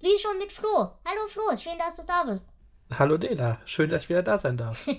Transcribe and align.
Bücher 0.00 0.34
mit 0.38 0.52
Flo. 0.52 0.68
Hallo 1.04 1.28
Flo, 1.28 1.56
schön, 1.56 1.78
dass 1.78 1.96
du 1.96 2.02
da 2.06 2.24
bist. 2.24 2.48
Hallo 2.96 3.16
Dela, 3.18 3.58
schön, 3.64 3.90
dass 3.90 4.04
ich 4.04 4.08
wieder 4.08 4.22
da 4.22 4.38
sein 4.38 4.56
darf. 4.56 4.88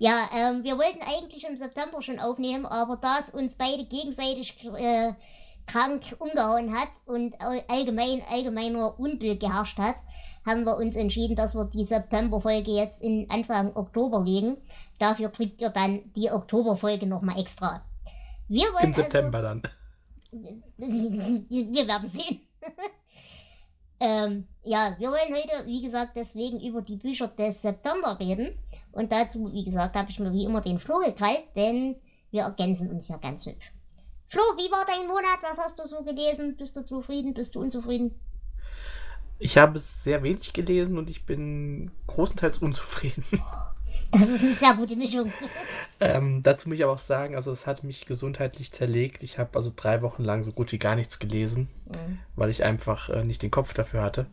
Ja, 0.00 0.28
ähm, 0.34 0.64
wir 0.64 0.76
wollten 0.78 1.00
eigentlich 1.00 1.46
im 1.48 1.56
September 1.56 2.02
schon 2.02 2.18
aufnehmen, 2.18 2.66
aber 2.66 2.96
da 2.96 3.20
es 3.20 3.30
uns 3.30 3.56
beide 3.56 3.84
gegenseitig 3.84 4.56
äh, 4.76 5.12
krank 5.64 6.16
umgehauen 6.18 6.76
hat 6.76 6.88
und 7.06 7.40
all- 7.40 7.62
allgemein 7.68 8.20
allgemeiner 8.28 8.98
Unbill 8.98 9.38
geherrscht 9.38 9.78
hat, 9.78 9.94
haben 10.44 10.64
wir 10.64 10.76
uns 10.76 10.96
entschieden, 10.96 11.36
dass 11.36 11.54
wir 11.54 11.66
die 11.66 11.84
Septemberfolge 11.84 12.72
jetzt 12.72 13.00
in 13.00 13.30
Anfang 13.30 13.76
Oktober 13.76 14.24
legen. 14.24 14.56
Dafür 14.98 15.28
kriegt 15.30 15.60
ihr 15.62 15.70
dann 15.70 16.12
die 16.16 16.32
Oktoberfolge 16.32 17.06
nochmal 17.06 17.38
extra. 17.38 17.84
Wir 18.48 18.66
wollen 18.72 18.86
Im 18.86 18.92
September 18.92 19.40
dann. 19.40 19.62
Also, 20.32 20.56
wir 20.78 21.86
werden 21.86 22.08
sehen. 22.08 22.40
ähm, 24.00 24.46
ja, 24.62 24.96
wir 24.98 25.10
wollen 25.10 25.34
heute, 25.34 25.66
wie 25.66 25.82
gesagt, 25.82 26.12
deswegen 26.16 26.60
über 26.60 26.80
die 26.80 26.96
Bücher 26.96 27.28
des 27.28 27.60
September 27.62 28.18
reden. 28.18 28.58
Und 28.92 29.12
dazu, 29.12 29.52
wie 29.52 29.64
gesagt, 29.64 29.94
habe 29.94 30.10
ich 30.10 30.18
mir 30.18 30.32
wie 30.32 30.44
immer 30.44 30.62
den 30.62 30.78
Flo 30.78 30.98
gekrallt, 30.98 31.44
denn 31.54 31.96
wir 32.30 32.42
ergänzen 32.42 32.90
uns 32.90 33.08
ja 33.08 33.18
ganz 33.18 33.46
hübsch. 33.46 33.72
Flo, 34.28 34.42
wie 34.56 34.70
war 34.70 34.84
dein 34.86 35.06
Monat? 35.06 35.38
Was 35.42 35.58
hast 35.58 35.78
du 35.78 35.84
so 35.84 36.02
gelesen? 36.02 36.56
Bist 36.56 36.76
du 36.76 36.84
zufrieden? 36.84 37.34
Bist 37.34 37.54
du 37.54 37.60
unzufrieden? 37.60 38.14
Ich 39.38 39.58
habe 39.58 39.78
sehr 39.78 40.22
wenig 40.22 40.52
gelesen 40.52 40.98
und 40.98 41.10
ich 41.10 41.26
bin 41.26 41.90
großenteils 42.06 42.58
unzufrieden. 42.58 43.24
Das 44.12 44.22
ist 44.28 44.42
eine 44.42 44.54
sehr 44.54 44.74
gute 44.74 44.96
Mischung. 44.96 45.32
ähm, 46.00 46.42
dazu 46.42 46.68
muss 46.68 46.78
ich 46.78 46.84
aber 46.84 46.92
auch 46.92 46.98
sagen, 46.98 47.34
also 47.34 47.52
es 47.52 47.66
hat 47.66 47.84
mich 47.84 48.06
gesundheitlich 48.06 48.72
zerlegt. 48.72 49.22
Ich 49.22 49.38
habe 49.38 49.50
also 49.54 49.72
drei 49.74 50.02
Wochen 50.02 50.24
lang 50.24 50.42
so 50.42 50.52
gut 50.52 50.72
wie 50.72 50.78
gar 50.78 50.94
nichts 50.96 51.18
gelesen, 51.18 51.68
Mhm. 51.86 52.18
weil 52.36 52.50
ich 52.50 52.64
einfach 52.64 53.08
äh, 53.10 53.24
nicht 53.24 53.42
den 53.42 53.50
Kopf 53.50 53.74
dafür 53.74 54.02
hatte. 54.02 54.26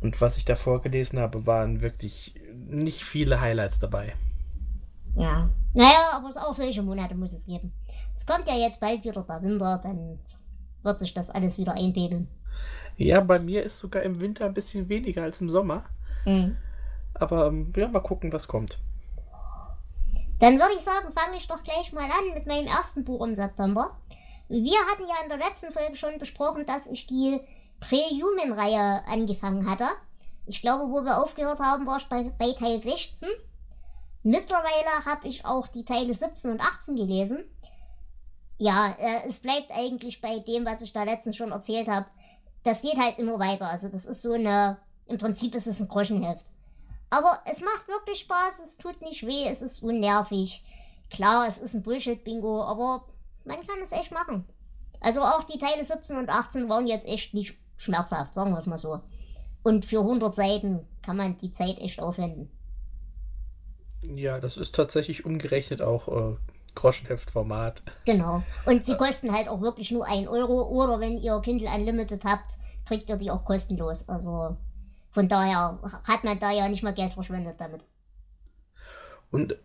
Und 0.00 0.20
was 0.20 0.36
ich 0.36 0.44
davor 0.44 0.82
gelesen 0.82 1.18
habe, 1.20 1.46
waren 1.46 1.80
wirklich 1.82 2.34
nicht 2.54 3.04
viele 3.04 3.40
Highlights 3.40 3.78
dabei. 3.78 4.14
Ja. 5.14 5.48
Naja, 5.74 6.10
aber 6.12 6.28
auch 6.28 6.54
solche 6.54 6.82
Monate 6.82 7.14
muss 7.14 7.32
es 7.32 7.46
geben. 7.46 7.72
Es 8.14 8.26
kommt 8.26 8.46
ja 8.48 8.56
jetzt 8.56 8.80
bald 8.80 9.04
wieder 9.04 9.22
der 9.22 9.42
Winter, 9.42 9.80
dann 9.82 10.18
wird 10.82 11.00
sich 11.00 11.14
das 11.14 11.30
alles 11.30 11.58
wieder 11.58 11.74
einpegeln. 11.74 12.28
Ja, 12.96 13.20
bei 13.20 13.40
mir 13.40 13.62
ist 13.62 13.78
sogar 13.78 14.02
im 14.02 14.20
Winter 14.20 14.44
ein 14.46 14.54
bisschen 14.54 14.88
weniger 14.88 15.22
als 15.22 15.40
im 15.40 15.48
Sommer. 15.48 15.84
Mhm. 16.26 16.56
Aber 17.22 17.46
ähm, 17.46 17.72
ja, 17.76 17.88
mal 17.88 18.00
gucken, 18.00 18.32
was 18.32 18.48
kommt. 18.48 18.78
Dann 20.40 20.58
würde 20.58 20.74
ich 20.74 20.82
sagen, 20.82 21.12
fange 21.12 21.36
ich 21.36 21.46
doch 21.46 21.62
gleich 21.62 21.92
mal 21.92 22.04
an 22.04 22.34
mit 22.34 22.46
meinem 22.46 22.66
ersten 22.66 23.04
Buch 23.04 23.24
im 23.24 23.36
September. 23.36 23.96
Wir 24.48 24.78
hatten 24.90 25.04
ja 25.08 25.22
in 25.22 25.28
der 25.28 25.38
letzten 25.38 25.72
Folge 25.72 25.96
schon 25.96 26.18
besprochen, 26.18 26.66
dass 26.66 26.88
ich 26.88 27.06
die 27.06 27.40
Pre-Human-Reihe 27.78 29.04
angefangen 29.06 29.70
hatte. 29.70 29.86
Ich 30.46 30.60
glaube, 30.60 30.90
wo 30.92 31.04
wir 31.04 31.22
aufgehört 31.22 31.60
haben, 31.60 31.86
war 31.86 31.98
ich 31.98 32.08
bei, 32.08 32.24
bei 32.36 32.52
Teil 32.58 32.82
16. 32.82 33.28
Mittlerweile 34.24 35.04
habe 35.04 35.28
ich 35.28 35.44
auch 35.44 35.68
die 35.68 35.84
Teile 35.84 36.12
17 36.12 36.50
und 36.50 36.60
18 36.60 36.96
gelesen. 36.96 37.44
Ja, 38.58 38.96
äh, 38.98 39.28
es 39.28 39.40
bleibt 39.40 39.70
eigentlich 39.70 40.20
bei 40.20 40.40
dem, 40.40 40.66
was 40.66 40.82
ich 40.82 40.92
da 40.92 41.04
letztens 41.04 41.36
schon 41.36 41.52
erzählt 41.52 41.88
habe. 41.88 42.06
Das 42.64 42.82
geht 42.82 42.98
halt 42.98 43.18
immer 43.18 43.38
weiter. 43.38 43.68
Also 43.68 43.88
das 43.88 44.06
ist 44.06 44.22
so 44.22 44.32
eine, 44.32 44.78
im 45.06 45.18
Prinzip 45.18 45.54
ist 45.54 45.68
es 45.68 45.80
ein 45.80 45.88
Groschenheft. 45.88 46.46
Aber 47.12 47.40
es 47.44 47.60
macht 47.60 47.88
wirklich 47.88 48.20
Spaß, 48.20 48.60
es 48.64 48.78
tut 48.78 49.02
nicht 49.02 49.26
weh, 49.26 49.46
es 49.46 49.60
ist 49.60 49.82
unnervig. 49.82 50.64
Klar, 51.10 51.46
es 51.46 51.58
ist 51.58 51.74
ein 51.74 51.82
Bullshit-Bingo, 51.82 52.62
aber 52.64 53.04
man 53.44 53.66
kann 53.66 53.80
es 53.82 53.92
echt 53.92 54.12
machen. 54.12 54.46
Also 54.98 55.20
auch 55.20 55.44
die 55.44 55.58
Teile 55.58 55.84
17 55.84 56.16
und 56.16 56.30
18 56.30 56.70
waren 56.70 56.86
jetzt 56.86 57.06
echt 57.06 57.34
nicht 57.34 57.58
schmerzhaft, 57.76 58.32
sagen 58.32 58.52
wir 58.52 58.56
es 58.56 58.66
mal 58.66 58.78
so. 58.78 59.00
Und 59.62 59.84
für 59.84 59.98
100 59.98 60.34
Seiten 60.34 60.88
kann 61.02 61.18
man 61.18 61.36
die 61.36 61.50
Zeit 61.50 61.80
echt 61.80 62.00
aufwenden. 62.00 62.50
Ja, 64.00 64.40
das 64.40 64.56
ist 64.56 64.74
tatsächlich 64.74 65.26
umgerechnet 65.26 65.82
auch 65.82 66.08
äh, 66.08 66.36
Groschenheftformat. 66.74 67.82
Genau. 68.06 68.42
Und 68.64 68.86
sie 68.86 68.96
kosten 68.96 69.34
halt 69.34 69.50
auch 69.50 69.60
wirklich 69.60 69.90
nur 69.90 70.06
1 70.06 70.28
Euro. 70.28 70.66
Oder 70.66 70.98
wenn 70.98 71.18
ihr 71.18 71.38
Kindle 71.40 71.68
Unlimited 71.68 72.24
habt, 72.24 72.54
kriegt 72.86 73.10
ihr 73.10 73.18
die 73.18 73.30
auch 73.30 73.44
kostenlos. 73.44 74.08
Also 74.08 74.56
von 75.12 75.28
daher 75.28 75.78
hat 76.04 76.24
man 76.24 76.40
da 76.40 76.50
ja 76.50 76.68
nicht 76.68 76.82
mal 76.82 76.94
Geld 76.94 77.12
verschwendet 77.12 77.56
damit. 77.58 77.82
Und 79.30 79.56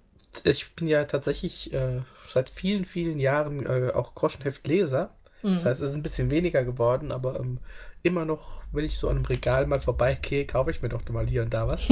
ich 0.44 0.75
bin 0.75 0.88
ja 0.88 1.03
tatsächlich 1.06 1.74
äh, 1.74 2.02
seit 2.30 2.50
vielen, 2.50 2.85
vielen 2.85 3.19
Jahren 3.19 3.66
äh, 3.66 3.91
auch 3.94 4.13
Groschenheftleser. 4.16 5.09
Mhm. 5.44 5.56
Das 5.56 5.66
heißt, 5.66 5.81
es 5.81 5.91
ist 5.91 5.96
ein 5.96 6.03
bisschen 6.03 6.30
weniger 6.30 6.63
geworden, 6.63 7.12
aber 7.12 7.40
ähm, 7.40 7.59
immer 8.03 8.25
noch, 8.25 8.63
wenn 8.72 8.85
ich 8.85 8.97
so 8.97 9.09
an 9.09 9.18
einem 9.18 9.25
Regal 9.25 9.66
mal 9.68 9.80
vorbeigehe, 9.80 10.46
kaufe 10.46 10.72
ich 10.72 10.81
mir 10.81 10.90
doch 10.90 11.08
mal 11.09 11.28
hier 11.28 11.41
und 11.44 11.53
da 11.53 11.69
was. 11.69 11.88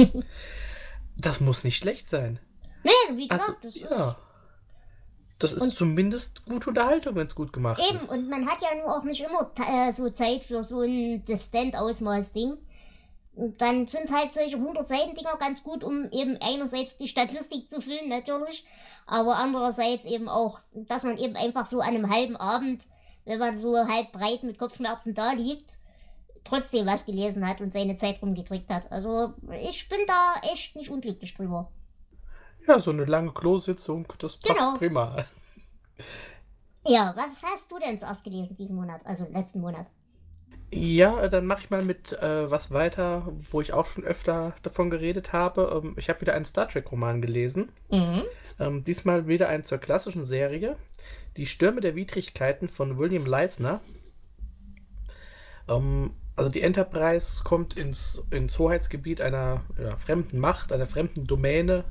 das 1.16 1.40
muss 1.40 1.64
nicht 1.64 1.76
schlecht 1.76 2.08
sein. 2.08 2.38
Nee, 2.84 3.16
wie 3.16 3.28
gesagt, 3.28 3.48
Also, 3.48 3.58
das 3.62 3.76
ist. 3.76 3.90
ja. 3.90 4.16
Das 5.38 5.52
ist 5.52 5.62
Und- 5.62 5.74
zumindest 5.74 6.46
gute 6.46 6.70
Unterhaltung, 6.70 7.14
wenn 7.16 7.26
es 7.26 7.34
gut 7.34 7.52
gemacht 7.52 7.82
Eben, 7.86 7.98
ist. 7.98 8.10
und 8.10 8.30
man 8.30 8.46
hat 8.46 8.62
ja 8.62 8.68
nur 8.80 8.96
auch 8.96 9.02
nicht 9.04 9.22
immer 9.22 9.50
äh, 9.68 9.92
so 9.92 10.08
Zeit 10.08 10.44
für 10.44 10.62
so 10.64 10.80
ein 10.80 11.24
Distant-Ausmaß-Ding. 11.26 12.56
Dann 13.36 13.86
sind 13.86 14.10
halt 14.10 14.32
solche 14.32 14.56
100-Seiten-Dinger 14.56 15.36
ganz 15.38 15.62
gut, 15.62 15.84
um 15.84 16.08
eben 16.10 16.38
einerseits 16.40 16.96
die 16.96 17.08
Statistik 17.08 17.68
zu 17.68 17.82
füllen, 17.82 18.08
natürlich, 18.08 18.64
aber 19.06 19.36
andererseits 19.36 20.06
eben 20.06 20.28
auch, 20.28 20.58
dass 20.72 21.04
man 21.04 21.18
eben 21.18 21.36
einfach 21.36 21.66
so 21.66 21.80
an 21.80 21.88
einem 21.88 22.10
halben 22.10 22.36
Abend, 22.36 22.84
wenn 23.26 23.38
man 23.38 23.56
so 23.56 23.76
halb 23.76 24.12
breit 24.12 24.42
mit 24.42 24.58
Kopfschmerzen 24.58 25.12
da 25.14 25.32
liegt, 25.32 25.78
trotzdem 26.44 26.86
was 26.86 27.04
gelesen 27.04 27.46
hat 27.46 27.60
und 27.60 27.72
seine 27.72 27.96
Zeit 27.96 28.22
rumgekriegt 28.22 28.72
hat. 28.72 28.90
Also 28.90 29.34
ich 29.60 29.88
bin 29.88 30.00
da 30.06 30.36
echt 30.42 30.74
nicht 30.76 30.90
unglücklich 30.90 31.34
drüber. 31.34 31.70
Ja, 32.66 32.80
so 32.80 32.90
eine 32.90 33.04
lange 33.04 33.32
Klositzung, 33.32 34.06
das 34.18 34.38
passt 34.38 34.58
Genau. 34.58 34.74
prima. 34.74 35.24
Ja, 36.86 37.12
was 37.16 37.42
hast 37.42 37.70
du 37.70 37.78
denn 37.78 37.98
zuerst 37.98 38.24
gelesen 38.24 38.54
diesen 38.56 38.76
Monat, 38.76 39.00
also 39.04 39.26
letzten 39.30 39.60
Monat? 39.60 39.86
Ja, 40.70 41.22
äh, 41.22 41.30
dann 41.30 41.46
mache 41.46 41.60
ich 41.60 41.70
mal 41.70 41.82
mit 41.82 42.12
äh, 42.12 42.50
was 42.50 42.72
weiter, 42.72 43.32
wo 43.50 43.60
ich 43.60 43.72
auch 43.72 43.86
schon 43.86 44.04
öfter 44.04 44.54
davon 44.62 44.90
geredet 44.90 45.32
habe. 45.32 45.80
Ähm, 45.82 45.94
ich 45.96 46.08
habe 46.08 46.20
wieder 46.20 46.34
einen 46.34 46.44
Star 46.44 46.68
Trek-Roman 46.68 47.22
gelesen. 47.22 47.70
Mhm. 47.90 48.22
Ähm, 48.58 48.84
diesmal 48.84 49.28
wieder 49.28 49.48
einen 49.48 49.62
zur 49.62 49.78
klassischen 49.78 50.24
Serie. 50.24 50.76
Die 51.36 51.46
Stürme 51.46 51.80
der 51.80 51.94
Widrigkeiten 51.94 52.68
von 52.68 52.98
William 52.98 53.26
Leisner. 53.26 53.80
Ähm, 55.68 56.10
also 56.34 56.50
die 56.50 56.62
Enterprise 56.62 57.44
kommt 57.44 57.74
ins, 57.74 58.26
ins 58.30 58.58
Hoheitsgebiet 58.58 59.20
einer 59.20 59.62
ja, 59.80 59.96
fremden 59.96 60.38
Macht, 60.38 60.72
einer 60.72 60.86
fremden 60.86 61.26
Domäne, 61.26 61.84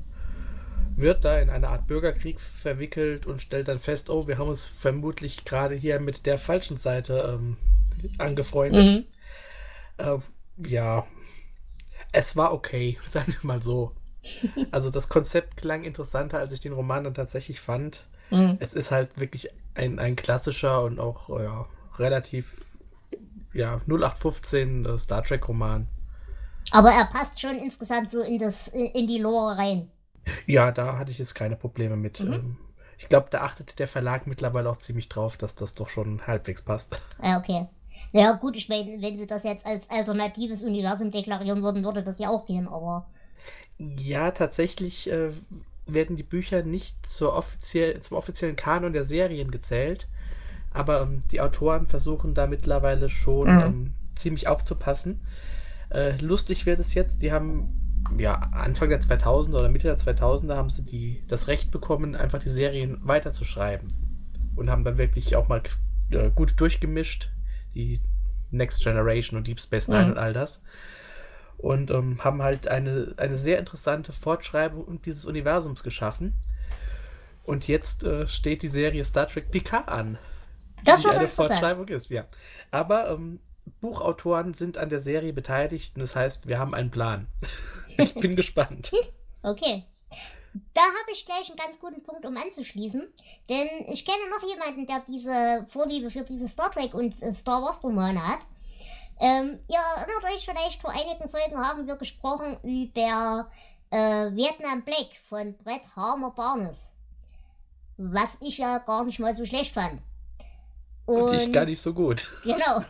wird 0.98 1.26
da 1.26 1.40
in 1.40 1.50
eine 1.50 1.70
Art 1.70 1.88
Bürgerkrieg 1.88 2.40
verwickelt 2.40 3.26
und 3.26 3.42
stellt 3.42 3.68
dann 3.68 3.80
fest, 3.80 4.10
oh, 4.10 4.28
wir 4.28 4.38
haben 4.38 4.50
uns 4.50 4.66
vermutlich 4.66 5.46
gerade 5.46 5.76
hier 5.76 6.00
mit 6.00 6.26
der 6.26 6.38
falschen 6.38 6.78
Seite 6.78 7.38
ähm, 7.38 7.58
angefreundet. 8.18 8.86
Mhm. 8.86 9.06
Äh, 9.98 10.18
ja, 10.70 11.06
es 12.12 12.36
war 12.36 12.54
okay, 12.54 12.98
sagen 13.06 13.34
wir 13.34 13.48
mal 13.48 13.62
so. 13.62 13.92
Also 14.72 14.90
das 14.90 15.08
Konzept 15.08 15.58
klang 15.58 15.84
interessanter, 15.84 16.40
als 16.40 16.52
ich 16.52 16.60
den 16.60 16.74
Roman 16.74 17.04
dann 17.04 17.14
tatsächlich 17.14 17.62
fand. 17.62 18.08
Mhm. 18.32 18.58
Es 18.60 18.74
ist 18.74 18.90
halt 18.90 19.20
wirklich 19.20 19.50
ein, 19.76 20.00
ein 20.00 20.16
klassischer 20.16 20.82
und 20.84 21.00
auch 21.00 21.30
ja, 21.30 21.68
relativ 21.98 22.78
ja, 23.54 23.82
0815 23.88 24.86
äh, 24.86 24.98
Star 24.98 25.24
Trek 25.24 25.48
Roman. 25.48 25.88
Aber 26.72 26.92
er 26.92 27.06
passt 27.06 27.40
schon 27.40 27.58
insgesamt 27.58 28.12
so 28.12 28.22
in, 28.22 28.40
das, 28.40 28.68
in 28.68 29.08
die 29.08 29.20
Lore 29.20 29.58
rein. 29.58 29.90
Ja, 30.48 30.72
da 30.72 30.98
hatte 30.98 31.12
ich 31.12 31.20
jetzt 31.20 31.36
keine 31.36 31.56
Probleme 31.56 31.96
mit. 31.96 32.20
Mhm. 32.20 32.34
Ähm, 32.34 32.58
ich 32.98 33.10
glaube, 33.10 33.28
da 33.30 33.42
achtet 33.42 33.78
der 33.80 33.88
Verlag 33.88 34.26
mittlerweile 34.26 34.70
auch 34.70 34.78
ziemlich 34.78 35.10
drauf, 35.10 35.38
dass 35.38 35.56
das 35.56 35.76
doch 35.76 35.90
schon 35.90 36.26
halbwegs 36.26 36.62
passt. 36.62 37.02
Ja, 37.22 37.38
okay. 37.38 37.68
Ja, 38.14 38.32
gut, 38.34 38.56
ich 38.56 38.68
meine, 38.70 39.00
wenn 39.02 39.16
sie 39.18 39.28
das 39.28 39.44
jetzt 39.44 39.66
als 39.66 39.90
alternatives 39.92 40.64
Universum 40.64 41.12
deklarieren 41.12 41.62
würden, 41.64 41.84
würde 41.84 42.02
das 42.04 42.18
ja 42.20 42.30
auch 42.30 42.46
gehen, 42.48 42.68
aber. 42.68 43.06
Ja, 43.78 44.32
tatsächlich 44.32 45.12
äh, 45.12 45.30
werden 45.86 46.16
die 46.16 46.24
Bücher 46.24 46.64
nicht 46.64 47.06
zur 47.06 47.34
offiziell, 47.36 48.00
zum 48.02 48.18
offiziellen 48.18 48.56
Kanon 48.56 48.94
der 48.94 49.04
Serien 49.04 49.52
gezählt. 49.52 50.08
Aber 50.72 51.02
ähm, 51.04 51.24
die 51.32 51.42
Autoren 51.42 51.88
versuchen 51.88 52.34
da 52.36 52.48
mittlerweile 52.48 53.10
schon 53.10 53.58
Mhm. 53.58 53.60
ähm, 53.60 53.94
ziemlich 54.16 54.48
aufzupassen. 54.48 55.22
Äh, 55.90 56.18
lustig 56.20 56.66
wird 56.66 56.80
es 56.80 56.94
jetzt, 56.94 57.22
die 57.22 57.32
haben 57.34 57.82
ja 58.18 58.36
Anfang 58.36 58.90
der 58.90 59.02
2000er 59.02 59.60
oder 59.60 59.70
Mitte 59.70 59.88
der 59.88 59.98
2000er 59.98 60.58
haben 60.58 60.70
sie 60.70 60.84
die, 60.84 61.24
das 61.28 61.48
Recht 61.48 61.72
bekommen, 61.72 62.16
einfach 62.16 62.40
die 62.40 62.50
Serien 62.50 63.00
weiterzuschreiben. 63.04 63.90
Und 64.56 64.70
haben 64.70 64.84
dann 64.86 64.98
wirklich 64.98 65.36
auch 65.36 65.48
mal 65.50 65.62
äh, 66.12 66.30
gut 66.32 66.60
durchgemischt, 66.60 67.30
die 67.76 68.00
Next 68.52 68.84
Generation 68.84 69.38
und 69.38 69.48
Deep 69.48 69.60
Space 69.60 69.88
Nine 69.88 70.06
mhm. 70.06 70.12
und 70.12 70.18
all 70.18 70.34
das. 70.34 70.62
Und 71.58 71.92
ähm, 71.92 72.24
haben 72.24 72.42
halt 72.42 72.68
eine, 72.68 73.14
eine 73.18 73.38
sehr 73.38 73.60
interessante 73.60 74.12
Fortschreibung 74.12 75.02
dieses 75.02 75.26
Universums 75.26 75.84
geschaffen. 75.84 76.34
Und 77.44 77.68
jetzt 77.68 78.04
äh, 78.04 78.28
steht 78.28 78.64
die 78.64 78.68
Serie 78.70 79.06
Star 79.06 79.28
Trek 79.28 79.52
Picard 79.52 79.88
an. 79.88 80.18
Das 80.84 81.02
die 81.02 81.10
eine 81.10 81.28
Fortschreibung 81.28 81.88
ist, 81.88 82.10
ja. 82.10 82.26
Aber 82.72 83.10
ähm, 83.10 83.40
Buchautoren 83.82 84.54
sind 84.54 84.78
an 84.78 84.90
der 84.90 85.00
Serie 85.00 85.34
beteiligt 85.34 85.96
und 85.96 86.02
das 86.02 86.16
heißt, 86.16 86.50
wir 86.50 86.60
haben 86.60 86.74
einen 86.74 86.92
Plan. 86.92 87.28
ich 87.98 88.14
bin 88.16 88.36
gespannt. 88.36 88.92
Okay. 89.48 89.84
Da 90.74 90.82
habe 90.82 91.12
ich 91.12 91.26
gleich 91.26 91.50
einen 91.50 91.58
ganz 91.58 91.80
guten 91.80 92.02
Punkt, 92.02 92.26
um 92.26 92.38
anzuschließen. 92.38 93.06
Denn 93.50 93.68
ich 93.88 94.06
kenne 94.06 94.30
noch 94.30 94.48
jemanden, 94.48 94.88
der 94.88 95.02
diese 95.08 95.66
Vorliebe 95.68 96.10
für 96.10 96.24
diese 96.24 96.48
Star 96.48 96.72
Trek 96.72 96.94
und 96.94 97.22
äh, 97.22 97.34
Star 97.34 97.62
Wars 97.62 97.84
Romane 97.84 98.26
hat. 98.26 98.40
Ähm, 99.20 99.60
ihr 99.68 99.80
erinnert 99.80 100.34
euch 100.34 100.46
vielleicht, 100.46 100.82
vor 100.82 100.92
einigen 100.92 101.30
Folgen 101.30 101.58
haben 101.58 101.88
wir 101.88 101.96
gesprochen 101.96 102.58
über 102.64 103.50
äh, 103.90 104.32
Vietnam 104.32 104.82
Black 104.84 105.10
von 105.30 105.56
Brett 105.58 105.96
Harmer 105.96 106.32
Barnes. 106.32 106.94
Was 107.98 108.38
ich 108.42 108.58
ja 108.58 108.80
gar 108.80 109.04
nicht 109.04 109.20
mal 109.20 109.34
so 109.34 109.46
schlecht 109.46 109.74
fand. 109.74 110.02
Und, 111.06 111.22
und 111.22 111.34
ich 111.36 111.52
gar 111.52 111.66
nicht 111.66 111.82
so 111.82 111.94
gut. 111.94 112.28
Genau. 112.44 112.82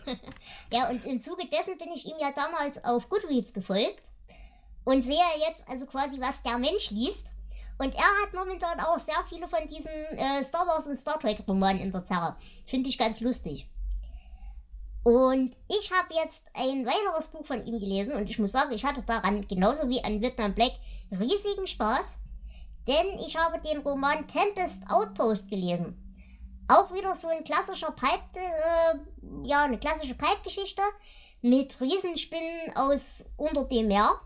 Ja, 0.71 0.89
und 0.89 1.03
im 1.05 1.19
Zuge 1.19 1.47
dessen 1.47 1.77
bin 1.77 1.89
ich 1.93 2.05
ihm 2.05 2.17
ja 2.19 2.31
damals 2.31 2.83
auf 2.83 3.09
Goodreads 3.09 3.53
gefolgt 3.53 4.11
und 4.83 5.03
sehe 5.03 5.17
jetzt 5.47 5.67
also 5.67 5.85
quasi, 5.85 6.19
was 6.19 6.43
der 6.43 6.57
Mensch 6.57 6.91
liest. 6.91 7.31
Und 7.77 7.93
er 7.93 8.23
hat 8.23 8.33
momentan 8.33 8.79
auch 8.79 8.99
sehr 8.99 9.21
viele 9.27 9.47
von 9.47 9.67
diesen 9.67 9.91
äh, 9.91 10.43
Star 10.43 10.65
Wars 10.65 10.87
und 10.87 10.95
Star 10.95 11.19
Trek 11.19 11.43
Romanen 11.47 11.81
in 11.81 11.91
der 11.91 12.05
Zerre. 12.05 12.35
Finde 12.65 12.89
ich 12.89 12.97
ganz 12.97 13.19
lustig. 13.19 13.69
Und 15.03 15.55
ich 15.67 15.91
habe 15.91 16.15
jetzt 16.15 16.47
ein 16.55 16.83
weiteres 16.85 17.27
Buch 17.27 17.45
von 17.45 17.63
ihm 17.65 17.79
gelesen 17.79 18.15
und 18.15 18.27
ich 18.27 18.39
muss 18.39 18.53
sagen, 18.53 18.71
ich 18.71 18.83
hatte 18.83 19.03
daran 19.03 19.47
genauso 19.47 19.87
wie 19.87 20.03
an 20.03 20.19
Vietnam 20.19 20.55
Black 20.55 20.71
riesigen 21.11 21.67
Spaß, 21.67 22.21
denn 22.87 23.19
ich 23.19 23.37
habe 23.37 23.61
den 23.61 23.81
Roman 23.81 24.27
Tempest 24.27 24.89
Outpost 24.89 25.47
gelesen. 25.49 26.01
Auch 26.67 26.91
wieder 26.91 27.13
so 27.13 27.27
ein 27.27 27.43
klassischer 27.43 27.91
Pipe, 27.91 28.39
äh, 28.39 28.97
ja, 29.47 29.65
eine 29.65 29.77
klassische 29.77 30.15
Pipe-Geschichte 30.15 30.81
mit 31.43 31.79
Riesenspinnen 31.79 32.75
aus 32.75 33.29
unter 33.37 33.65
dem 33.65 33.87
Meer. 33.87 34.19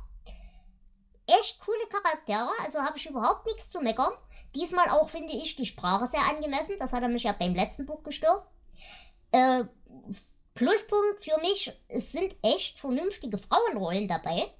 Echt 1.39 1.59
coole 1.59 1.85
Charaktere, 1.89 2.49
also 2.63 2.79
habe 2.79 2.97
ich 2.97 3.05
überhaupt 3.05 3.45
nichts 3.45 3.69
zu 3.69 3.81
meckern. 3.81 4.13
Diesmal 4.55 4.89
auch 4.89 5.09
finde 5.09 5.33
ich 5.33 5.55
die 5.55 5.65
Sprache 5.65 6.07
sehr 6.07 6.25
angemessen, 6.27 6.75
das 6.79 6.93
hat 6.93 7.03
er 7.03 7.09
mich 7.09 7.23
ja 7.23 7.33
beim 7.33 7.53
letzten 7.53 7.85
Buch 7.85 8.01
gestört. 8.03 8.47
Äh, 9.31 9.65
Pluspunkt 10.55 11.23
für 11.23 11.39
mich, 11.39 11.71
es 11.87 12.11
sind 12.11 12.35
echt 12.41 12.79
vernünftige 12.79 13.37
Frauenrollen 13.37 14.07
dabei. 14.07 14.51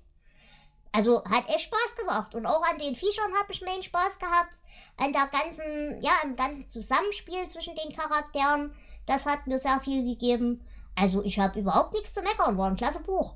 Also 0.91 1.23
hat 1.25 1.49
echt 1.49 1.65
Spaß 1.65 1.95
gemacht. 1.97 2.35
Und 2.35 2.45
auch 2.45 2.63
an 2.63 2.77
den 2.77 2.95
Viechern 2.95 3.33
habe 3.39 3.51
ich 3.51 3.61
meinen 3.61 3.83
Spaß 3.83 4.19
gehabt. 4.19 4.53
An 4.97 5.13
der 5.13 5.27
ganzen, 5.27 6.01
ja, 6.01 6.13
im 6.23 6.35
ganzen 6.35 6.67
Zusammenspiel 6.67 7.47
zwischen 7.47 7.75
den 7.75 7.95
Charakteren. 7.95 8.73
Das 9.05 9.25
hat 9.25 9.47
mir 9.47 9.57
sehr 9.57 9.79
viel 9.81 10.03
gegeben. 10.03 10.65
Also 10.95 11.23
ich 11.23 11.39
habe 11.39 11.59
überhaupt 11.59 11.93
nichts 11.93 12.13
zu 12.13 12.21
meckern. 12.21 12.57
War 12.57 12.69
ein 12.69 12.77
klasse 12.77 13.03
Buch. 13.03 13.35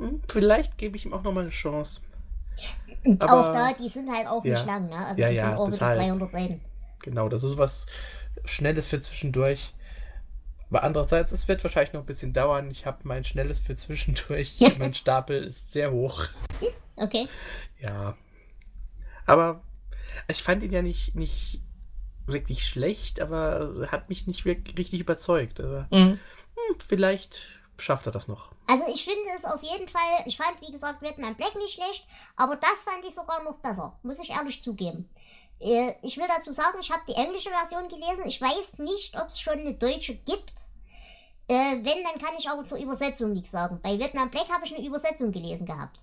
Hm, 0.00 0.22
vielleicht 0.28 0.78
gebe 0.78 0.96
ich 0.96 1.04
ihm 1.04 1.12
auch 1.12 1.22
nochmal 1.22 1.44
eine 1.44 1.50
Chance. 1.50 2.00
Aber, 3.18 3.50
auch 3.50 3.52
da, 3.52 3.72
die 3.72 3.88
sind 3.88 4.10
halt 4.10 4.26
auch 4.26 4.44
ja, 4.44 4.54
nicht 4.54 4.66
lang, 4.66 4.88
ne? 4.88 4.96
Also 4.96 5.20
ja, 5.20 5.28
die 5.28 5.36
ja, 5.36 5.48
sind 5.50 5.58
auch 5.58 5.66
wieder 5.68 5.92
200 5.92 6.32
Seiten. 6.32 6.60
Genau, 7.02 7.28
das 7.28 7.44
ist 7.44 7.56
was 7.56 7.86
Schnelles 8.44 8.86
für 8.86 9.00
zwischendurch. 9.00 9.72
Aber 10.68 10.84
andererseits, 10.84 11.32
es 11.32 11.48
wird 11.48 11.64
wahrscheinlich 11.64 11.92
noch 11.92 12.02
ein 12.02 12.06
bisschen 12.06 12.32
dauern. 12.32 12.70
Ich 12.70 12.86
habe 12.86 12.98
mein 13.04 13.24
schnelles 13.24 13.60
für 13.60 13.74
zwischendurch. 13.74 14.60
mein 14.78 14.94
Stapel 14.94 15.42
ist 15.42 15.72
sehr 15.72 15.90
hoch. 15.90 16.26
Okay. 16.96 17.28
Ja. 17.80 18.16
Aber 19.26 19.62
ich 20.28 20.42
fand 20.42 20.62
ihn 20.62 20.72
ja 20.72 20.82
nicht, 20.82 21.14
nicht 21.14 21.60
wirklich 22.26 22.64
schlecht, 22.64 23.20
aber 23.20 23.88
hat 23.90 24.08
mich 24.08 24.26
nicht 24.26 24.44
wirklich 24.44 24.76
richtig 24.78 25.00
überzeugt. 25.00 25.60
Also, 25.60 25.84
mhm. 25.90 26.18
hm, 26.18 26.76
vielleicht 26.78 27.59
schafft 27.80 28.06
er 28.06 28.12
das 28.12 28.28
noch. 28.28 28.50
Also 28.66 28.84
ich 28.92 29.04
finde 29.04 29.28
es 29.34 29.44
auf 29.44 29.62
jeden 29.62 29.88
Fall, 29.88 30.22
ich 30.26 30.36
fand, 30.36 30.60
wie 30.60 30.72
gesagt, 30.72 31.02
Vietnam 31.02 31.34
Black 31.34 31.54
nicht 31.56 31.74
schlecht, 31.74 32.06
aber 32.36 32.56
das 32.56 32.84
fand 32.84 33.04
ich 33.04 33.14
sogar 33.14 33.42
noch 33.42 33.58
besser, 33.58 33.98
muss 34.02 34.22
ich 34.22 34.30
ehrlich 34.30 34.62
zugeben. 34.62 35.08
Äh, 35.60 35.94
ich 36.02 36.16
will 36.16 36.26
dazu 36.28 36.52
sagen, 36.52 36.78
ich 36.80 36.90
habe 36.90 37.02
die 37.06 37.14
englische 37.14 37.50
Version 37.50 37.88
gelesen. 37.88 38.24
Ich 38.26 38.40
weiß 38.40 38.78
nicht, 38.78 39.16
ob 39.16 39.26
es 39.26 39.40
schon 39.40 39.58
eine 39.58 39.74
deutsche 39.74 40.14
gibt. 40.14 40.52
Äh, 41.48 41.84
wenn, 41.84 42.04
dann 42.04 42.20
kann 42.20 42.34
ich 42.38 42.48
aber 42.48 42.66
zur 42.66 42.78
Übersetzung 42.78 43.32
nichts 43.32 43.50
sagen. 43.50 43.80
Bei 43.82 43.98
Vietnam 43.98 44.30
Black 44.30 44.48
habe 44.48 44.64
ich 44.64 44.74
eine 44.74 44.86
Übersetzung 44.86 45.32
gelesen 45.32 45.66
gehabt. 45.66 46.00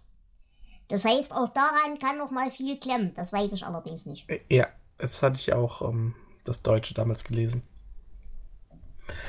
Das 0.90 1.04
heißt, 1.04 1.34
auch 1.34 1.50
daran 1.50 2.00
kann 2.00 2.18
noch 2.18 2.32
mal 2.32 2.52
viel 2.52 2.78
klemmen. 2.80 3.14
Das 3.16 3.34
weiß 3.34 3.54
ich 3.54 3.66
allerdings 3.66 4.06
nicht. 4.06 4.30
Äh, 4.30 4.42
ja, 4.50 4.68
das 4.98 5.22
hatte 5.22 5.38
ich 5.38 5.54
auch 5.54 5.82
ähm, 5.82 6.16
das 6.46 6.62
Deutsche 6.62 6.94
damals 6.94 7.24
gelesen. 7.24 7.64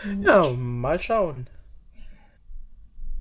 Mhm. 0.05 0.23
Ja, 0.23 0.51
mal 0.51 1.01
schauen. 1.01 1.49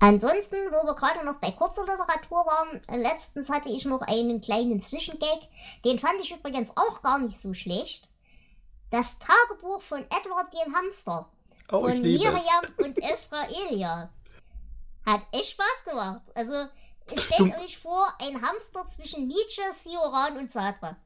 Ansonsten, 0.00 0.56
wo 0.70 0.86
wir 0.86 0.94
gerade 0.94 1.24
noch 1.24 1.40
bei 1.40 1.50
kurzer 1.50 1.82
Literatur 1.82 2.46
waren, 2.46 2.80
letztens 2.88 3.50
hatte 3.50 3.68
ich 3.68 3.84
noch 3.84 4.02
einen 4.02 4.40
kleinen 4.40 4.80
Zwischengag. 4.80 5.40
Den 5.84 5.98
fand 5.98 6.20
ich 6.20 6.30
übrigens 6.30 6.76
auch 6.76 7.02
gar 7.02 7.18
nicht 7.18 7.40
so 7.40 7.52
schlecht. 7.52 8.08
Das 8.90 9.18
Tagebuch 9.18 9.82
von 9.82 10.00
Edward 10.00 10.52
dem 10.54 10.74
Hamster. 10.74 11.28
Oh, 11.70 11.80
von 11.80 12.00
Miriam 12.00 12.36
es. 12.36 12.84
und 12.84 12.98
Esra 13.02 13.46
Elia. 13.48 14.08
Hat 15.04 15.22
echt 15.32 15.52
Spaß 15.52 15.84
gemacht. 15.84 16.22
Also, 16.34 16.66
stellt 17.16 17.58
euch 17.58 17.78
vor, 17.78 18.12
ein 18.20 18.40
Hamster 18.40 18.86
zwischen 18.86 19.26
Nietzsche, 19.26 19.62
Sioran 19.74 20.38
und 20.38 20.52
Sartre. 20.52 20.96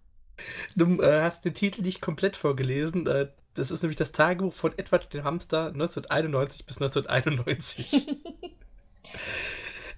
Du 0.77 1.01
äh, 1.01 1.23
hast 1.23 1.45
den 1.45 1.55
Titel 1.55 1.83
nicht 1.83 2.01
komplett 2.01 2.37
vorgelesen. 2.37 3.07
Äh, 3.07 3.29
das 3.55 3.71
ist 3.71 3.83
nämlich 3.83 3.99
das 3.99 4.13
Tagebuch 4.13 4.53
von 4.53 4.77
Edward 4.79 5.13
dem 5.13 5.25
Hamster 5.25 5.67
1991 5.69 6.67
bis 6.67 6.81
1991. 6.81 8.19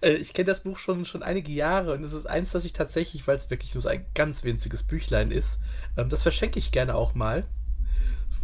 Äh, 0.01 0.15
ich 0.15 0.35
kenne 0.35 0.47
das 0.47 0.63
Buch 0.63 0.79
schon, 0.79 1.05
schon 1.05 1.23
einige 1.23 1.53
Jahre 1.53 1.93
und 1.93 2.05
es 2.05 2.13
ist 2.13 2.27
eins, 2.27 2.53
das 2.53 2.65
ich 2.65 2.73
tatsächlich, 2.73 3.27
weil 3.27 3.37
es 3.37 3.51
wirklich 3.51 3.75
nur 3.75 3.83
so 3.83 3.89
ein 3.89 4.07
ganz 4.15 4.45
winziges 4.45 4.83
Büchlein 4.83 5.31
ist, 5.31 5.59
ähm, 5.97 6.09
das 6.09 6.23
verschenke 6.23 6.59
ich 6.59 6.73
gerne 6.73 6.95
auch 6.95 7.15
mal 7.15 7.45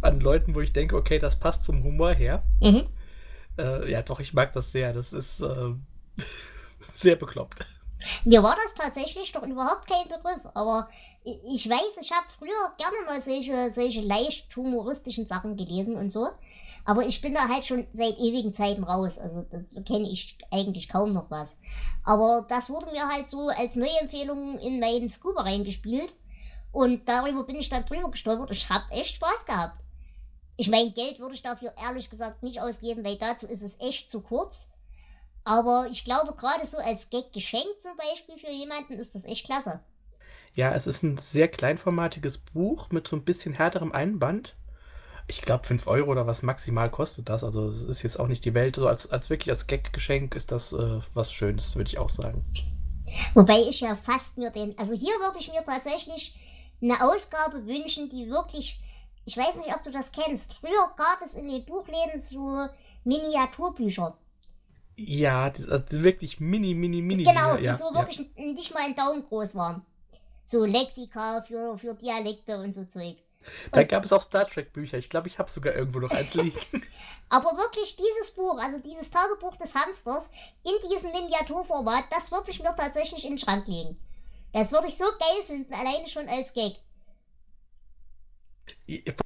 an 0.01 0.19
Leuten, 0.19 0.55
wo 0.55 0.61
ich 0.61 0.73
denke, 0.73 0.95
okay, 0.95 1.19
das 1.19 1.39
passt 1.39 1.65
vom 1.65 1.83
Humor 1.83 2.13
her. 2.13 2.43
Mhm. 2.59 2.87
Äh, 3.57 3.91
ja, 3.91 4.01
doch, 4.01 4.19
ich 4.19 4.33
mag 4.33 4.51
das 4.53 4.71
sehr. 4.71 4.93
Das 4.93 5.13
ist 5.13 5.41
äh, 5.41 5.73
sehr 6.93 7.15
bekloppt. 7.15 7.65
Mir 8.25 8.41
war 8.41 8.57
das 8.63 8.73
tatsächlich 8.73 9.31
doch 9.31 9.43
überhaupt 9.43 9.87
kein 9.87 10.07
Begriff, 10.07 10.41
aber 10.55 10.89
ich 11.23 11.69
weiß, 11.69 12.01
ich 12.01 12.11
habe 12.11 12.25
früher 12.35 12.73
gerne 12.77 13.05
mal 13.05 13.19
solche, 13.19 13.69
solche 13.69 14.01
leicht 14.01 14.55
humoristischen 14.55 15.27
Sachen 15.27 15.55
gelesen 15.55 15.95
und 15.95 16.09
so. 16.09 16.29
Aber 16.85 17.05
ich 17.05 17.21
bin 17.21 17.33
da 17.33 17.47
halt 17.47 17.65
schon 17.65 17.85
seit 17.93 18.17
ewigen 18.19 18.53
Zeiten 18.53 18.83
raus. 18.83 19.17
Also 19.17 19.43
das 19.43 19.73
kenne 19.85 20.09
ich 20.09 20.37
eigentlich 20.51 20.89
kaum 20.89 21.13
noch 21.13 21.29
was. 21.29 21.57
Aber 22.03 22.45
das 22.49 22.69
wurde 22.69 22.91
mir 22.91 23.07
halt 23.07 23.29
so 23.29 23.49
als 23.49 23.75
Neuempfehlung 23.75 24.57
in 24.59 24.79
meinen 24.79 25.09
Scuba 25.09 25.41
reingespielt. 25.41 26.13
Und 26.71 27.07
darüber 27.07 27.43
bin 27.43 27.57
ich 27.57 27.69
dann 27.69 27.85
drüber 27.85 28.09
gestolpert. 28.09 28.51
Ich 28.51 28.69
habe 28.69 28.89
echt 28.91 29.15
Spaß 29.15 29.45
gehabt. 29.45 29.77
Ich 30.57 30.69
meine, 30.69 30.91
Geld 30.91 31.19
würde 31.19 31.35
ich 31.35 31.41
dafür 31.41 31.73
ehrlich 31.81 32.09
gesagt 32.09 32.43
nicht 32.43 32.61
ausgeben, 32.61 33.03
weil 33.03 33.17
dazu 33.17 33.45
ist 33.45 33.61
es 33.61 33.79
echt 33.79 34.09
zu 34.09 34.21
kurz. 34.21 34.67
Aber 35.43 35.87
ich 35.89 36.05
glaube, 36.05 36.33
gerade 36.33 36.65
so 36.65 36.77
als 36.77 37.09
Gag 37.09 37.33
geschenkt 37.33 37.81
zum 37.81 37.97
Beispiel 37.97 38.37
für 38.37 38.51
jemanden 38.51 38.93
ist 38.93 39.15
das 39.15 39.25
echt 39.25 39.45
klasse. 39.45 39.81
Ja, 40.53 40.73
es 40.75 40.85
ist 40.85 41.03
ein 41.03 41.17
sehr 41.17 41.47
kleinformatiges 41.47 42.37
Buch 42.39 42.89
mit 42.91 43.07
so 43.07 43.15
ein 43.15 43.23
bisschen 43.23 43.53
härterem 43.53 43.91
Einband 43.91 44.55
ich 45.27 45.41
glaube, 45.41 45.65
5 45.65 45.87
Euro 45.87 46.11
oder 46.11 46.27
was 46.27 46.41
maximal 46.41 46.89
kostet 46.89 47.29
das. 47.29 47.43
Also 47.43 47.67
es 47.67 47.83
ist 47.83 48.03
jetzt 48.03 48.19
auch 48.19 48.27
nicht 48.27 48.45
die 48.45 48.53
Welt. 48.53 48.77
Also 48.77 48.87
als, 48.87 49.11
als 49.11 49.29
wirklich 49.29 49.49
als 49.49 49.67
Gag-Geschenk 49.67 50.35
ist 50.35 50.51
das 50.51 50.73
äh, 50.73 50.99
was 51.13 51.31
Schönes, 51.31 51.75
würde 51.75 51.89
ich 51.89 51.97
auch 51.97 52.09
sagen. 52.09 52.45
Wobei 53.33 53.59
ich 53.61 53.81
ja 53.81 53.95
fast 53.95 54.37
mir 54.37 54.51
den, 54.51 54.77
also 54.77 54.93
hier 54.93 55.13
würde 55.19 55.39
ich 55.39 55.51
mir 55.51 55.63
tatsächlich 55.65 56.35
eine 56.81 57.01
Ausgabe 57.03 57.65
wünschen, 57.65 58.09
die 58.09 58.29
wirklich, 58.29 58.79
ich 59.25 59.37
weiß 59.37 59.55
nicht, 59.57 59.73
ob 59.73 59.83
du 59.83 59.91
das 59.91 60.11
kennst. 60.11 60.53
Früher 60.53 60.91
gab 60.97 61.21
es 61.23 61.33
in 61.33 61.49
den 61.49 61.65
Buchläden 61.65 62.19
so 62.19 62.67
Miniaturbücher. 63.03 64.17
Ja, 64.95 65.49
die, 65.49 65.63
also 65.63 65.83
die 65.83 66.03
wirklich 66.03 66.39
mini, 66.39 66.73
mini, 66.73 67.01
mini. 67.01 67.23
Genau, 67.23 67.57
die 67.57 67.63
ja, 67.63 67.75
so 67.75 67.93
wirklich 67.93 68.19
ja. 68.19 68.45
nicht 68.45 68.73
mal 68.73 68.83
ein 68.83 68.95
Daumen 68.95 69.23
groß 69.23 69.55
waren. 69.55 69.85
So 70.45 70.65
Lexika 70.65 71.41
für, 71.41 71.77
für 71.77 71.93
Dialekte 71.95 72.57
und 72.59 72.73
so 72.73 72.83
Zeug. 72.85 73.17
Da 73.71 73.83
gab 73.83 74.05
es 74.05 74.13
auch 74.13 74.21
Star 74.21 74.47
Trek 74.47 74.73
Bücher. 74.73 74.97
Ich 74.97 75.09
glaube, 75.09 75.27
ich 75.27 75.39
habe 75.39 75.49
sogar 75.49 75.73
irgendwo 75.73 75.99
noch 75.99 76.11
eins 76.11 76.33
liegen. 76.35 76.59
Aber 77.29 77.57
wirklich 77.57 77.95
dieses 77.95 78.31
Buch, 78.31 78.57
also 78.59 78.79
dieses 78.79 79.09
Tagebuch 79.09 79.55
des 79.57 79.73
Hamsters 79.73 80.29
in 80.63 80.89
diesem 80.89 81.11
Miniaturformat, 81.11 82.05
das 82.11 82.31
würde 82.31 82.51
ich 82.51 82.61
mir 82.61 82.75
tatsächlich 82.75 83.23
in 83.23 83.31
den 83.31 83.37
Schrank 83.37 83.67
legen. 83.67 83.97
Das 84.53 84.71
würde 84.71 84.87
ich 84.87 84.97
so 84.97 85.05
geil 85.05 85.43
finden, 85.45 85.73
alleine 85.73 86.07
schon 86.07 86.27
als 86.27 86.53
Gag. 86.53 86.75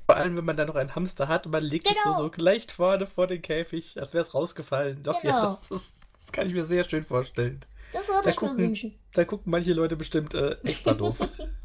Vor 0.05 0.15
allem, 0.15 0.37
wenn 0.37 0.45
man 0.45 0.57
da 0.57 0.65
noch 0.65 0.75
einen 0.75 0.95
Hamster 0.95 1.27
hat 1.27 1.45
und 1.45 1.51
man 1.51 1.63
legt 1.63 1.87
genau. 1.87 2.11
es 2.11 2.17
so, 2.17 2.23
so 2.23 2.31
leicht 2.37 2.71
vorne 2.71 3.07
vor 3.07 3.27
den 3.27 3.41
Käfig, 3.41 3.99
als 3.99 4.13
wäre 4.13 4.23
es 4.23 4.33
rausgefallen. 4.33 5.03
Doch, 5.03 5.21
genau. 5.21 5.35
ja, 5.35 5.45
das, 5.45 5.67
das, 5.69 5.93
das, 6.13 6.31
kann 6.31 6.47
ich 6.47 6.53
mir 6.53 6.65
sehr 6.65 6.83
schön 6.83 7.03
vorstellen. 7.03 7.65
Das 7.91 8.07
würde 8.07 8.23
da 8.23 8.29
ich 8.29 8.35
gucken, 8.35 8.55
mir 8.55 8.63
wünschen. 8.63 8.99
Da 9.13 9.25
gucken 9.25 9.51
manche 9.51 9.73
Leute 9.73 9.95
bestimmt 9.95 10.33
äh, 10.33 10.57
extra 10.63 10.93
doof. 10.93 11.17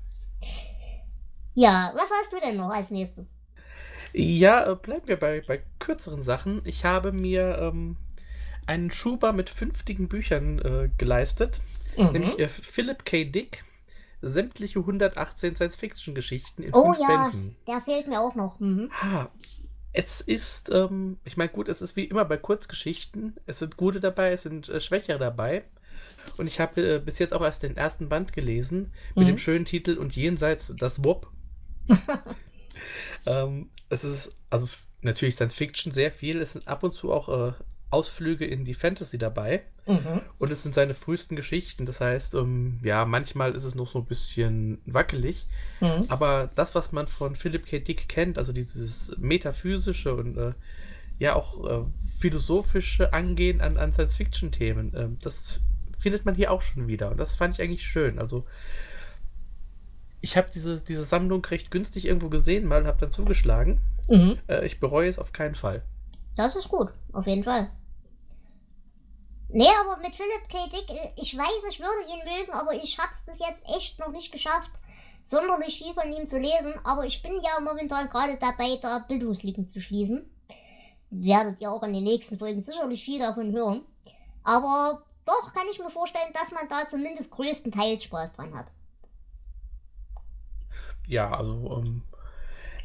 ja, 1.60 1.92
was 1.94 2.10
hast 2.10 2.32
du 2.32 2.40
denn 2.40 2.56
noch 2.56 2.70
als 2.70 2.90
nächstes? 2.90 3.34
Ja, 4.12 4.72
äh, 4.72 4.76
bleiben 4.76 5.06
wir 5.06 5.18
bei, 5.18 5.42
bei 5.46 5.62
kürzeren 5.78 6.22
Sachen. 6.22 6.62
Ich 6.64 6.84
habe 6.84 7.12
mir 7.12 7.58
ähm, 7.58 7.96
einen 8.66 8.90
Schuber 8.90 9.32
mit 9.32 9.50
fünftigen 9.50 10.08
Büchern 10.08 10.58
äh, 10.58 10.88
geleistet, 10.96 11.60
mhm. 11.96 12.12
nämlich 12.12 12.38
äh, 12.38 12.48
Philip 12.48 13.04
K. 13.04 13.24
Dick 13.24 13.64
sämtliche 14.22 14.80
118 14.80 15.56
Science-Fiction-Geschichten 15.56 16.62
in 16.62 16.74
oh, 16.74 16.92
fünf 16.92 16.98
ja, 16.98 17.28
Bänden. 17.30 17.56
der 17.66 17.80
fehlt 17.80 18.06
mir 18.06 18.20
auch 18.20 18.34
noch. 18.34 18.60
Mhm. 18.60 18.90
Ha, 18.92 19.30
es 19.92 20.20
ist, 20.20 20.70
ähm, 20.70 21.18
ich 21.24 21.36
meine, 21.36 21.50
gut, 21.50 21.68
es 21.68 21.82
ist 21.82 21.96
wie 21.96 22.04
immer 22.04 22.24
bei 22.24 22.36
Kurzgeschichten. 22.36 23.36
Es 23.46 23.58
sind 23.58 23.76
gute 23.76 24.00
dabei, 24.00 24.32
es 24.32 24.42
sind 24.42 24.68
äh, 24.68 24.80
schwächere 24.80 25.18
dabei. 25.18 25.64
Und 26.36 26.46
ich 26.46 26.60
habe 26.60 26.96
äh, 26.96 26.98
bis 26.98 27.18
jetzt 27.18 27.32
auch 27.32 27.42
erst 27.42 27.62
den 27.62 27.76
ersten 27.76 28.08
Band 28.08 28.32
gelesen 28.32 28.92
mit 29.14 29.24
mhm. 29.24 29.32
dem 29.32 29.38
schönen 29.38 29.64
Titel 29.64 29.96
Und 29.96 30.14
jenseits 30.16 30.72
das 30.76 31.04
Wupp. 31.04 31.28
ähm, 33.26 33.70
es 33.88 34.04
ist 34.04 34.30
also 34.50 34.68
natürlich 35.02 35.34
Science 35.34 35.54
Fiction 35.54 35.92
sehr 35.92 36.10
viel. 36.10 36.40
Es 36.40 36.52
sind 36.54 36.68
ab 36.68 36.82
und 36.82 36.90
zu 36.90 37.12
auch 37.12 37.28
äh, 37.28 37.52
Ausflüge 37.90 38.46
in 38.46 38.64
die 38.64 38.74
Fantasy 38.74 39.18
dabei. 39.18 39.62
Mhm. 39.86 40.22
Und 40.38 40.52
es 40.52 40.62
sind 40.62 40.74
seine 40.74 40.94
frühesten 40.94 41.34
Geschichten. 41.36 41.86
Das 41.86 42.00
heißt, 42.00 42.34
ähm, 42.34 42.78
ja, 42.82 43.04
manchmal 43.04 43.54
ist 43.54 43.64
es 43.64 43.74
noch 43.74 43.86
so 43.86 43.98
ein 43.98 44.06
bisschen 44.06 44.80
wackelig. 44.86 45.46
Mhm. 45.80 46.06
Aber 46.08 46.50
das, 46.54 46.74
was 46.74 46.92
man 46.92 47.08
von 47.08 47.34
Philip 47.34 47.66
K. 47.66 47.80
Dick 47.80 48.08
kennt, 48.08 48.38
also 48.38 48.52
dieses 48.52 49.16
metaphysische 49.18 50.14
und 50.14 50.36
äh, 50.36 50.52
ja 51.18 51.34
auch 51.34 51.64
äh, 51.68 51.84
philosophische 52.18 53.12
Angehen 53.12 53.60
an, 53.60 53.76
an 53.76 53.92
Science-Fiction-Themen, 53.92 54.94
äh, 54.94 55.08
das 55.20 55.62
findet 55.98 56.24
man 56.24 56.34
hier 56.34 56.50
auch 56.52 56.62
schon 56.62 56.86
wieder. 56.86 57.10
Und 57.10 57.18
das 57.18 57.34
fand 57.34 57.54
ich 57.54 57.62
eigentlich 57.62 57.86
schön. 57.86 58.18
Also 58.18 58.46
ich 60.20 60.36
habe 60.36 60.50
diese, 60.52 60.80
diese 60.80 61.04
Sammlung 61.04 61.44
recht 61.44 61.70
günstig 61.70 62.06
irgendwo 62.06 62.28
gesehen, 62.28 62.66
mal 62.66 62.86
habe 62.86 62.98
dann 62.98 63.12
zugeschlagen. 63.12 63.80
Mhm. 64.08 64.38
Äh, 64.48 64.66
ich 64.66 64.80
bereue 64.80 65.08
es 65.08 65.18
auf 65.18 65.32
keinen 65.32 65.54
Fall. 65.54 65.82
Das 66.36 66.56
ist 66.56 66.68
gut, 66.68 66.90
auf 67.12 67.26
jeden 67.26 67.44
Fall. 67.44 67.70
Nee, 69.52 69.68
aber 69.80 70.00
mit 70.00 70.14
Philipp 70.14 70.48
K. 70.48 70.68
Dick, 70.68 71.12
ich 71.16 71.36
weiß, 71.36 71.64
ich 71.70 71.80
würde 71.80 72.08
ihn 72.08 72.38
mögen, 72.38 72.52
aber 72.52 72.74
ich 72.74 72.98
habe 72.98 73.10
es 73.10 73.22
bis 73.22 73.40
jetzt 73.40 73.66
echt 73.74 73.98
noch 73.98 74.12
nicht 74.12 74.30
geschafft, 74.30 74.70
sonderlich 75.24 75.78
viel 75.78 75.92
von 75.92 76.12
ihm 76.12 76.26
zu 76.26 76.38
lesen. 76.38 76.74
Aber 76.84 77.04
ich 77.04 77.20
bin 77.20 77.32
ja 77.42 77.58
momentan 77.60 78.08
gerade 78.08 78.36
dabei, 78.36 78.78
da 78.80 79.00
Bildungslücken 79.00 79.68
zu 79.68 79.80
schließen. 79.80 80.30
Werdet 81.10 81.60
ihr 81.60 81.72
auch 81.72 81.82
in 81.82 81.92
den 81.92 82.04
nächsten 82.04 82.38
Folgen 82.38 82.60
sicherlich 82.60 83.04
viel 83.04 83.18
davon 83.18 83.50
hören. 83.52 83.82
Aber 84.44 85.02
doch 85.24 85.52
kann 85.52 85.66
ich 85.70 85.80
mir 85.80 85.90
vorstellen, 85.90 86.32
dass 86.32 86.52
man 86.52 86.68
da 86.68 86.86
zumindest 86.86 87.32
größtenteils 87.32 88.04
Spaß 88.04 88.34
dran 88.34 88.56
hat. 88.56 88.66
Ja, 91.06 91.32
also 91.32 91.82
ähm, 91.82 92.02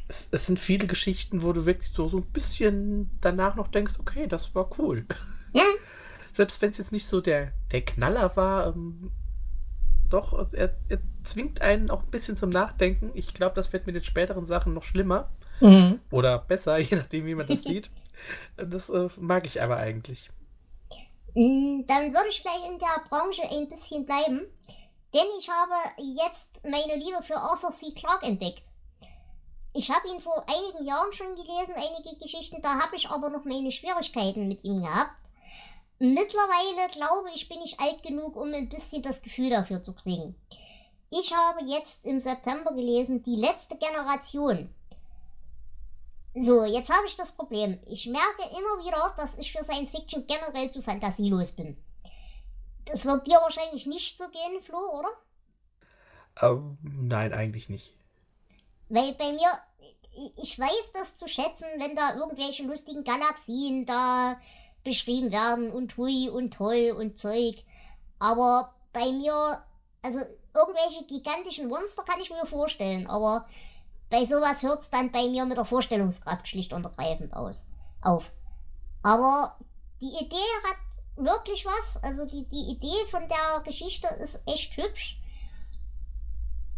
es, 0.08 0.28
es, 0.30 0.46
sind 0.46 0.58
viele 0.58 0.86
Geschichten, 0.86 1.42
wo 1.42 1.52
du 1.52 1.66
wirklich 1.66 1.92
so, 1.92 2.08
so 2.08 2.18
ein 2.18 2.26
bisschen 2.26 3.10
danach 3.20 3.56
noch 3.56 3.68
denkst, 3.68 3.94
okay, 3.98 4.26
das 4.26 4.54
war 4.54 4.70
cool. 4.78 5.06
Ja, 5.52 5.64
selbst 6.36 6.60
wenn 6.60 6.70
es 6.70 6.78
jetzt 6.78 6.92
nicht 6.92 7.06
so 7.06 7.20
der, 7.20 7.52
der 7.72 7.82
Knaller 7.82 8.36
war, 8.36 8.68
ähm, 8.68 9.10
doch, 10.08 10.34
er, 10.52 10.76
er, 10.88 10.98
zwingt 11.24 11.62
einen 11.62 11.90
auch 11.90 12.04
ein 12.04 12.10
bisschen 12.10 12.36
zum 12.36 12.50
Nachdenken. 12.50 13.10
Ich 13.14 13.34
glaube, 13.34 13.56
das 13.56 13.72
wird 13.72 13.86
mit 13.86 13.96
den 13.96 14.04
späteren 14.04 14.46
Sachen 14.46 14.74
noch 14.74 14.84
schlimmer. 14.84 15.28
Mhm. 15.60 16.00
Oder 16.10 16.38
besser, 16.38 16.78
je 16.78 16.96
nachdem, 16.96 17.26
wie 17.26 17.34
man 17.34 17.48
das 17.48 17.64
sieht. 17.64 17.90
Das 18.56 18.88
äh, 18.88 19.08
mag 19.18 19.46
ich 19.46 19.62
aber 19.62 19.78
eigentlich. 19.78 20.30
Mm, 21.34 21.82
dann 21.86 22.12
würde 22.12 22.28
ich 22.28 22.42
gleich 22.42 22.70
in 22.70 22.78
der 22.78 23.02
Branche 23.08 23.42
ein 23.50 23.66
bisschen 23.66 24.06
bleiben. 24.06 24.42
Denn 25.14 25.26
ich 25.38 25.48
habe 25.48 25.74
jetzt 25.98 26.60
meine 26.64 26.96
Liebe 26.96 27.22
für 27.22 27.36
Arthur 27.36 27.70
C. 27.70 27.92
Clarke 27.92 28.26
entdeckt. 28.26 28.64
Ich 29.72 29.90
habe 29.90 30.08
ihn 30.08 30.20
vor 30.20 30.44
einigen 30.48 30.86
Jahren 30.86 31.12
schon 31.12 31.34
gelesen, 31.34 31.74
einige 31.74 32.16
Geschichten, 32.16 32.62
da 32.62 32.80
habe 32.80 32.96
ich 32.96 33.10
aber 33.10 33.28
noch 33.28 33.44
meine 33.44 33.70
Schwierigkeiten 33.70 34.48
mit 34.48 34.64
ihm 34.64 34.82
gehabt. 34.82 35.12
Mittlerweile 35.98 36.90
glaube 36.90 37.28
ich, 37.34 37.48
bin 37.48 37.60
ich 37.62 37.78
alt 37.80 38.02
genug, 38.02 38.36
um 38.36 38.52
ein 38.52 38.68
bisschen 38.68 39.02
das 39.02 39.22
Gefühl 39.22 39.50
dafür 39.50 39.82
zu 39.82 39.94
kriegen. 39.94 40.34
Ich 41.10 41.32
habe 41.34 41.64
jetzt 41.64 42.04
im 42.04 42.20
September 42.20 42.72
gelesen, 42.72 43.22
die 43.22 43.36
letzte 43.36 43.76
Generation. 43.76 44.74
So, 46.34 46.64
jetzt 46.64 46.90
habe 46.90 47.06
ich 47.06 47.16
das 47.16 47.32
Problem. 47.32 47.78
Ich 47.86 48.06
merke 48.06 48.42
immer 48.50 48.84
wieder, 48.84 49.14
dass 49.16 49.38
ich 49.38 49.52
für 49.52 49.62
Science 49.62 49.90
Fiction 49.90 50.26
generell 50.26 50.70
zu 50.70 50.82
fantasielos 50.82 51.52
bin. 51.52 51.76
Das 52.86 53.04
wird 53.04 53.26
dir 53.26 53.36
wahrscheinlich 53.36 53.86
nicht 53.86 54.18
so 54.18 54.24
gehen, 54.28 54.60
Flo, 54.62 54.78
oder? 54.98 55.08
Ähm, 56.42 56.78
nein, 56.82 57.32
eigentlich 57.32 57.68
nicht. 57.68 57.94
Weil 58.88 59.12
bei 59.14 59.32
mir, 59.32 59.50
ich 60.36 60.58
weiß 60.58 60.92
das 60.94 61.16
zu 61.16 61.28
schätzen, 61.28 61.66
wenn 61.78 61.96
da 61.96 62.14
irgendwelche 62.16 62.62
lustigen 62.62 63.04
Galaxien 63.04 63.84
da 63.86 64.40
beschrieben 64.84 65.32
werden 65.32 65.70
und 65.70 65.96
hui 65.96 66.30
und 66.30 66.54
toll 66.54 66.94
und 66.96 67.18
Zeug. 67.18 67.64
Aber 68.18 68.74
bei 68.92 69.10
mir, 69.10 69.62
also 70.02 70.20
irgendwelche 70.54 71.04
gigantischen 71.04 71.68
Monster 71.68 72.04
kann 72.04 72.20
ich 72.20 72.30
mir 72.30 72.46
vorstellen, 72.46 73.08
aber 73.08 73.46
bei 74.08 74.24
sowas 74.24 74.62
hört 74.62 74.82
es 74.82 74.90
dann 74.90 75.10
bei 75.10 75.28
mir 75.28 75.44
mit 75.44 75.58
der 75.58 75.64
Vorstellungskraft 75.64 76.46
schlicht 76.46 76.72
und 76.72 76.84
ergreifend 76.84 77.34
aus, 77.34 77.66
auf. 78.00 78.30
Aber 79.02 79.56
die 80.00 80.24
Idee 80.24 80.36
hat 80.64 81.04
wirklich 81.16 81.64
was. 81.64 82.02
Also 82.02 82.24
die, 82.24 82.46
die 82.48 82.70
Idee 82.70 83.06
von 83.10 83.26
der 83.28 83.62
Geschichte 83.64 84.08
ist 84.20 84.42
echt 84.46 84.76
hübsch. 84.76 85.18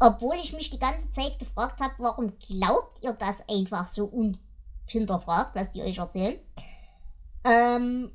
Obwohl 0.00 0.36
ich 0.36 0.52
mich 0.52 0.70
die 0.70 0.78
ganze 0.78 1.10
Zeit 1.10 1.38
gefragt 1.38 1.80
habe, 1.80 1.94
warum 1.98 2.38
glaubt 2.38 3.02
ihr 3.02 3.14
das 3.14 3.48
einfach 3.48 3.88
so 3.88 4.04
unhinterfragt, 4.06 5.56
was 5.56 5.72
die 5.72 5.82
euch 5.82 5.98
erzählen? 5.98 6.38
Ähm, 7.44 8.12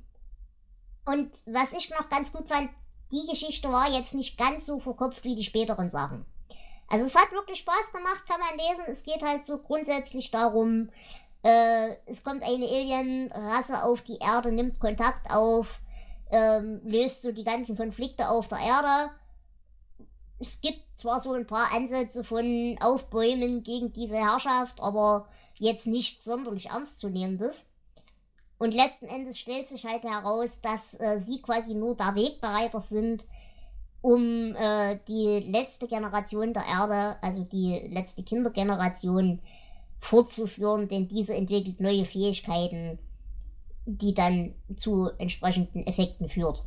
und 1.06 1.44
was 1.46 1.74
ich 1.74 1.90
noch 1.90 2.08
ganz 2.10 2.32
gut 2.32 2.48
fand, 2.48 2.70
die 3.12 3.26
Geschichte 3.30 3.70
war 3.70 3.90
jetzt 3.92 4.14
nicht 4.14 4.38
ganz 4.38 4.66
so 4.66 4.80
verkopft 4.80 5.24
wie 5.24 5.36
die 5.36 5.44
späteren 5.44 5.92
Sachen. 5.92 6.26
Also 6.88 7.06
es 7.06 7.16
hat 7.16 7.32
wirklich 7.32 7.60
Spaß 7.60 7.92
gemacht, 7.92 8.26
kann 8.28 8.40
man 8.40 8.58
lesen. 8.58 8.86
Es 8.88 9.04
geht 9.04 9.22
halt 9.22 9.46
so 9.46 9.58
grundsätzlich 9.58 10.32
darum, 10.32 10.90
äh, 11.44 11.96
es 12.06 12.24
kommt 12.24 12.44
eine 12.44 12.66
Alien-Rasse 12.66 13.84
auf 13.84 14.02
die 14.02 14.18
Erde, 14.18 14.52
nimmt 14.52 14.80
Kontakt 14.80 15.30
auf, 15.30 15.82
ähm, 16.34 16.82
löst 16.84 17.22
so 17.22 17.32
die 17.32 17.44
ganzen 17.44 17.78
Konflikte 17.78 18.28
auf 18.28 18.48
der 18.48 18.58
Erde. 18.60 19.12
Es 20.40 20.60
gibt 20.62 20.82
zwar 20.96 21.20
so 21.20 21.32
ein 21.34 21.46
paar 21.46 21.74
Ansätze 21.74 22.24
von 22.24 22.76
Aufbäumen 22.82 23.64
gegen 23.64 23.94
diese 23.94 24.18
Herrschaft, 24.18 24.82
aber 24.82 25.28
jetzt 25.60 25.86
nicht 25.86 26.24
sonderlich 26.24 26.72
ernstzunehmendes. 26.72 27.68
Und 28.58 28.74
letzten 28.74 29.06
Endes 29.06 29.38
stellt 29.38 29.68
sich 29.68 29.86
halt 29.86 30.04
heraus, 30.04 30.60
dass 30.60 31.00
äh, 31.00 31.20
sie 31.20 31.42
quasi 31.42 31.76
nur 31.76 31.96
der 31.96 32.16
Wegbereiter 32.16 32.80
sind, 32.80 33.26
um 34.02 34.56
äh, 34.56 35.00
die 35.08 35.40
letzte 35.40 35.88
Generation 35.88 36.54
der 36.54 36.66
Erde, 36.66 37.22
also 37.22 37.44
die 37.44 37.88
letzte 37.92 38.24
Kindergeneration, 38.24 39.40
fortzuführen, 40.00 40.90
denn 40.90 41.08
diese 41.08 41.34
entwickelt 41.36 41.80
neue 41.80 42.06
Fähigkeiten, 42.06 43.00
die 43.86 44.14
dann 44.14 44.56
zu 44.76 45.10
entsprechenden 45.18 45.86
Effekten 45.86 46.30
führt. 46.30 46.64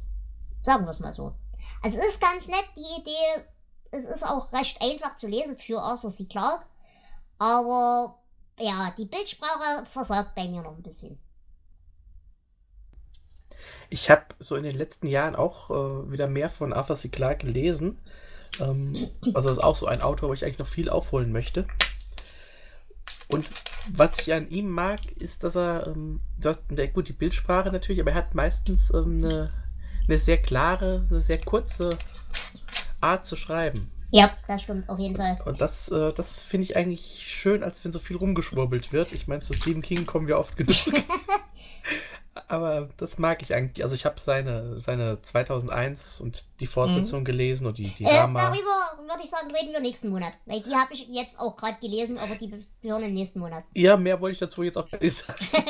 Sagen 0.62 0.84
wir 0.84 0.90
es 0.90 1.00
mal 1.00 1.12
so. 1.12 1.34
Also 1.82 1.98
es 1.98 2.06
ist 2.06 2.20
ganz 2.20 2.48
nett, 2.48 2.64
die 2.76 3.00
Idee. 3.00 3.44
Es 3.90 4.04
ist 4.04 4.24
auch 4.24 4.52
recht 4.52 4.82
einfach 4.82 5.16
zu 5.16 5.28
lesen 5.28 5.56
für 5.56 5.80
Arthur 5.80 6.10
C. 6.10 6.26
Clarke. 6.26 6.66
Aber 7.38 8.18
ja, 8.58 8.92
die 8.96 9.04
Bildsprache 9.04 9.86
versagt 9.86 10.34
bei 10.34 10.48
mir 10.48 10.62
noch 10.62 10.76
ein 10.76 10.82
bisschen. 10.82 11.18
Ich 13.88 14.10
habe 14.10 14.24
so 14.38 14.56
in 14.56 14.64
den 14.64 14.76
letzten 14.76 15.06
Jahren 15.06 15.36
auch 15.36 15.70
äh, 15.70 16.10
wieder 16.10 16.26
mehr 16.26 16.48
von 16.48 16.72
Arthur 16.72 16.96
C. 16.96 17.08
Clarke 17.08 17.46
gelesen. 17.46 17.98
Ähm, 18.60 19.10
also 19.34 19.50
ist 19.50 19.62
auch 19.62 19.76
so 19.76 19.86
ein 19.86 20.02
Autor, 20.02 20.30
wo 20.30 20.32
ich 20.32 20.44
eigentlich 20.44 20.58
noch 20.58 20.66
viel 20.66 20.88
aufholen 20.88 21.32
möchte. 21.32 21.66
Und 23.28 23.48
was 23.90 24.18
ich 24.20 24.32
an 24.32 24.48
ihm 24.48 24.70
mag, 24.70 25.00
ist, 25.16 25.44
dass 25.44 25.56
er, 25.56 25.86
ähm, 25.88 26.20
du 26.38 26.48
hast 26.48 26.64
gut 26.92 27.08
die 27.08 27.12
Bildsprache 27.12 27.70
natürlich, 27.70 28.00
aber 28.00 28.10
er 28.10 28.16
hat 28.16 28.34
meistens 28.34 28.92
ähm, 28.92 29.20
eine, 29.22 29.50
eine 30.06 30.18
sehr 30.18 30.38
klare, 30.38 31.06
eine 31.08 31.20
sehr 31.20 31.38
kurze 31.38 31.98
Art 33.00 33.26
zu 33.26 33.36
schreiben. 33.36 33.90
Ja, 34.10 34.36
das 34.46 34.62
stimmt, 34.62 34.88
auf 34.88 34.98
jeden 34.98 35.16
Fall. 35.16 35.38
Und 35.44 35.60
das, 35.60 35.90
äh, 35.90 36.12
das 36.12 36.40
finde 36.40 36.64
ich 36.64 36.76
eigentlich 36.76 37.24
schön, 37.26 37.62
als 37.62 37.84
wenn 37.84 37.92
so 37.92 37.98
viel 37.98 38.16
rumgeschwurbelt 38.16 38.92
wird. 38.92 39.12
Ich 39.12 39.26
meine, 39.26 39.42
zu 39.42 39.52
Stephen 39.52 39.82
King 39.82 40.06
kommen 40.06 40.28
wir 40.28 40.38
oft 40.38 40.56
genug. 40.56 40.76
Aber 42.48 42.88
das 42.96 43.18
mag 43.18 43.42
ich 43.42 43.54
eigentlich. 43.54 43.82
Also 43.82 43.94
ich 43.94 44.04
habe 44.04 44.20
seine, 44.20 44.78
seine 44.78 45.22
2001 45.22 46.20
und 46.20 46.46
die 46.60 46.66
Fortsetzung 46.66 47.20
mhm. 47.20 47.24
gelesen 47.24 47.66
und 47.66 47.78
die, 47.78 47.88
die 47.88 48.04
äh, 48.04 48.10
Darüber 48.10 48.98
würde 49.06 49.22
ich 49.22 49.30
sagen, 49.30 49.50
reden 49.50 49.72
wir 49.72 49.80
nächsten 49.80 50.10
Monat. 50.10 50.32
Weil 50.44 50.62
die 50.62 50.74
habe 50.74 50.92
ich 50.92 51.08
jetzt 51.08 51.38
auch 51.38 51.56
gerade 51.56 51.78
gelesen, 51.80 52.18
aber 52.18 52.34
die 52.34 52.52
hören 52.82 53.02
im 53.02 53.14
nächsten 53.14 53.40
Monat. 53.40 53.64
Ja, 53.74 53.96
mehr 53.96 54.20
wollte 54.20 54.34
ich 54.34 54.38
dazu 54.38 54.62
jetzt 54.62 54.76
auch 54.76 54.90
nicht 55.00 55.16
sagen. 55.16 55.44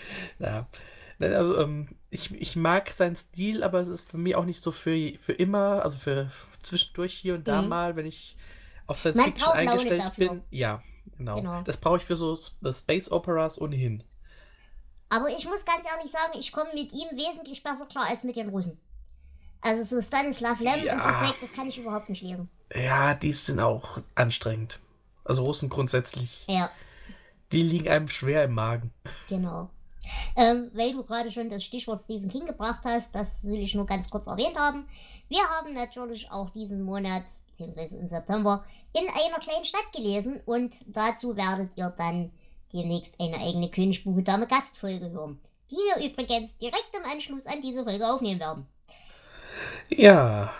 ja. 0.38 0.66
Also, 1.20 1.58
ähm, 1.58 1.88
ich, 2.08 2.34
ich 2.34 2.56
mag 2.56 2.88
seinen 2.90 3.16
Stil, 3.16 3.62
aber 3.62 3.80
es 3.80 3.88
ist 3.88 4.10
für 4.10 4.16
mich 4.16 4.34
auch 4.34 4.46
nicht 4.46 4.62
so 4.62 4.72
für, 4.72 4.96
für 5.18 5.32
immer, 5.32 5.82
also 5.84 5.96
für 5.96 6.30
zwischendurch 6.60 7.14
hier 7.14 7.34
und 7.34 7.46
da 7.46 7.62
mhm. 7.62 7.68
mal, 7.68 7.96
wenn 7.96 8.06
ich 8.06 8.36
auf 8.86 8.98
Science 8.98 9.18
Man 9.18 9.26
Fiction 9.26 9.52
eingestellt 9.52 10.12
bin. 10.16 10.42
Ja, 10.50 10.82
genau. 11.18 11.36
genau. 11.36 11.62
Das 11.62 11.76
brauche 11.76 11.98
ich 11.98 12.04
für 12.04 12.16
so 12.16 12.34
Space 12.34 13.10
Operas 13.12 13.60
ohnehin. 13.60 14.02
Aber 15.10 15.28
ich 15.28 15.46
muss 15.46 15.64
ganz 15.64 15.84
ehrlich 15.86 16.10
sagen, 16.10 16.38
ich 16.38 16.52
komme 16.52 16.70
mit 16.72 16.92
ihm 16.92 17.08
wesentlich 17.12 17.62
besser 17.62 17.86
klar 17.86 18.06
als 18.06 18.24
mit 18.24 18.36
den 18.36 18.48
Russen. 18.48 18.78
Also 19.60 19.82
so 19.82 20.00
Stanislav 20.00 20.60
Lem 20.60 20.84
ja. 20.84 20.94
und 20.94 21.02
so 21.02 21.10
Zeug, 21.10 21.34
das 21.40 21.52
kann 21.52 21.68
ich 21.68 21.78
überhaupt 21.78 22.08
nicht 22.08 22.22
lesen. 22.22 22.48
Ja, 22.74 23.14
die 23.14 23.32
sind 23.32 23.60
auch 23.60 23.98
anstrengend. 24.14 24.78
Also 25.24 25.44
Russen 25.44 25.68
grundsätzlich. 25.68 26.44
Ja. 26.48 26.70
Die 27.52 27.62
liegen 27.62 27.88
einem 27.88 28.08
schwer 28.08 28.44
im 28.44 28.54
Magen. 28.54 28.92
Genau. 29.28 29.68
Ähm, 30.36 30.70
weil 30.74 30.92
du 30.92 31.04
gerade 31.04 31.30
schon 31.30 31.50
das 31.50 31.64
Stichwort 31.64 32.00
Stephen 32.00 32.28
King 32.28 32.46
gebracht 32.46 32.80
hast, 32.84 33.14
das 33.14 33.44
will 33.44 33.60
ich 33.60 33.74
nur 33.74 33.86
ganz 33.86 34.08
kurz 34.10 34.26
erwähnt 34.28 34.56
haben. 34.56 34.86
Wir 35.28 35.42
haben 35.42 35.74
natürlich 35.74 36.30
auch 36.30 36.50
diesen 36.50 36.82
Monat, 36.82 37.24
beziehungsweise 37.48 37.98
im 37.98 38.08
September, 38.08 38.64
in 38.92 39.06
einer 39.08 39.38
kleinen 39.38 39.64
Stadt 39.64 39.92
gelesen 39.92 40.40
und 40.46 40.74
dazu 40.86 41.36
werdet 41.36 41.70
ihr 41.76 41.92
dann 41.96 42.30
demnächst 42.72 43.20
eine 43.20 43.38
eigene 43.38 43.70
Königsbuche 43.70 44.22
Dame 44.22 44.46
Gastfolge 44.46 45.10
hören, 45.10 45.40
die 45.70 45.76
wir 45.76 46.10
übrigens 46.10 46.56
direkt 46.58 46.90
im 46.94 47.10
Anschluss 47.10 47.46
an 47.46 47.60
diese 47.62 47.84
Folge 47.84 48.06
aufnehmen 48.06 48.40
werden. 48.40 48.66
Ja, 49.88 50.52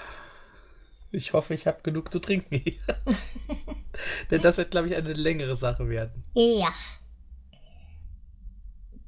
ich 1.12 1.32
hoffe, 1.32 1.54
ich 1.54 1.66
habe 1.66 1.82
genug 1.82 2.12
zu 2.12 2.20
trinken 2.20 2.62
Denn 4.30 4.42
das 4.42 4.56
wird, 4.56 4.70
glaube 4.70 4.88
ich, 4.88 4.96
eine 4.96 5.12
längere 5.12 5.56
Sache 5.56 5.88
werden. 5.88 6.24
Ja. 6.34 6.72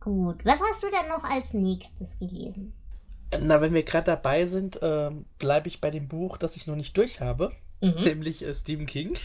Gut. 0.01 0.45
Was 0.45 0.61
hast 0.61 0.83
du 0.83 0.89
denn 0.91 1.09
noch 1.09 1.23
als 1.23 1.55
nächstes 1.55 2.19
gelesen? 2.19 2.75
Na, 3.41 3.61
wenn 3.61 3.73
wir 3.73 3.85
gerade 3.85 4.07
dabei 4.07 4.45
sind, 4.47 4.83
äh, 4.83 5.11
bleibe 5.39 5.69
ich 5.69 5.81
bei 5.81 5.91
dem 5.91 6.09
Buch, 6.09 6.37
das 6.37 6.57
ich 6.57 6.67
noch 6.67 6.77
nicht 6.77 6.97
durch 6.97 7.21
habe, 7.21 7.53
mhm. 7.81 7.95
nämlich 8.05 8.43
äh, 8.45 8.55
Stephen 8.55 8.87
King. 8.87 9.17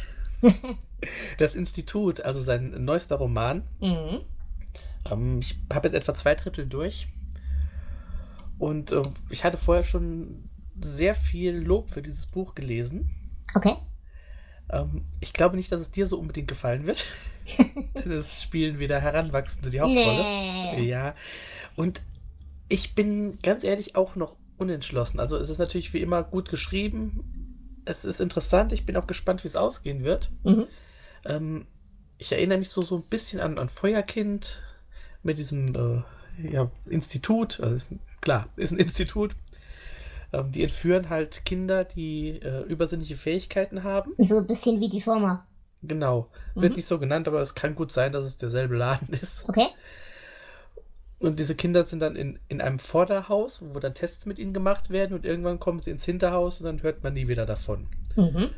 Das 1.38 1.56
Institut, 1.56 2.22
also 2.22 2.42
sein 2.42 2.84
neuester 2.84 3.16
Roman. 3.16 3.64
Mhm. 3.80 4.22
Ähm, 5.12 5.40
ich 5.40 5.58
habe 5.74 5.88
jetzt 5.88 5.96
etwa 5.96 6.14
zwei 6.14 6.36
Drittel 6.36 6.68
durch. 6.68 7.08
Und 8.60 8.92
äh, 8.92 9.02
ich 9.30 9.44
hatte 9.44 9.58
vorher 9.58 9.84
schon 9.84 10.50
sehr 10.82 11.16
viel 11.16 11.56
Lob 11.56 11.90
für 11.90 12.02
dieses 12.02 12.26
Buch 12.26 12.56
gelesen. 12.56 13.10
Okay. 13.54 13.76
Ähm, 14.70 15.06
ich 15.20 15.34
glaube 15.34 15.56
nicht, 15.56 15.72
dass 15.72 15.82
es 15.82 15.92
dir 15.92 16.08
so 16.08 16.18
unbedingt 16.20 16.48
gefallen 16.48 16.88
wird. 16.88 17.06
Denn 17.58 18.12
es 18.12 18.42
spielen 18.42 18.80
wieder 18.80 19.00
Heranwachsende 19.00 19.70
die 19.70 19.80
Hauptrolle. 19.80 20.24
Nee. 20.76 20.88
Ja. 20.88 21.16
Und 21.76 22.02
ich 22.70 22.96
bin 22.96 23.40
ganz 23.42 23.64
ehrlich 23.64 23.96
auch 23.96 24.16
noch 24.16 24.36
unentschlossen. 24.58 25.20
Also 25.20 25.38
es 25.38 25.50
ist 25.50 25.60
natürlich 25.60 25.94
wie 25.94 26.02
immer 26.02 26.24
gut 26.24 26.50
geschrieben. 26.50 27.37
Es 27.88 28.06
ist 28.06 28.20
interessant. 28.20 28.74
Ich 28.74 28.86
bin 28.86 28.98
auch 28.98 29.08
gespannt, 29.08 29.44
wie 29.44 29.48
es 29.48 29.56
ausgehen 29.56 30.04
wird. 30.04 30.32
Mhm. 30.44 30.68
Ähm, 31.26 31.68
ich 32.18 32.32
erinnere 32.32 32.58
mich 32.58 32.70
so, 32.70 32.82
so 32.82 32.98
ein 32.98 33.04
bisschen 33.04 33.40
an, 33.40 33.58
an 33.58 33.70
Feuerkind 33.70 34.62
mit 35.24 35.40
diesem 35.40 35.74
äh, 35.76 36.52
ja, 36.52 36.70
Institut. 36.86 37.60
Also 37.60 37.76
ist, 37.76 37.90
klar, 38.22 38.48
ist 38.56 38.72
ein 38.72 38.80
Institut. 38.80 39.36
Ähm, 40.34 40.52
die 40.52 40.64
entführen 40.64 41.10
halt 41.10 41.46
Kinder, 41.46 41.86
die 41.86 42.42
äh, 42.42 42.64
übersinnliche 42.64 43.16
Fähigkeiten 43.16 43.84
haben. 43.84 44.12
So 44.18 44.38
ein 44.38 44.48
bisschen 44.48 44.82
wie 44.82 44.90
die 44.90 45.02
Firma. 45.02 45.46
Genau. 45.84 46.30
Wird 46.56 46.74
mhm. 46.74 46.78
nicht 46.78 46.88
so 46.88 47.00
genannt, 47.00 47.28
aber 47.28 47.42
es 47.42 47.56
kann 47.56 47.76
gut 47.76 47.92
sein, 47.92 48.12
dass 48.12 48.26
es 48.26 48.38
derselbe 48.38 48.76
Laden 48.76 49.14
ist. 49.22 49.48
Okay. 49.48 49.68
Und 51.20 51.40
diese 51.40 51.56
Kinder 51.56 51.84
sind 51.84 52.00
dann 52.00 52.16
in, 52.16 52.40
in 52.48 52.62
einem 52.62 52.78
Vorderhaus, 52.78 53.62
wo 53.62 53.80
dann 53.80 53.96
Tests 53.96 54.26
mit 54.28 54.38
ihnen 54.38 54.54
gemacht 54.54 54.92
werden 54.92 55.16
und 55.16 55.26
irgendwann 55.26 55.60
kommen 55.60 55.80
sie 55.80 55.90
ins 55.90 56.06
Hinterhaus 56.06 56.60
und 56.60 56.68
dann 56.68 56.84
hört 56.84 57.04
man 57.04 57.14
nie 57.14 57.28
wieder 57.28 57.46
davon. 57.46 57.88
Mhm. 58.16 58.50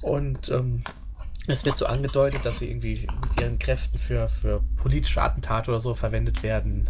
Und 0.00 0.50
ähm, 0.50 0.82
es 1.46 1.64
wird 1.66 1.76
so 1.76 1.84
angedeutet, 1.86 2.44
dass 2.44 2.60
sie 2.60 2.70
irgendwie 2.70 3.06
mit 3.22 3.40
ihren 3.40 3.58
Kräften 3.58 3.98
für, 3.98 4.28
für 4.28 4.62
politische 4.76 5.20
Attentate 5.20 5.70
oder 5.70 5.80
so 5.80 5.94
verwendet 5.94 6.42
werden. 6.42 6.88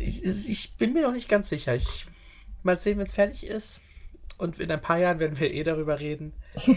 Ich, 0.00 0.24
ich 0.24 0.72
bin 0.78 0.92
mir 0.92 1.02
noch 1.02 1.12
nicht 1.12 1.28
ganz 1.28 1.48
sicher. 1.48 1.74
Ich 1.74 2.06
mal 2.62 2.78
sehen, 2.78 2.98
wenn 2.98 3.06
es 3.06 3.14
fertig 3.14 3.46
ist. 3.46 3.82
Und 4.38 4.58
in 4.58 4.70
ein 4.70 4.80
paar 4.80 4.98
Jahren 4.98 5.18
werden 5.18 5.38
wir 5.38 5.52
eh 5.52 5.64
darüber 5.64 5.98
reden. 5.98 6.32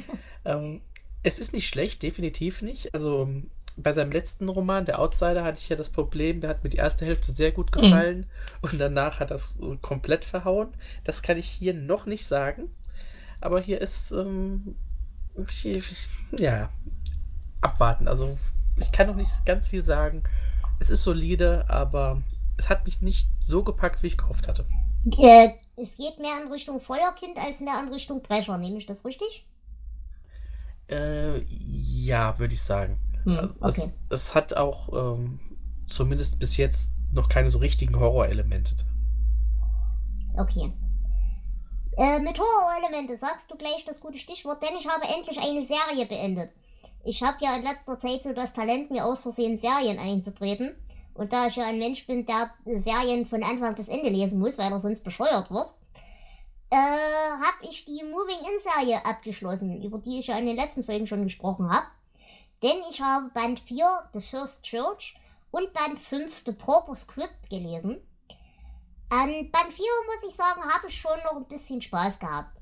ähm, 0.45 0.81
es 1.21 1.39
ist 1.39 1.53
nicht 1.53 1.67
schlecht, 1.67 2.01
definitiv 2.01 2.61
nicht. 2.61 2.93
Also 2.93 3.29
bei 3.75 3.91
seinem 3.91 4.11
letzten 4.11 4.49
Roman, 4.49 4.85
Der 4.85 4.99
Outsider, 4.99 5.43
hatte 5.43 5.57
ich 5.57 5.69
ja 5.69 5.75
das 5.75 5.89
Problem, 5.89 6.41
der 6.41 6.49
hat 6.49 6.63
mir 6.63 6.69
die 6.69 6.77
erste 6.77 7.05
Hälfte 7.05 7.31
sehr 7.31 7.51
gut 7.51 7.71
gefallen 7.71 8.19
mhm. 8.19 8.25
und 8.61 8.79
danach 8.79 9.19
hat 9.19 9.31
das 9.31 9.59
komplett 9.81 10.25
verhauen. 10.25 10.69
Das 11.03 11.21
kann 11.21 11.37
ich 11.37 11.47
hier 11.47 11.73
noch 11.73 12.05
nicht 12.05 12.25
sagen. 12.25 12.69
Aber 13.41 13.59
hier 13.59 13.81
ist 13.81 14.11
ähm, 14.11 14.75
ja, 16.37 16.69
abwarten. 17.61 18.07
Also 18.07 18.37
ich 18.77 18.91
kann 18.91 19.07
noch 19.07 19.15
nicht 19.15 19.45
ganz 19.45 19.67
viel 19.67 19.83
sagen. 19.83 20.23
Es 20.79 20.89
ist 20.89 21.03
solide, 21.03 21.65
aber 21.69 22.21
es 22.57 22.69
hat 22.69 22.85
mich 22.85 23.01
nicht 23.01 23.27
so 23.45 23.63
gepackt, 23.63 24.03
wie 24.03 24.07
ich 24.07 24.17
gehofft 24.17 24.47
hatte. 24.47 24.65
Äh, 25.17 25.49
es 25.75 25.97
geht 25.97 26.19
mehr 26.19 26.41
in 26.41 26.51
Richtung 26.51 26.79
Feuerkind 26.79 27.37
als 27.37 27.59
mehr 27.59 27.79
in 27.81 27.91
Richtung 27.91 28.21
Brecher, 28.21 28.57
nehme 28.57 28.77
ich 28.77 28.85
das 28.85 29.03
richtig? 29.03 29.45
Äh, 30.89 31.39
ja, 31.41 32.37
würde 32.39 32.53
ich 32.53 32.61
sagen. 32.61 32.97
Hm, 33.23 33.55
also, 33.59 33.83
okay. 33.83 33.93
es, 34.09 34.21
es, 34.21 34.35
hat 34.35 34.55
auch 34.55 34.89
ähm, 35.15 35.39
zumindest 35.87 36.39
bis 36.39 36.57
jetzt 36.57 36.91
noch 37.11 37.29
keine 37.29 37.49
so 37.49 37.59
richtigen 37.59 37.99
Horrorelemente. 37.99 38.75
Okay. 40.37 40.73
Äh, 41.97 42.19
mit 42.19 42.39
Horrorelemente 42.39 43.15
sagst 43.15 43.51
du 43.51 43.55
gleich 43.55 43.85
das 43.85 44.01
gute 44.01 44.17
Stichwort, 44.17 44.63
denn 44.63 44.75
ich 44.77 44.87
habe 44.87 45.05
endlich 45.05 45.37
eine 45.39 45.61
Serie 45.61 46.05
beendet. 46.07 46.51
Ich 47.03 47.21
habe 47.21 47.37
ja 47.41 47.55
in 47.55 47.63
letzter 47.63 47.99
Zeit 47.99 48.23
so 48.23 48.33
das 48.33 48.53
Talent, 48.53 48.89
mir 48.89 49.05
aus 49.05 49.23
Versehen 49.23 49.57
Serien 49.57 49.99
einzutreten. 49.99 50.75
Und 51.13 51.31
da 51.31 51.47
ich 51.47 51.55
ja 51.55 51.65
ein 51.67 51.77
Mensch 51.77 52.07
bin, 52.07 52.25
der 52.25 52.49
Serien 52.65 53.27
von 53.27 53.43
Anfang 53.43 53.75
bis 53.75 53.89
Ende 53.89 54.09
lesen 54.09 54.39
muss, 54.39 54.57
weil 54.57 54.71
er 54.71 54.79
sonst 54.79 55.03
bescheuert 55.03 55.51
wird, 55.51 55.69
äh, 56.71 56.75
habe 56.75 57.67
ich 57.69 57.85
die 57.85 58.03
Moving 58.03 58.39
In 58.39 58.57
Serie 58.57 59.05
abgeschlossen, 59.05 59.83
über 59.83 59.99
die 59.99 60.19
ich 60.19 60.27
ja 60.27 60.39
in 60.39 60.47
den 60.47 60.55
letzten 60.55 60.81
Folgen 60.81 61.05
schon 61.05 61.23
gesprochen 61.23 61.71
habe. 61.71 61.85
Denn 62.63 62.77
ich 62.89 63.01
habe 63.01 63.29
Band 63.33 63.59
4, 63.59 64.09
The 64.13 64.21
First 64.21 64.63
Church, 64.63 65.15
und 65.51 65.71
Band 65.73 65.99
5, 65.99 66.43
The 66.45 66.53
Proper 66.53 66.95
Script 66.95 67.49
gelesen. 67.49 68.01
An 69.09 69.51
Band 69.51 69.71
4 69.73 69.85
muss 70.07 70.23
ich 70.27 70.33
sagen, 70.33 70.63
habe 70.63 70.87
ich 70.87 70.99
schon 70.99 71.11
noch 71.23 71.35
ein 71.35 71.47
bisschen 71.47 71.81
Spaß 71.81 72.17
gehabt. 72.17 72.57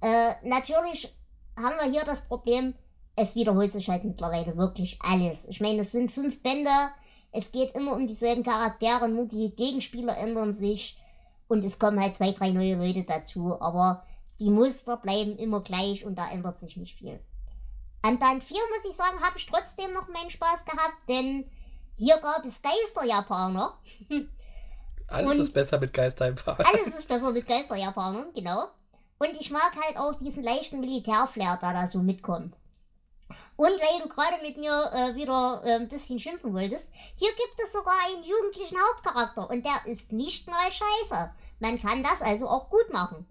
Äh, 0.00 0.34
natürlich 0.44 1.12
haben 1.56 1.76
wir 1.80 1.90
hier 1.90 2.04
das 2.04 2.28
Problem, 2.28 2.74
es 3.16 3.34
wiederholt 3.34 3.72
sich 3.72 3.88
halt 3.88 4.04
mittlerweile 4.04 4.56
wirklich 4.56 4.98
alles. 5.00 5.48
Ich 5.48 5.60
meine, 5.60 5.80
es 5.80 5.90
sind 5.90 6.12
fünf 6.12 6.42
Bände, 6.42 6.70
es 7.32 7.50
geht 7.50 7.74
immer 7.74 7.94
um 7.94 8.06
dieselben 8.06 8.44
Charaktere, 8.44 9.08
nur 9.08 9.26
die 9.26 9.56
Gegenspieler 9.56 10.16
ändern 10.16 10.52
sich 10.52 10.98
und 11.48 11.64
es 11.64 11.78
kommen 11.78 11.98
halt 11.98 12.14
zwei, 12.14 12.32
drei 12.32 12.50
neue 12.50 12.76
Leute 12.76 13.04
dazu, 13.04 13.60
aber 13.60 14.04
die 14.38 14.50
Muster 14.50 14.98
bleiben 14.98 15.36
immer 15.38 15.62
gleich 15.62 16.04
und 16.04 16.16
da 16.16 16.30
ändert 16.30 16.58
sich 16.58 16.76
nicht 16.76 16.98
viel. 16.98 17.18
An 18.06 18.20
Band 18.20 18.44
4 18.44 18.56
muss 18.72 18.84
ich 18.84 18.94
sagen, 18.94 19.20
habe 19.20 19.36
ich 19.36 19.46
trotzdem 19.46 19.92
noch 19.92 20.06
meinen 20.06 20.30
Spaß 20.30 20.64
gehabt, 20.64 20.96
denn 21.08 21.50
hier 21.96 22.18
gab 22.18 22.44
es 22.44 22.62
Geisterjapaner. 22.62 23.76
Alles 25.08 25.34
und 25.34 25.40
ist 25.40 25.54
besser 25.54 25.80
mit 25.80 25.92
Geisterjapanern. 25.92 26.66
Alles 26.66 26.94
ist 26.94 27.08
besser 27.08 27.32
mit 27.32 27.48
Geisterjapanern, 27.48 28.32
genau. 28.32 28.68
Und 29.18 29.30
ich 29.40 29.50
mag 29.50 29.74
halt 29.74 29.96
auch 29.96 30.14
diesen 30.20 30.44
leichten 30.44 30.78
Militärflair, 30.78 31.58
der 31.60 31.72
da 31.72 31.88
so 31.88 31.98
mitkommt. 31.98 32.54
Und 33.56 33.72
weil 33.72 34.02
du 34.02 34.08
gerade 34.08 34.40
mit 34.40 34.56
mir 34.56 34.88
äh, 34.92 35.16
wieder 35.16 35.62
äh, 35.64 35.74
ein 35.74 35.88
bisschen 35.88 36.20
schimpfen 36.20 36.54
wolltest, 36.54 36.88
hier 37.16 37.30
gibt 37.30 37.60
es 37.64 37.72
sogar 37.72 37.96
einen 38.06 38.22
jugendlichen 38.22 38.78
Hauptcharakter 38.78 39.50
und 39.50 39.66
der 39.66 39.84
ist 39.90 40.12
nicht 40.12 40.48
mal 40.48 40.70
scheiße. 40.70 41.32
Man 41.58 41.82
kann 41.82 42.04
das 42.04 42.22
also 42.22 42.48
auch 42.48 42.68
gut 42.70 42.92
machen. 42.92 43.26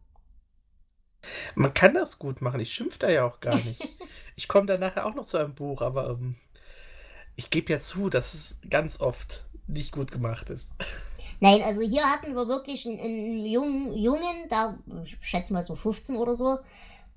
Man 1.56 1.74
kann 1.74 1.94
das 1.94 2.20
gut 2.20 2.42
machen. 2.42 2.60
Ich 2.60 2.74
schimpfe 2.74 3.00
da 3.00 3.10
ja 3.10 3.26
auch 3.26 3.40
gar 3.40 3.56
nicht. 3.56 3.82
ich 4.36 4.48
komme 4.48 4.68
da 4.68 4.78
nachher 4.78 5.06
auch 5.06 5.16
noch 5.16 5.26
zu 5.26 5.38
einem 5.38 5.56
Buch, 5.56 5.82
aber 5.82 6.10
ähm, 6.10 6.36
ich 7.36 7.50
gebe 7.50 7.72
ja 7.74 7.80
zu, 7.80 8.10
dass 8.10 8.34
es 8.34 8.58
ganz 8.70 9.00
oft 9.00 9.46
nicht 9.68 9.92
gut 9.92 10.12
gemacht 10.12 10.50
ist. 10.50 10.70
Nein, 11.40 11.62
also 11.64 11.82
hier 11.82 12.10
hatten 12.10 12.36
wir 12.36 12.48
wirklich 12.48 12.86
einen, 12.86 13.00
einen 13.00 13.46
jungen 13.46 13.98
Jungen, 13.98 14.48
da, 14.50 14.78
ich 15.04 15.18
schätze 15.22 15.54
mal 15.54 15.64
so 15.64 15.76
15 15.76 16.16
oder 16.16 16.34
so, 16.34 16.60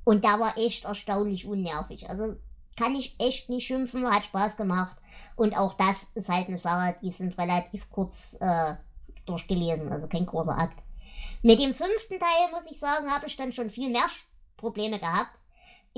und 0.05 0.25
der 0.25 0.41
war 0.41 0.57
echt 0.57 0.85
erstaunlich 0.85 1.47
unnervig. 1.47 2.09
Also 2.09 2.37
kann 2.77 2.95
ich 2.95 3.15
echt 3.19 3.49
nicht 3.49 3.67
schimpfen, 3.67 4.11
hat 4.11 4.25
Spaß 4.25 4.57
gemacht. 4.57 4.97
Und 5.37 5.57
auch 5.57 5.75
das 5.75 6.05
ist 6.15 6.29
halt 6.29 6.49
eine 6.49 6.59
Sache, 6.59 6.97
die 7.03 7.11
sind 7.11 7.37
relativ 7.37 7.91
kurz 7.91 8.39
äh, 8.41 8.75
durchgelesen, 9.27 9.93
also 9.93 10.09
kein 10.09 10.27
großer 10.27 10.57
Akt. 10.57 10.79
Mit 11.43 11.59
dem 11.59 11.75
fünften 11.75 12.19
Teil, 12.19 12.51
muss 12.53 12.71
ich 12.71 12.79
sagen, 12.79 13.11
habe 13.11 13.27
ich 13.27 13.37
dann 13.37 13.53
schon 13.53 13.71
viel 13.71 13.91
mehr 13.91 14.07
Probleme 14.57 14.99
gehabt. 14.99 15.38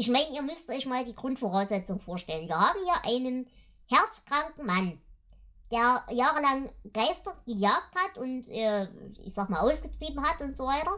Ich 0.01 0.09
meine, 0.09 0.35
ihr 0.35 0.41
müsst 0.41 0.71
euch 0.71 0.87
mal 0.87 1.05
die 1.05 1.15
Grundvoraussetzung 1.15 2.01
vorstellen. 2.01 2.49
Wir 2.49 2.59
haben 2.59 2.79
hier 2.85 3.15
einen 3.15 3.47
herzkranken 3.87 4.65
Mann, 4.65 4.99
der 5.71 6.07
jahrelang 6.11 6.71
Geister 6.91 7.37
gejagt 7.45 7.95
hat 7.95 8.17
und, 8.17 8.49
äh, 8.49 8.89
ich 9.23 9.35
sag 9.35 9.51
mal, 9.51 9.61
ausgetrieben 9.61 10.27
hat 10.27 10.41
und 10.41 10.57
so 10.57 10.65
weiter. 10.65 10.93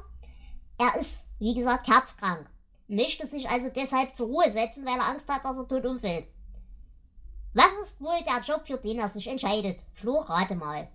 Er 0.79 1.01
ist, 1.01 1.27
wie 1.41 1.53
gesagt, 1.53 1.88
herzkrank. 1.88 2.49
Möchte 2.87 3.27
sich 3.27 3.51
also 3.51 3.71
deshalb 3.75 4.15
zur 4.15 4.29
Ruhe 4.29 4.49
setzen, 4.49 4.87
weil 4.87 5.01
er 5.01 5.09
Angst 5.09 5.29
hat, 5.29 5.45
dass 5.45 5.59
er 5.59 5.67
tot 5.67 5.85
umfällt. 5.85 6.29
Was 7.55 7.73
ist 7.83 8.01
wohl 8.01 8.23
der 8.25 8.41
Job, 8.43 8.65
für 8.69 8.79
den 8.79 9.01
er 9.01 9.09
sich 9.09 9.27
entscheidet? 9.27 9.81
Flo, 9.95 10.21
rate 10.21 10.55
mal. 10.55 10.87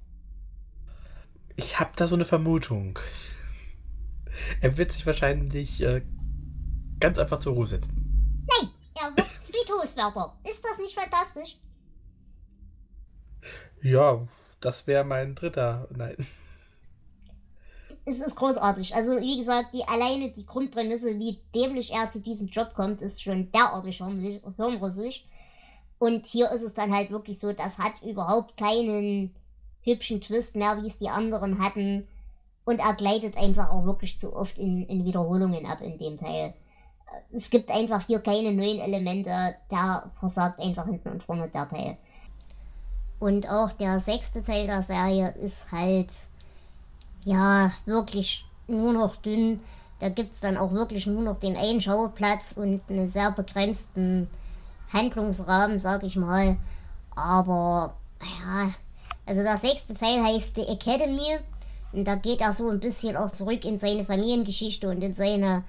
Ich 1.57 1.77
habe 1.77 1.91
da 1.97 2.07
so 2.07 2.15
eine 2.15 2.23
Vermutung. 2.23 2.99
Er 4.61 4.77
wird 4.77 4.91
sich 4.91 5.05
wahrscheinlich 5.07 5.81
äh, 5.81 6.03
ganz 6.99 7.19
einfach 7.19 7.39
zur 7.39 7.53
Ruhe 7.53 7.67
setzen. 7.67 8.45
Nein, 8.49 8.69
er 8.95 9.15
wird 9.15 9.27
Friedhofswärter. 9.27 10.37
Ist 10.49 10.63
das 10.63 10.77
nicht 10.77 10.95
fantastisch? 10.95 11.57
Ja, 13.81 14.27
das 14.59 14.87
wäre 14.87 15.03
mein 15.03 15.35
dritter. 15.35 15.87
Nein. 15.95 16.17
Es 18.05 18.21
ist 18.21 18.35
großartig. 18.35 18.95
Also, 18.95 19.19
wie 19.19 19.37
gesagt, 19.37 19.73
die 19.73 19.83
alleine 19.83 20.31
die 20.31 20.45
Grundprämisse, 20.45 21.19
wie 21.19 21.39
dämlich 21.53 21.93
er 21.93 22.09
zu 22.09 22.21
diesem 22.21 22.47
Job 22.47 22.73
kommt, 22.73 23.01
ist 23.01 23.21
schon 23.21 23.51
derartig 23.51 23.97
hirnrissig. 23.97 25.27
Und 25.99 26.25
hier 26.25 26.49
ist 26.51 26.61
es 26.61 26.73
dann 26.73 26.93
halt 26.93 27.11
wirklich 27.11 27.39
so, 27.39 27.51
das 27.53 27.79
hat 27.79 28.01
überhaupt 28.03 28.55
keinen 28.55 29.35
hübschen 29.81 30.21
Twist 30.21 30.55
mehr, 30.55 30.81
wie 30.81 30.87
es 30.87 30.99
die 30.99 31.09
anderen 31.09 31.59
hatten. 31.59 32.07
Und 32.65 32.79
er 32.79 32.93
gleitet 32.95 33.37
einfach 33.37 33.69
auch 33.69 33.85
wirklich 33.85 34.19
zu 34.19 34.35
oft 34.35 34.57
in, 34.57 34.85
in 34.87 35.05
Wiederholungen 35.05 35.65
ab 35.65 35.81
in 35.81 35.97
dem 35.97 36.17
Teil. 36.17 36.53
Es 37.33 37.49
gibt 37.49 37.71
einfach 37.71 38.05
hier 38.05 38.19
keine 38.19 38.53
neuen 38.53 38.79
Elemente, 38.79 39.55
der 39.71 40.11
versagt 40.19 40.59
einfach 40.59 40.85
hinten 40.85 41.09
und 41.09 41.23
vorne 41.23 41.49
der 41.49 41.67
Teil. 41.67 41.97
Und 43.19 43.49
auch 43.49 43.71
der 43.71 43.99
sechste 43.99 44.43
Teil 44.43 44.67
der 44.67 44.83
Serie 44.83 45.29
ist 45.29 45.71
halt, 45.71 46.11
ja, 47.23 47.71
wirklich 47.85 48.45
nur 48.67 48.93
noch 48.93 49.15
dünn. 49.17 49.59
Da 49.99 50.09
gibt 50.09 50.33
es 50.33 50.41
dann 50.41 50.57
auch 50.57 50.71
wirklich 50.71 51.07
nur 51.07 51.23
noch 51.23 51.37
den 51.37 51.57
einen 51.57 51.81
Schauplatz 51.81 52.53
und 52.53 52.81
einen 52.89 53.09
sehr 53.09 53.31
begrenzten 53.31 54.29
Handlungsrahmen, 54.93 55.79
sag 55.79 56.03
ich 56.03 56.15
mal. 56.15 56.57
Aber, 57.15 57.95
ja, 58.21 58.69
also 59.25 59.41
der 59.41 59.57
sechste 59.57 59.95
Teil 59.95 60.23
heißt 60.23 60.55
The 60.55 60.67
Academy. 60.67 61.39
Und 61.93 62.05
da 62.05 62.15
geht 62.15 62.41
er 62.41 62.53
so 62.53 62.69
ein 62.69 62.79
bisschen 62.79 63.17
auch 63.17 63.31
zurück 63.31 63.65
in 63.65 63.77
seine 63.77 64.05
Familiengeschichte 64.05 64.87
und 64.89 65.01
in 65.01 65.13
seine 65.13 65.63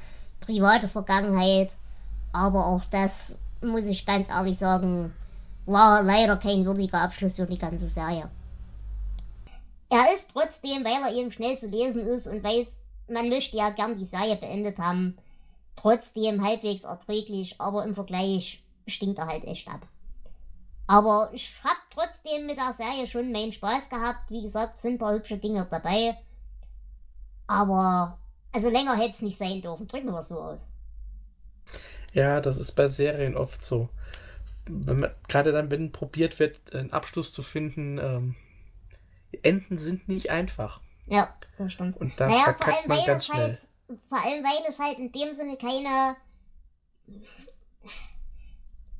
private 0.49 0.89
Vergangenheit. 0.89 1.77
Aber 2.33 2.67
auch 2.67 2.85
das, 2.91 3.39
muss 3.61 3.87
ich 3.87 4.07
ganz 4.07 4.31
ehrlich 4.31 4.59
sagen, 4.59 5.13
war 5.67 6.03
leider 6.03 6.37
kein 6.37 6.65
würdiger 6.65 7.03
Abschluss 7.03 7.37
für 7.37 7.47
die 7.47 7.59
ganze 7.59 7.89
Serie. 7.89 8.31
Er 9.91 10.15
ist 10.15 10.31
trotzdem, 10.33 10.85
weil 10.85 11.03
er 11.03 11.15
eben 11.15 11.31
schnell 11.31 11.57
zu 11.59 11.69
lesen 11.69 12.07
ist 12.07 12.27
und 12.27 12.43
weiß, 12.43 12.79
man 13.09 13.29
möchte 13.29 13.57
ja 13.57 13.71
gern 13.71 13.97
die 13.97 14.05
Serie 14.05 14.37
beendet 14.37 14.79
haben, 14.79 15.17
trotzdem 15.77 16.45
halbwegs 16.45 16.85
erträglich, 16.85 17.55
aber 17.59 17.85
im 17.85 17.95
Vergleich 17.95 18.63
stinkt 18.87 19.19
er 19.19 19.29
halt 19.29 19.45
echt 19.45 19.69
ab. 19.69 19.87
Aber 20.87 21.31
ich 21.33 21.63
habe 21.65 21.79
trotzdem 21.95 22.47
mit 22.47 22.57
der 22.57 22.73
Serie 22.73 23.07
schon 23.07 23.31
meinen 23.31 23.53
Spaß 23.53 23.91
gehabt. 23.91 24.31
Wie 24.31 24.43
gesagt, 24.43 24.77
sind 24.77 24.95
ein 24.95 24.99
paar 24.99 25.13
hübsche 25.13 25.37
Dinge 25.37 25.67
dabei. 25.71 26.17
Aber, 27.47 28.19
also 28.53 28.71
länger 28.71 28.97
hätte 28.97 29.11
es 29.11 29.23
nicht 29.23 29.39
sein 29.39 29.63
dürfen. 29.63 29.89
Drücken 29.89 30.11
wir 30.11 30.19
es 30.19 30.29
so 30.29 30.41
aus. 30.41 30.69
Ja, 32.13 32.41
das 32.41 32.57
ist 32.57 32.73
bei 32.73 32.89
Serien 32.89 33.37
oft 33.37 33.63
so 33.63 33.89
man, 34.69 35.11
gerade 35.29 35.53
dann, 35.53 35.71
wenn 35.71 35.93
probiert 35.93 36.39
wird, 36.39 36.75
einen 36.75 36.93
Abschluss 36.93 37.33
zu 37.33 37.43
finden, 37.43 37.99
ähm, 37.99 38.37
Enden 39.43 39.79
sind 39.79 40.09
nicht 40.09 40.31
einfach. 40.31 40.81
Ja, 41.07 41.35
das 41.57 41.73
stimmt. 41.73 41.97
Und 41.97 42.19
da 42.19 42.29
naja, 42.29 42.45
verkackt 42.45 42.89
man 42.89 43.05
ganz 43.05 43.27
schnell. 43.27 43.57
Halt, 43.57 43.69
vor 44.09 44.25
allem, 44.25 44.45
weil 44.45 44.71
es 44.71 44.79
halt 44.79 44.99
in 44.99 45.13
dem 45.13 45.33
Sinne 45.33 45.57
keine. 45.57 46.17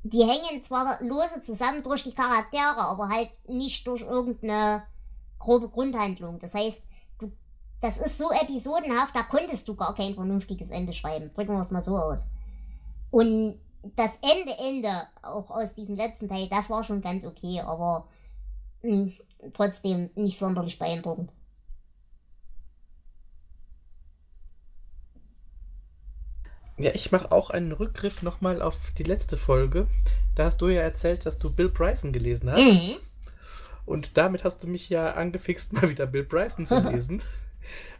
Die 0.03 0.23
hängen 0.23 0.63
zwar 0.63 1.01
lose 1.03 1.41
zusammen 1.41 1.83
durch 1.83 2.03
die 2.03 2.13
Charaktere, 2.13 2.77
aber 2.77 3.09
halt 3.09 3.31
nicht 3.47 3.85
durch 3.85 4.01
irgendeine 4.01 4.83
grobe 5.37 5.67
Grundhandlung. 5.69 6.39
Das 6.39 6.53
heißt, 6.53 6.81
das 7.81 7.97
ist 7.97 8.17
so 8.17 8.31
episodenhaft, 8.31 9.15
da 9.15 9.23
konntest 9.23 9.67
du 9.67 9.75
gar 9.75 9.95
kein 9.95 10.15
vernünftiges 10.15 10.69
Ende 10.69 10.93
schreiben. 10.93 11.31
Drücken 11.33 11.53
wir 11.53 11.61
es 11.61 11.71
mal 11.71 11.81
so 11.81 11.97
aus. 11.97 12.29
Und 13.11 13.59
das 13.95 14.19
Ende, 14.21 14.53
Ende, 14.59 15.07
auch 15.21 15.49
aus 15.49 15.73
diesem 15.73 15.95
letzten 15.95 16.27
Teil, 16.27 16.49
das 16.49 16.69
war 16.69 16.83
schon 16.83 17.01
ganz 17.01 17.25
okay, 17.25 17.61
aber 17.61 18.07
mh, 18.81 18.91
hm, 18.91 19.13
trotzdem 19.53 20.09
nicht 20.15 20.37
sonderlich 20.37 20.77
beeindruckend. 20.77 21.31
Ja, 26.77 26.91
ich 26.93 27.11
mache 27.11 27.31
auch 27.31 27.49
einen 27.49 27.73
Rückgriff 27.73 28.21
nochmal 28.21 28.61
auf 28.61 28.93
die 28.97 29.03
letzte 29.03 29.35
Folge. 29.35 29.87
Da 30.35 30.45
hast 30.45 30.61
du 30.61 30.69
ja 30.69 30.81
erzählt, 30.81 31.25
dass 31.25 31.37
du 31.37 31.53
Bill 31.53 31.67
Bryson 31.67 32.13
gelesen 32.13 32.49
hast. 32.49 32.59
Mhm. 32.59 32.95
Und 33.85 34.17
damit 34.17 34.45
hast 34.45 34.63
du 34.63 34.67
mich 34.67 34.89
ja 34.89 35.13
angefixt, 35.13 35.73
mal 35.73 35.89
wieder 35.89 36.05
Bill 36.05 36.23
Bryson 36.23 36.65
zu 36.65 36.79
lesen. 36.79 37.21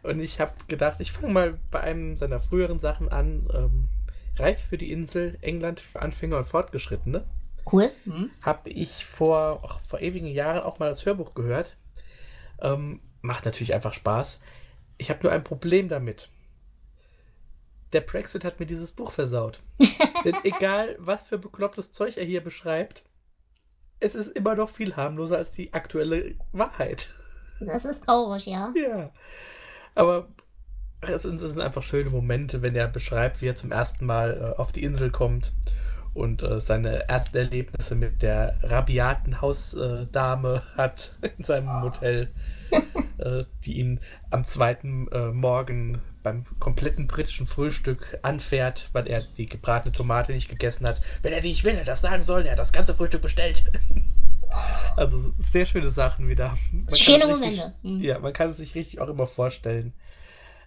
Und 0.02 0.20
ich 0.20 0.40
habe 0.40 0.52
gedacht, 0.68 1.00
ich 1.00 1.12
fange 1.12 1.32
mal 1.32 1.58
bei 1.70 1.80
einem 1.80 2.16
seiner 2.16 2.40
früheren 2.40 2.78
Sachen 2.78 3.08
an. 3.08 3.48
Ähm, 3.52 3.84
Reif 4.38 4.62
für 4.62 4.78
die 4.78 4.92
Insel, 4.92 5.36
England 5.42 5.80
für 5.80 6.00
Anfänger 6.00 6.38
und 6.38 6.46
Fortgeschrittene. 6.46 7.24
Cool. 7.70 7.90
Mhm. 8.04 8.30
Habe 8.42 8.70
ich 8.70 9.04
vor, 9.04 9.62
ach, 9.64 9.80
vor 9.80 10.00
ewigen 10.00 10.26
Jahren 10.26 10.62
auch 10.62 10.78
mal 10.78 10.88
das 10.88 11.04
Hörbuch 11.04 11.34
gehört. 11.34 11.76
Ähm, 12.60 13.00
macht 13.22 13.44
natürlich 13.44 13.74
einfach 13.74 13.92
Spaß. 13.92 14.40
Ich 14.98 15.10
habe 15.10 15.20
nur 15.22 15.32
ein 15.32 15.44
Problem 15.44 15.88
damit. 15.88 16.30
Der 17.92 18.00
Brexit 18.00 18.44
hat 18.44 18.60
mir 18.60 18.66
dieses 18.66 18.92
Buch 18.92 19.12
versaut. 19.12 19.60
Denn 20.24 20.36
egal, 20.44 20.96
was 20.98 21.26
für 21.26 21.38
beklopptes 21.38 21.92
Zeug 21.92 22.16
er 22.16 22.24
hier 22.24 22.42
beschreibt, 22.42 23.02
es 23.98 24.14
ist 24.14 24.28
immer 24.28 24.54
noch 24.54 24.70
viel 24.70 24.96
harmloser 24.96 25.36
als 25.36 25.50
die 25.50 25.72
aktuelle 25.72 26.34
Wahrheit. 26.52 27.12
Das 27.60 27.84
ist 27.84 28.04
traurig, 28.04 28.46
ja. 28.46 28.72
Ja. 28.74 29.10
Aber 29.94 30.28
es 31.00 31.22
sind, 31.22 31.60
einfach 31.60 31.82
schöne 31.82 32.10
Momente, 32.10 32.62
wenn 32.62 32.74
er 32.74 32.88
beschreibt, 32.88 33.40
wie 33.40 33.46
er 33.46 33.54
zum 33.54 33.72
ersten 33.72 34.04
Mal 34.04 34.54
äh, 34.56 34.60
auf 34.60 34.72
die 34.72 34.82
Insel 34.82 35.10
kommt 35.10 35.52
und 36.14 36.42
äh, 36.42 36.60
seine 36.60 37.08
ersten 37.08 37.36
Erlebnisse 37.36 37.94
mit 37.94 38.22
der 38.22 38.58
rabiaten 38.62 39.40
Hausdame 39.40 40.62
hat 40.76 41.12
in 41.38 41.44
seinem 41.44 41.82
Hotel, 41.82 42.28
äh, 43.18 43.44
die 43.64 43.78
ihn 43.78 44.00
am 44.30 44.44
zweiten 44.44 45.08
äh, 45.12 45.30
Morgen 45.30 46.00
beim 46.22 46.44
kompletten 46.58 47.06
britischen 47.06 47.46
Frühstück 47.46 48.18
anfährt, 48.22 48.90
weil 48.92 49.08
er 49.08 49.22
die 49.22 49.46
gebratene 49.46 49.92
Tomate 49.92 50.32
nicht 50.32 50.50
gegessen 50.50 50.86
hat. 50.86 51.00
Wenn 51.22 51.32
er 51.32 51.40
die 51.40 51.48
nicht 51.48 51.64
will, 51.64 51.76
er 51.76 51.84
das 51.84 52.02
sagen 52.02 52.22
soll, 52.22 52.44
er 52.44 52.52
hat 52.52 52.58
das 52.58 52.72
ganze 52.72 52.94
Frühstück 52.94 53.22
bestellt. 53.22 53.64
also 54.96 55.32
sehr 55.38 55.66
schöne 55.66 55.90
Sachen 55.90 56.28
wieder. 56.28 56.56
Man 56.72 56.94
Schöne 56.94 57.26
Momente. 57.26 57.74
Mhm. 57.82 58.00
Ja, 58.00 58.18
man 58.18 58.32
kann 58.32 58.50
es 58.50 58.58
sich 58.58 58.74
richtig 58.74 59.00
auch 59.00 59.08
immer 59.08 59.26
vorstellen. 59.26 59.92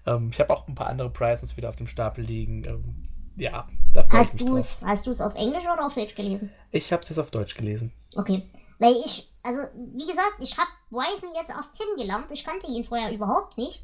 Ähm, 0.06 0.30
ich 0.32 0.40
habe 0.40 0.54
auch 0.54 0.68
ein 0.68 0.76
paar 0.76 0.88
andere 0.88 1.10
Prizes 1.10 1.58
wieder 1.58 1.70
auf 1.70 1.76
dem 1.76 1.88
Stapel 1.88 2.24
liegen. 2.24 2.64
Ähm, 2.66 3.04
ja, 3.36 3.68
da 3.94 4.04
freue 4.04 4.24
ich 4.24 4.34
mich 4.34 4.46
drauf. 4.46 4.84
Hast 4.86 5.08
du 5.08 5.12
es 5.12 5.22
auf 5.22 5.36
Englisch 5.36 5.64
oder 5.64 5.86
auf 5.86 5.94
Deutsch 5.94 6.16
gelesen? 6.16 6.52
Ich 6.72 6.92
habe 6.92 7.04
es 7.04 7.10
jetzt 7.10 7.20
auf 7.20 7.32
Deutsch 7.32 7.56
gelesen. 7.56 7.94
Okay. 8.16 8.44
Weil 8.80 8.96
ich, 9.06 9.30
also 9.44 9.62
wie 9.76 10.06
gesagt, 10.06 10.36
ich 10.40 10.58
habe 10.58 10.70
Bryson 10.90 11.30
jetzt 11.36 11.50
erst 11.50 11.78
kennengelernt. 11.78 12.32
Ich 12.32 12.44
kannte 12.44 12.68
ihn 12.68 12.84
vorher 12.84 13.14
überhaupt 13.14 13.58
nicht. 13.58 13.84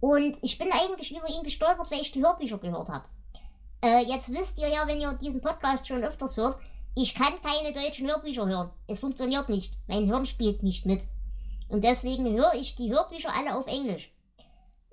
Und 0.00 0.38
ich 0.42 0.56
bin 0.56 0.70
eigentlich 0.72 1.10
über 1.10 1.28
ihn 1.28 1.42
gestolpert, 1.42 1.90
weil 1.90 2.00
ich 2.00 2.12
die 2.12 2.22
Hörbücher 2.22 2.58
gehört 2.58 2.88
habe. 2.88 3.04
Äh, 3.82 4.04
jetzt 4.04 4.32
wisst 4.32 4.58
ihr 4.58 4.68
ja, 4.68 4.86
wenn 4.86 5.00
ihr 5.00 5.12
diesen 5.14 5.40
Podcast 5.40 5.88
schon 5.88 6.04
öfters 6.04 6.36
hört, 6.36 6.58
ich 6.94 7.14
kann 7.14 7.40
keine 7.42 7.72
deutschen 7.72 8.08
Hörbücher 8.08 8.46
hören. 8.46 8.70
Es 8.86 9.00
funktioniert 9.00 9.48
nicht. 9.48 9.74
Mein 9.86 10.06
Hirn 10.06 10.26
spielt 10.26 10.62
nicht 10.62 10.86
mit. 10.86 11.02
Und 11.68 11.84
deswegen 11.84 12.36
höre 12.36 12.54
ich 12.54 12.74
die 12.74 12.92
Hörbücher 12.92 13.32
alle 13.34 13.54
auf 13.54 13.66
Englisch. 13.66 14.12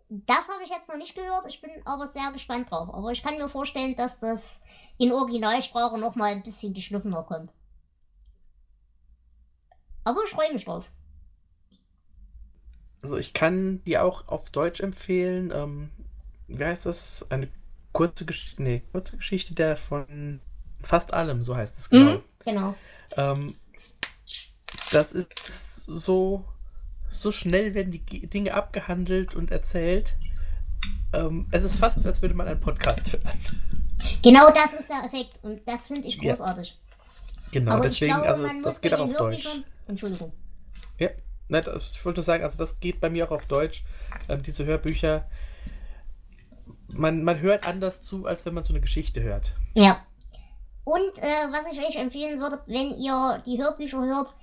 Das 0.09 0.47
habe 0.47 0.63
ich 0.63 0.69
jetzt 0.69 0.87
noch 0.87 0.95
nicht 0.95 1.15
gehört, 1.15 1.47
ich 1.49 1.59
bin 1.59 1.71
aber 1.83 2.07
sehr 2.07 2.31
gespannt 2.31 2.71
drauf. 2.71 2.93
Aber 2.93 3.11
ich 3.11 3.23
kann 3.23 3.37
mir 3.37 3.49
vorstellen, 3.49 3.95
dass 3.97 4.19
das 4.19 4.61
in 4.97 5.11
Originalsprache 5.11 5.97
noch 5.97 6.15
mal 6.15 6.31
ein 6.31 6.43
bisschen 6.43 6.73
geschliffener 6.73 7.23
kommt. 7.23 7.51
Aber 10.05 10.23
ich 10.23 10.31
freue 10.31 10.53
mich 10.53 10.63
drauf. 10.63 10.85
Also 13.01 13.17
ich 13.17 13.33
kann 13.33 13.83
die 13.85 13.97
auch 13.97 14.27
auf 14.27 14.49
Deutsch 14.49 14.79
empfehlen. 14.79 15.51
Ähm, 15.53 15.89
wie 16.47 16.63
heißt 16.63 16.85
das? 16.85 17.29
Eine 17.29 17.49
kurze 17.91 18.25
Geschichte, 18.25 18.63
nee, 18.63 18.83
kurze 18.91 19.17
Geschichte 19.17 19.53
der 19.55 19.75
von 19.75 20.39
fast 20.81 21.13
allem, 21.13 21.41
so 21.41 21.55
heißt 21.55 21.77
es 21.77 21.89
genau. 21.89 22.11
Mhm, 22.11 22.23
genau. 22.45 22.75
Ähm, 23.15 23.55
das 24.91 25.13
ist 25.13 25.85
so, 25.85 26.45
so 27.09 27.31
schnell 27.31 27.73
werden 27.73 27.91
die 27.91 28.27
Dinge 28.27 28.53
abgehandelt 28.53 29.35
und 29.35 29.51
erzählt. 29.51 30.17
Ähm, 31.13 31.47
es 31.51 31.63
ist 31.63 31.77
fast, 31.77 32.05
als 32.05 32.21
würde 32.21 32.35
man 32.35 32.47
einen 32.47 32.59
Podcast 32.59 33.13
hören. 33.13 33.39
Genau 34.21 34.51
das 34.51 34.73
ist 34.73 34.89
der 34.89 35.03
Effekt 35.05 35.31
und 35.41 35.61
das 35.67 35.87
finde 35.87 36.07
ich 36.07 36.19
großartig. 36.19 36.69
Ja. 36.69 36.87
Genau, 37.51 37.71
Aber 37.73 37.83
deswegen, 37.83 38.13
glaube, 38.13 38.27
also 38.27 38.47
das 38.61 38.81
geht 38.81 38.93
auch 38.93 38.99
auf 38.99 39.13
Deutsch. 39.13 39.47
Entschuldigung. 39.87 40.33
Ja, 40.99 41.09
ich 41.49 42.05
wollte 42.05 42.21
sagen, 42.21 42.43
also 42.43 42.57
das 42.57 42.79
geht 42.79 42.99
bei 42.99 43.09
mir 43.09 43.25
auch 43.25 43.31
auf 43.31 43.45
Deutsch. 43.45 43.85
Ähm, 44.27 44.41
diese 44.41 44.65
Hörbücher, 44.65 45.29
man, 46.93 47.23
man 47.23 47.39
hört 47.39 47.65
anders 47.65 48.01
zu, 48.01 48.25
als 48.25 48.45
wenn 48.45 48.53
man 48.53 48.63
so 48.63 48.73
eine 48.73 48.81
Geschichte 48.81 49.21
hört. 49.21 49.53
Ja. 49.73 50.05
Und 50.87 51.21
äh, 51.21 51.51
was 51.51 51.69
ich 51.69 51.81
euch 51.81 51.97
empfehlen 51.97 52.39
würde, 52.39 52.61
wenn 52.65 52.91
ihr 52.97 53.43
die 53.45 53.61
Hörbücher 53.61 54.05
hört, 54.05 54.33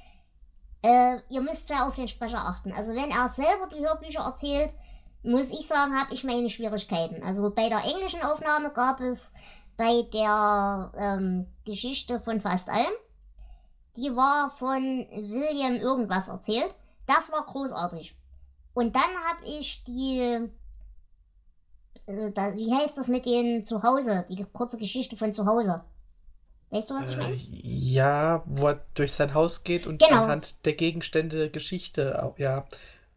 äh, 0.83 1.17
ihr 1.31 1.41
müsst 1.41 1.69
sehr 1.69 1.87
auf 1.87 1.95
den 1.95 2.07
Sprecher 2.07 2.37
achten. 2.37 2.71
Also 2.71 2.93
wenn 2.93 3.11
er 3.11 3.29
selber 3.31 3.67
die 3.75 3.81
Hörbücher 3.81 4.21
erzählt, 4.21 4.75
muss 5.23 5.51
ich 5.51 5.67
sagen, 5.67 5.99
habe 5.99 6.13
ich 6.13 6.23
meine 6.23 6.51
Schwierigkeiten. 6.51 7.23
Also 7.23 7.49
bei 7.49 7.71
der 7.71 7.83
englischen 7.85 8.21
Aufnahme 8.21 8.75
gab 8.75 9.01
es 9.01 9.33
bei 9.79 10.03
der 10.13 10.93
ähm, 10.99 11.47
Geschichte 11.65 12.21
von 12.21 12.39
fast 12.43 12.69
allem, 12.69 12.93
die 13.97 14.15
war 14.15 14.51
von 14.51 14.83
William 14.83 15.77
irgendwas 15.77 16.29
erzählt. 16.29 16.77
Das 17.07 17.33
war 17.33 17.47
großartig. 17.47 18.15
Und 18.75 18.95
dann 18.95 19.03
habe 19.31 19.47
ich 19.47 19.83
die, 19.85 20.19
äh, 22.05 22.33
da, 22.33 22.55
wie 22.55 22.75
heißt 22.75 22.99
das 22.99 23.09
mit 23.09 23.25
den 23.25 23.65
Zuhause, 23.65 24.27
die 24.29 24.45
kurze 24.53 24.77
Geschichte 24.77 25.17
von 25.17 25.33
Zuhause. 25.33 25.83
Weißt 26.71 26.91
du, 26.91 26.95
was 26.95 27.11
ich 27.11 27.17
meine? 27.17 27.35
Äh, 27.35 27.41
ja, 27.63 28.43
wo 28.47 28.69
er 28.69 28.85
durch 28.95 29.13
sein 29.13 29.35
Haus 29.35 29.65
geht 29.65 29.87
und 29.87 30.03
genau. 30.03 30.25
anhand 30.25 30.65
der 30.65 30.75
Gegenstände 30.75 31.51
Geschichte, 31.51 32.35
ja. 32.39 32.67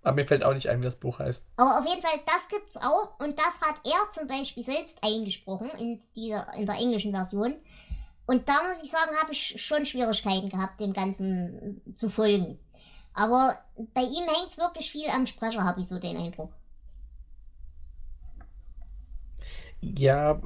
Aber 0.04 0.16
mir 0.16 0.26
fällt 0.26 0.44
auch 0.44 0.54
nicht 0.54 0.70
ein, 0.70 0.80
wie 0.80 0.86
das 0.86 0.96
Buch 0.96 1.20
heißt. 1.20 1.48
Aber 1.58 1.80
auf 1.80 1.86
jeden 1.86 2.02
Fall, 2.02 2.20
das 2.26 2.48
gibt's 2.48 2.78
auch. 2.78 3.20
Und 3.20 3.38
das 3.38 3.62
hat 3.62 3.76
er 3.84 4.10
zum 4.12 4.28
Beispiel 4.28 4.64
selbst 4.64 5.00
eingesprochen 5.04 5.70
in, 5.80 6.00
dieser, 6.16 6.54
in 6.54 6.66
der 6.66 6.76
englischen 6.76 7.12
Version. 7.12 7.56
Und 8.26 8.48
da 8.48 8.64
muss 8.68 8.84
ich 8.84 8.92
sagen, 8.92 9.16
habe 9.22 9.32
ich 9.34 9.62
schon 9.62 9.86
Schwierigkeiten 9.86 10.50
gehabt, 10.50 10.80
dem 10.80 10.94
Ganzen 10.94 11.82
zu 11.94 12.10
folgen. 12.10 12.60
Aber 13.14 13.58
bei 13.94 14.02
ihm 14.02 14.28
hängt 14.28 14.50
es 14.50 14.58
wirklich 14.58 14.92
viel 14.92 15.10
am 15.10 15.26
Sprecher, 15.26 15.64
habe 15.64 15.80
ich 15.80 15.88
so 15.88 15.98
den 15.98 16.18
Eindruck. 16.18 16.54
Ja, 19.82 20.40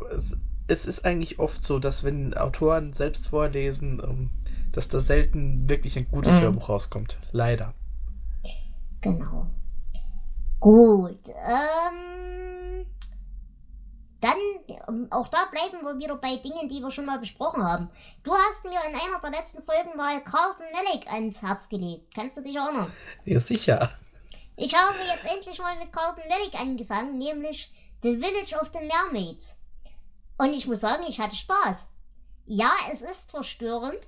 es, 0.72 0.86
ist 0.86 1.06
eigentlich 1.06 1.40
oft 1.40 1.64
so, 1.64 1.80
dass 1.80 2.04
wenn 2.04 2.34
Autoren 2.36 2.94
selbst 2.94 3.28
vorlesen, 3.28 4.02
ähm, 4.04 4.30
dass 4.72 4.88
da 4.88 5.02
selten 5.02 5.70
wirklich 5.70 5.98
ein 5.98 6.10
gutes 6.10 6.34
mhm. 6.34 6.42
Hörbuch 6.42 6.70
rauskommt. 6.70 7.18
Leider. 7.32 7.74
Genau. 9.02 9.48
Gut. 10.60 11.28
Ähm, 11.28 12.86
dann, 14.22 14.38
ähm, 14.88 15.08
auch 15.10 15.28
da 15.28 15.46
bleiben 15.52 15.84
wir 15.84 15.98
wieder 15.98 16.16
bei 16.16 16.38
Dingen, 16.38 16.70
die 16.70 16.80
wir 16.80 16.92
schon 16.92 17.06
mal 17.06 17.20
besprochen 17.20 17.64
haben. 17.64 17.90
Du 18.24 18.34
hast 18.34 18.64
mir 18.64 18.80
in 18.88 18.96
einer 18.96 19.20
der 19.22 19.32
letzten 19.32 19.64
Folgen 19.64 19.98
mal 19.98 20.24
Carlton 20.24 20.66
Melick 20.72 21.12
ans 21.12 21.42
Herz 21.42 21.68
gelegt. 21.68 22.14
Kannst 22.14 22.38
du 22.38 22.42
dich 22.42 22.56
erinnern? 22.56 22.92
Ja, 23.26 23.40
sicher. 23.40 23.90
Ich 24.56 24.76
habe 24.76 24.98
jetzt 25.08 25.26
endlich 25.34 25.58
mal 25.60 25.76
mit 25.80 25.92
Carlton 25.92 26.24
Melick 26.30 26.60
angefangen, 26.60 27.18
nämlich 27.18 27.74
The 28.04 28.18
Village 28.18 28.56
of 28.62 28.70
the 28.74 28.86
Mermaids. 28.86 29.61
Und 30.42 30.56
ich 30.56 30.66
muss 30.66 30.80
sagen, 30.80 31.04
ich 31.08 31.20
hatte 31.20 31.36
Spaß. 31.36 31.88
Ja, 32.48 32.72
es 32.92 33.04
ist 33.04 33.30
verstörend. 33.30 34.00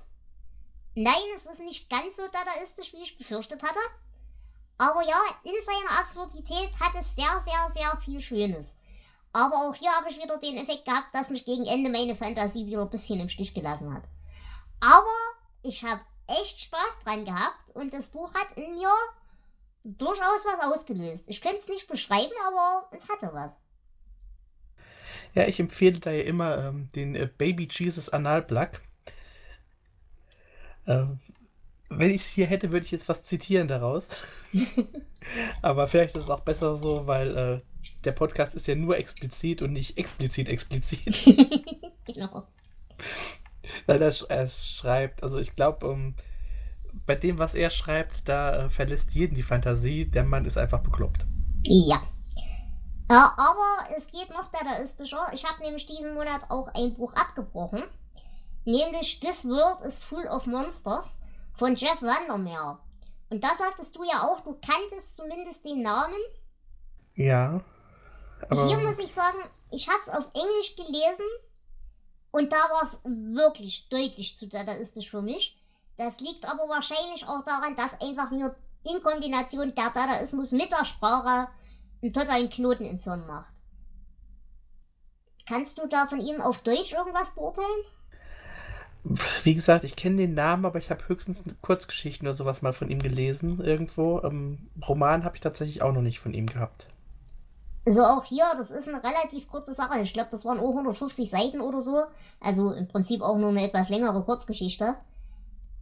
Nein, 0.96 1.22
es 1.36 1.46
ist 1.46 1.60
nicht 1.60 1.88
ganz 1.88 2.16
so 2.16 2.24
dadaistisch, 2.26 2.92
wie 2.92 3.04
ich 3.04 3.16
befürchtet 3.16 3.62
hatte. 3.62 3.78
Aber 4.76 5.06
ja, 5.06 5.20
in 5.44 5.52
seiner 5.64 6.00
Absurdität 6.00 6.70
hat 6.80 6.92
es 6.98 7.14
sehr, 7.14 7.40
sehr, 7.40 7.70
sehr 7.70 7.96
viel 8.00 8.20
Schönes. 8.20 8.76
Aber 9.32 9.68
auch 9.68 9.76
hier 9.76 9.92
habe 9.92 10.10
ich 10.10 10.20
wieder 10.20 10.36
den 10.38 10.56
Effekt 10.56 10.86
gehabt, 10.86 11.14
dass 11.14 11.30
mich 11.30 11.44
gegen 11.44 11.66
Ende 11.66 11.88
meine 11.88 12.16
Fantasie 12.16 12.66
wieder 12.66 12.82
ein 12.82 12.90
bisschen 12.90 13.20
im 13.20 13.28
Stich 13.28 13.54
gelassen 13.54 13.94
hat. 13.94 14.02
Aber 14.80 15.14
ich 15.62 15.84
habe 15.84 16.00
echt 16.26 16.58
Spaß 16.58 16.98
dran 17.04 17.24
gehabt 17.24 17.70
und 17.74 17.94
das 17.94 18.08
Buch 18.08 18.34
hat 18.34 18.50
in 18.56 18.74
mir 18.74 18.92
durchaus 19.84 20.44
was 20.44 20.58
ausgelöst. 20.64 21.28
Ich 21.28 21.40
könnte 21.40 21.58
es 21.58 21.68
nicht 21.68 21.86
beschreiben, 21.86 22.34
aber 22.44 22.88
es 22.90 23.08
hatte 23.08 23.30
was. 23.32 23.56
Ja, 25.34 25.46
ich 25.46 25.58
empfehle 25.58 25.98
da 25.98 26.10
ja 26.10 26.22
immer 26.22 26.58
ähm, 26.58 26.88
den 26.94 27.14
äh, 27.14 27.28
Baby 27.36 27.68
Jesus 27.70 28.08
Analplug. 28.08 28.80
Ähm, 30.86 31.18
wenn 31.88 32.10
ich 32.10 32.22
es 32.22 32.28
hier 32.28 32.46
hätte, 32.46 32.72
würde 32.72 32.84
ich 32.86 32.92
jetzt 32.92 33.08
was 33.08 33.24
zitieren 33.24 33.68
daraus. 33.68 34.08
Aber 35.62 35.86
vielleicht 35.86 36.16
ist 36.16 36.24
es 36.24 36.30
auch 36.30 36.40
besser 36.40 36.76
so, 36.76 37.06
weil 37.06 37.36
äh, 37.36 37.60
der 38.04 38.12
Podcast 38.12 38.54
ist 38.54 38.66
ja 38.66 38.74
nur 38.74 38.96
explizit 38.96 39.62
und 39.62 39.72
nicht 39.72 39.96
explizit 39.98 40.48
explizit. 40.48 41.24
genau. 42.06 42.46
Weil 43.86 44.02
er, 44.02 44.14
er 44.28 44.48
schreibt, 44.48 45.22
also 45.22 45.38
ich 45.38 45.56
glaube, 45.56 45.86
um, 45.86 46.00
ähm, 46.00 46.14
bei 47.06 47.16
dem, 47.16 47.38
was 47.38 47.54
er 47.54 47.70
schreibt, 47.70 48.28
da 48.28 48.66
äh, 48.66 48.70
verlässt 48.70 49.14
jeden 49.14 49.34
die 49.34 49.42
Fantasie. 49.42 50.06
Der 50.06 50.22
Mann 50.22 50.44
ist 50.44 50.56
einfach 50.56 50.80
bekloppt. 50.80 51.26
Ja. 51.64 52.02
Ja, 53.10 53.34
aber 53.36 53.94
es 53.96 54.10
geht 54.10 54.30
noch 54.30 54.50
dadaistischer. 54.50 55.26
Ich 55.32 55.44
habe 55.44 55.62
nämlich 55.62 55.86
diesen 55.86 56.14
Monat 56.14 56.42
auch 56.48 56.68
ein 56.74 56.94
Buch 56.94 57.12
abgebrochen. 57.14 57.84
Nämlich 58.64 59.20
This 59.20 59.46
World 59.46 59.84
is 59.84 60.02
Full 60.02 60.26
of 60.26 60.46
Monsters 60.46 61.20
von 61.54 61.74
Jeff 61.74 62.00
Vandermeer. 62.00 62.78
Und 63.28 63.44
da 63.44 63.54
sagtest 63.56 63.94
du 63.96 64.04
ja 64.04 64.22
auch, 64.22 64.40
du 64.40 64.54
kanntest 64.54 65.16
zumindest 65.16 65.64
den 65.64 65.82
Namen. 65.82 66.16
Ja. 67.14 67.60
Hier 68.50 68.78
muss 68.78 68.98
ich 68.98 69.12
sagen, 69.12 69.38
ich 69.70 69.88
habe 69.88 69.98
es 70.00 70.08
auf 70.08 70.28
Englisch 70.34 70.76
gelesen 70.76 71.26
und 72.30 72.52
da 72.52 72.56
war 72.56 72.82
es 72.82 73.00
wirklich 73.04 73.88
deutlich 73.88 74.36
zu 74.36 74.48
dadaistisch 74.48 75.10
für 75.10 75.22
mich. 75.22 75.60
Das 75.96 76.20
liegt 76.20 76.44
aber 76.44 76.68
wahrscheinlich 76.68 77.26
auch 77.26 77.44
daran, 77.44 77.76
dass 77.76 78.00
einfach 78.00 78.30
nur 78.30 78.54
in 78.82 79.02
Kombination 79.02 79.74
der 79.74 79.90
Dadaismus 79.90 80.52
mit 80.52 80.70
der 80.72 80.84
Sprache 80.84 81.48
einen 82.04 82.12
totalen 82.12 82.50
Knoten 82.50 82.84
ins 82.84 83.04
Hirn 83.04 83.26
macht. 83.26 83.52
Kannst 85.46 85.78
du 85.78 85.86
da 85.86 86.06
von 86.06 86.20
ihm 86.20 86.40
auf 86.40 86.58
Deutsch 86.58 86.92
irgendwas 86.92 87.34
beurteilen? 87.34 87.66
Wie 89.42 89.54
gesagt, 89.54 89.84
ich 89.84 89.96
kenne 89.96 90.16
den 90.16 90.34
Namen, 90.34 90.64
aber 90.64 90.78
ich 90.78 90.90
habe 90.90 91.06
höchstens 91.08 91.44
Kurzgeschichten 91.60 92.26
oder 92.26 92.34
sowas 92.34 92.62
mal 92.62 92.72
von 92.72 92.88
ihm 92.88 93.02
gelesen 93.02 93.60
irgendwo. 93.60 94.22
Ähm, 94.22 94.70
Roman 94.88 95.24
habe 95.24 95.36
ich 95.36 95.40
tatsächlich 95.40 95.82
auch 95.82 95.92
noch 95.92 96.00
nicht 96.00 96.20
von 96.20 96.32
ihm 96.32 96.46
gehabt. 96.46 96.88
Also 97.86 98.02
auch 98.04 98.24
hier, 98.24 98.46
das 98.56 98.70
ist 98.70 98.88
eine 98.88 99.04
relativ 99.04 99.46
kurze 99.48 99.74
Sache. 99.74 100.00
Ich 100.00 100.14
glaube, 100.14 100.30
das 100.30 100.46
waren 100.46 100.58
auch 100.58 100.70
150 100.70 101.28
Seiten 101.28 101.60
oder 101.60 101.82
so. 101.82 102.04
Also 102.40 102.72
im 102.72 102.88
Prinzip 102.88 103.20
auch 103.20 103.36
nur 103.36 103.50
eine 103.50 103.62
etwas 103.62 103.90
längere 103.90 104.24
Kurzgeschichte. 104.24 104.94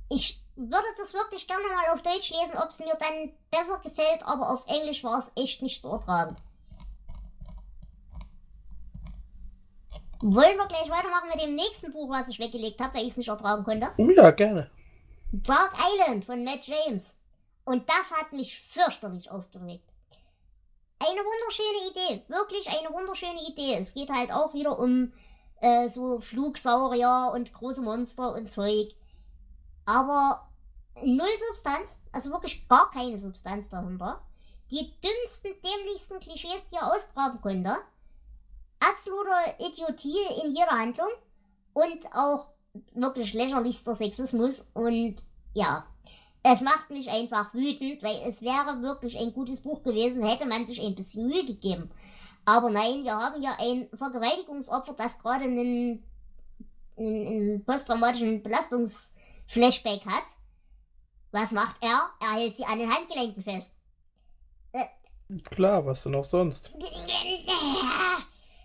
Ich 0.08 0.41
würde 0.56 0.86
das 0.98 1.14
wirklich 1.14 1.46
gerne 1.46 1.68
mal 1.68 1.92
auf 1.92 2.02
Deutsch 2.02 2.30
lesen, 2.30 2.58
ob 2.62 2.68
es 2.68 2.78
mir 2.78 2.96
dann 2.98 3.32
besser 3.50 3.78
gefällt, 3.80 4.22
aber 4.24 4.50
auf 4.50 4.66
Englisch 4.66 5.02
war 5.04 5.18
es 5.18 5.32
echt 5.36 5.62
nicht 5.62 5.82
zu 5.82 5.90
ertragen. 5.90 6.36
Wollen 10.22 10.56
wir 10.56 10.66
gleich 10.66 10.88
weitermachen 10.88 11.30
mit 11.30 11.40
dem 11.42 11.56
nächsten 11.56 11.92
Buch, 11.92 12.08
was 12.08 12.28
ich 12.28 12.38
weggelegt 12.38 12.80
habe, 12.80 12.94
weil 12.94 13.02
ich 13.02 13.10
es 13.10 13.16
nicht 13.16 13.28
ertragen 13.28 13.64
konnte? 13.64 13.90
Ja, 13.96 14.30
gerne. 14.30 14.70
Dark 15.32 15.72
Island 15.94 16.24
von 16.24 16.44
Matt 16.44 16.64
James. 16.66 17.18
Und 17.64 17.88
das 17.88 18.12
hat 18.12 18.32
mich 18.32 18.58
fürchterlich 18.58 19.30
aufgeregt. 19.30 19.88
Eine 21.00 21.20
wunderschöne 21.20 21.90
Idee. 21.90 22.32
Wirklich 22.32 22.68
eine 22.68 22.94
wunderschöne 22.94 23.40
Idee. 23.48 23.76
Es 23.80 23.94
geht 23.94 24.10
halt 24.10 24.30
auch 24.30 24.54
wieder 24.54 24.78
um 24.78 25.12
äh, 25.60 25.88
so 25.88 26.20
Flugsaurier 26.20 27.32
und 27.34 27.52
große 27.52 27.82
Monster 27.82 28.32
und 28.34 28.52
Zeug. 28.52 28.94
Aber 29.84 30.48
null 31.02 31.26
Substanz. 31.48 32.00
Also 32.12 32.30
wirklich 32.30 32.68
gar 32.68 32.90
keine 32.90 33.18
Substanz 33.18 33.68
dahinter. 33.68 34.22
Die 34.70 34.94
dümmsten, 35.02 35.52
dämlichsten 35.62 36.20
Klischees, 36.20 36.66
die 36.68 36.76
er 36.76 36.92
ausgraben 36.92 37.40
konnte 37.40 37.76
absolute 38.82 39.54
Idiotie 39.58 40.16
in 40.44 40.52
jeder 40.52 40.70
Handlung 40.70 41.08
und 41.72 42.06
auch 42.14 42.48
wirklich 42.94 43.34
lächerlichster 43.34 43.94
Sexismus 43.94 44.64
und 44.74 45.16
ja, 45.54 45.86
es 46.42 46.60
macht 46.62 46.90
mich 46.90 47.10
einfach 47.10 47.54
wütend, 47.54 48.02
weil 48.02 48.20
es 48.26 48.42
wäre 48.42 48.82
wirklich 48.82 49.18
ein 49.18 49.32
gutes 49.32 49.60
Buch 49.60 49.82
gewesen, 49.82 50.24
hätte 50.24 50.46
man 50.46 50.66
sich 50.66 50.80
ein 50.80 50.94
bisschen 50.94 51.28
Mühe 51.28 51.44
gegeben. 51.44 51.90
Aber 52.44 52.70
nein, 52.70 53.04
wir 53.04 53.14
haben 53.14 53.40
ja 53.40 53.56
ein 53.58 53.88
Vergewaltigungsopfer, 53.94 54.94
das 54.94 55.18
gerade 55.20 55.44
einen, 55.44 56.02
einen, 56.98 57.26
einen 57.26 57.64
posttraumatischen 57.64 58.42
Belastungsflashback 59.46 60.06
hat. 60.06 60.24
Was 61.30 61.52
macht 61.52 61.76
er? 61.80 62.10
Er 62.20 62.32
hält 62.34 62.56
sie 62.56 62.64
an 62.64 62.78
den 62.78 62.92
Handgelenken 62.92 63.42
fest. 63.42 63.72
Äh, 64.72 64.86
Klar, 65.44 65.86
was 65.86 66.02
denn 66.02 66.14
auch 66.14 66.24
sonst? 66.24 66.70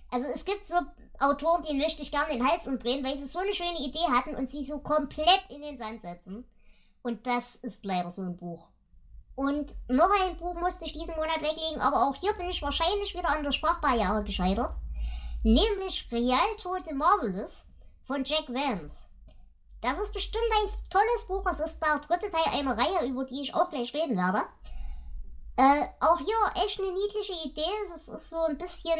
Also 0.09 0.25
es 0.27 0.45
gibt 0.45 0.65
so 0.65 0.75
Autoren, 1.19 1.63
die 1.63 1.73
möchte 1.73 2.01
ich 2.01 2.11
gerne 2.11 2.31
den 2.31 2.47
Hals 2.47 2.65
umdrehen, 2.65 3.03
weil 3.03 3.17
sie 3.17 3.25
so 3.25 3.39
eine 3.39 3.53
schöne 3.53 3.77
Idee 3.79 4.07
hatten 4.09 4.35
und 4.35 4.49
sie 4.49 4.63
so 4.63 4.79
komplett 4.79 5.41
in 5.49 5.61
den 5.61 5.77
Sand 5.77 5.99
setzen. 5.99 6.45
Und 7.01 7.27
das 7.27 7.57
ist 7.57 7.83
leider 7.83 8.09
so 8.09 8.21
ein 8.21 8.37
Buch. 8.37 8.69
Und 9.35 9.75
noch 9.89 10.09
ein 10.21 10.37
Buch 10.37 10.53
musste 10.53 10.85
ich 10.85 10.93
diesen 10.93 11.15
Monat 11.15 11.41
weglegen, 11.41 11.81
aber 11.81 12.07
auch 12.07 12.15
hier 12.15 12.31
bin 12.33 12.49
ich 12.49 12.61
wahrscheinlich 12.61 13.15
wieder 13.15 13.27
an 13.27 13.43
der 13.43 13.51
Sprachbarriere 13.51 14.23
gescheitert. 14.23 14.73
Nämlich 15.43 16.07
Rialto 16.09 16.77
de 16.77 16.93
Marvelous 16.93 17.67
von 18.05 18.23
Jack 18.23 18.47
Vance. 18.47 19.09
Das 19.81 19.99
ist 19.99 20.13
bestimmt 20.13 20.43
ein 20.63 20.69
tolles 20.89 21.27
Buch. 21.27 21.45
Es 21.49 21.59
ist 21.59 21.79
der 21.79 21.99
dritte 21.99 22.31
Teil 22.31 22.59
einer 22.59 22.77
Reihe, 22.77 23.07
über 23.07 23.25
die 23.25 23.41
ich 23.41 23.53
auch 23.53 23.69
gleich 23.69 23.93
reden 23.93 24.17
werde. 24.17 24.43
Äh, 25.57 25.87
auch 25.99 26.19
hier 26.19 26.63
echt 26.63 26.79
eine 26.79 26.91
niedliche 26.91 27.47
Idee. 27.47 27.61
Es 27.93 28.07
ist 28.07 28.29
so 28.29 28.43
ein 28.43 28.57
bisschen 28.57 28.99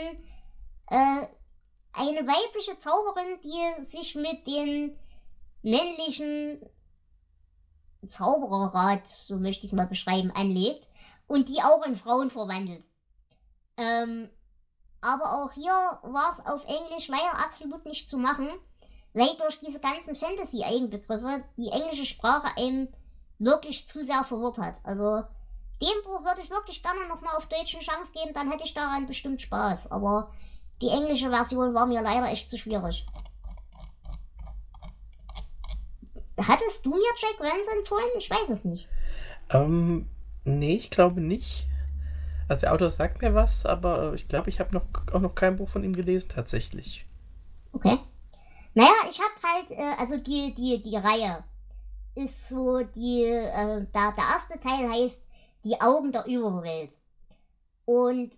äh, 0.89 1.27
eine 1.93 2.27
weibliche 2.27 2.77
Zauberin, 2.77 3.39
die 3.43 3.85
sich 3.85 4.15
mit 4.15 4.45
den 4.47 4.99
männlichen 5.63 6.61
Zaubererrat, 8.05 9.07
so 9.07 9.37
möchte 9.37 9.65
ich 9.65 9.71
es 9.71 9.75
mal 9.75 9.87
beschreiben, 9.87 10.31
anlegt 10.31 10.87
und 11.25 11.49
die 11.49 11.61
auch 11.61 11.83
in 11.85 11.95
Frauen 11.95 12.29
verwandelt. 12.29 12.85
Ähm, 13.77 14.29
aber 15.01 15.43
auch 15.43 15.51
hier 15.51 15.71
war 16.03 16.31
es 16.31 16.45
auf 16.45 16.65
Englisch 16.65 17.07
leider 17.07 17.33
absolut 17.45 17.85
nicht 17.85 18.09
zu 18.09 18.17
machen, 18.17 18.49
weil 19.17 19.36
durch 19.38 19.60
diese 19.60 19.80
ganzen 19.80 20.13
Fantasy-Eigenbegriffe 20.13 21.43
die 21.58 21.69
englische 21.69 22.06
Sprache 22.06 22.56
einem 22.56 22.88
wirklich 23.39 23.88
zu 23.88 24.03
sehr 24.03 24.23
verwirrt 24.23 24.60
hat. 24.60 24.75
Also 24.84 25.23
dem 25.82 26.03
Buch 26.03 26.23
würde 26.23 26.41
ich 26.43 26.51
wirklich 26.51 26.84
gerne 26.84 27.08
nochmal 27.08 27.36
auf 27.36 27.47
Deutsch 27.47 27.75
eine 27.75 27.84
Chance 27.84 28.12
geben, 28.13 28.34
dann 28.34 28.51
hätte 28.51 28.63
ich 28.63 28.75
daran 28.75 29.08
bestimmt 29.08 29.41
Spaß. 29.41 29.91
Aber 29.91 30.32
die 30.82 30.89
englische 30.89 31.32
Version 31.32 31.73
war 31.73 31.88
mir 31.88 32.01
leider 32.01 32.32
echt 32.32 32.49
zu 32.49 32.58
schwierig. 32.60 33.08
Hattest 36.39 36.86
du 36.86 36.91
mir 36.91 37.13
Jack 37.19 37.39
Vance 37.39 37.71
empfohlen? 37.75 38.06
Ich 38.19 38.30
weiß 38.30 38.51
es 38.51 38.63
nicht. 38.63 38.88
Ähm, 39.49 40.08
nee, 40.45 40.75
ich 40.75 40.91
glaube 40.91 41.21
nicht. 41.21 41.65
Also 42.47 42.62
der 42.62 42.73
Autor 42.73 42.89
sagt 42.89 43.23
mir 43.23 43.34
was, 43.34 43.65
aber 43.65 44.13
ich 44.13 44.27
glaube, 44.27 44.49
ich 44.49 44.60
habe 44.60 44.75
noch, 44.75 44.86
auch 45.12 45.19
noch 45.19 45.34
kein 45.34 45.56
Buch 45.56 45.69
von 45.69 45.84
ihm 45.84 45.95
gelesen, 45.95 46.30
tatsächlich. 46.30 47.08
Okay. 47.73 47.97
Naja, 48.77 48.93
ich 49.09 49.19
habe 49.19 49.33
halt, 49.41 49.71
äh, 49.71 49.95
also 49.97 50.17
die, 50.17 50.53
die, 50.53 50.83
die 50.83 50.97
Reihe 50.97 51.43
ist 52.13 52.47
so, 52.47 52.83
die, 52.83 53.23
äh, 53.23 53.87
der, 53.87 54.11
der 54.11 54.23
erste 54.31 54.59
Teil 54.59 54.87
heißt 54.87 55.25
Die 55.63 55.81
Augen 55.81 56.11
der 56.11 56.27
Überwelt. 56.27 56.91
Und 57.85 58.35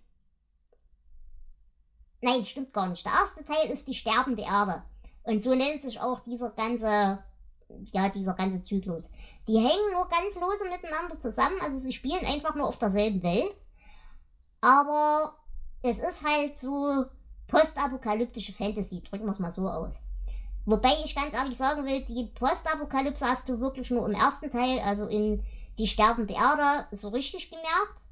Nein, 2.22 2.46
stimmt 2.46 2.72
gar 2.72 2.88
nicht. 2.88 3.06
Der 3.06 3.12
erste 3.12 3.44
Teil 3.44 3.70
ist 3.70 3.90
die 3.90 3.94
sterbende 3.94 4.44
Erde. 4.44 4.84
Und 5.24 5.44
so 5.44 5.54
nennt 5.54 5.82
sich 5.82 6.00
auch 6.00 6.22
dieser 6.22 6.52
ganze, 6.52 7.22
ja, 7.92 8.08
dieser 8.08 8.34
ganze 8.34 8.62
Zyklus. 8.62 9.12
Die 9.46 9.58
hängen 9.58 9.92
nur 9.92 10.08
ganz 10.08 10.40
lose 10.40 10.70
miteinander 10.70 11.20
zusammen, 11.20 11.60
also 11.62 11.78
sie 11.78 11.92
spielen 11.92 12.26
einfach 12.26 12.56
nur 12.56 12.68
auf 12.68 12.78
derselben 12.78 13.22
Welt. 13.24 13.56
Aber 14.62 15.36
es 15.82 16.00
ist 16.00 16.26
halt 16.26 16.58
so 16.58 17.06
postapokalyptische 17.48 18.54
Fantasy, 18.54 19.02
drücken 19.02 19.26
wir 19.26 19.32
es 19.32 19.40
mal 19.40 19.52
so 19.52 19.68
aus. 19.68 20.04
Wobei 20.70 20.94
ich 21.04 21.16
ganz 21.16 21.34
ehrlich 21.34 21.58
sagen 21.58 21.84
will, 21.86 22.06
die 22.06 22.26
Postapokalypse 22.26 23.26
hast 23.26 23.50
du 23.50 23.60
wirklich 23.60 23.90
nur 23.90 24.08
im 24.08 24.14
ersten 24.14 24.52
Teil, 24.52 24.80
also 24.82 25.08
in 25.08 25.44
die 25.80 25.88
sterbende 25.88 26.36
Erde, 26.36 26.88
so 26.92 27.10
richtig 27.10 27.50
gemerkt. 27.50 28.04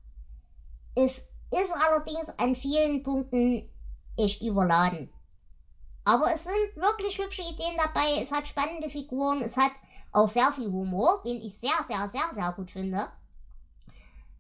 Es 0.96 1.28
ist 1.52 1.74
allerdings 1.86 2.30
an 2.40 2.56
vielen 2.56 3.04
Punkten 3.04 3.70
echt 4.18 4.42
überladen. 4.42 5.14
Aber 6.04 6.34
es 6.34 6.46
sind 6.46 6.76
wirklich 6.78 7.20
hübsche 7.20 7.44
Ideen 7.44 7.78
dabei, 7.78 8.20
es 8.22 8.32
hat 8.32 8.48
spannende 8.48 8.90
Figuren, 8.90 9.44
es 9.44 9.56
hat 9.56 9.74
auch 10.12 10.30
sehr 10.30 10.52
viel 10.52 10.72
Humor, 10.72 11.22
den 11.24 11.40
ich 11.40 11.54
sehr, 11.54 11.86
sehr, 11.88 12.08
sehr, 12.08 12.28
sehr 12.34 12.52
gut 12.54 12.72
finde. 12.72 13.08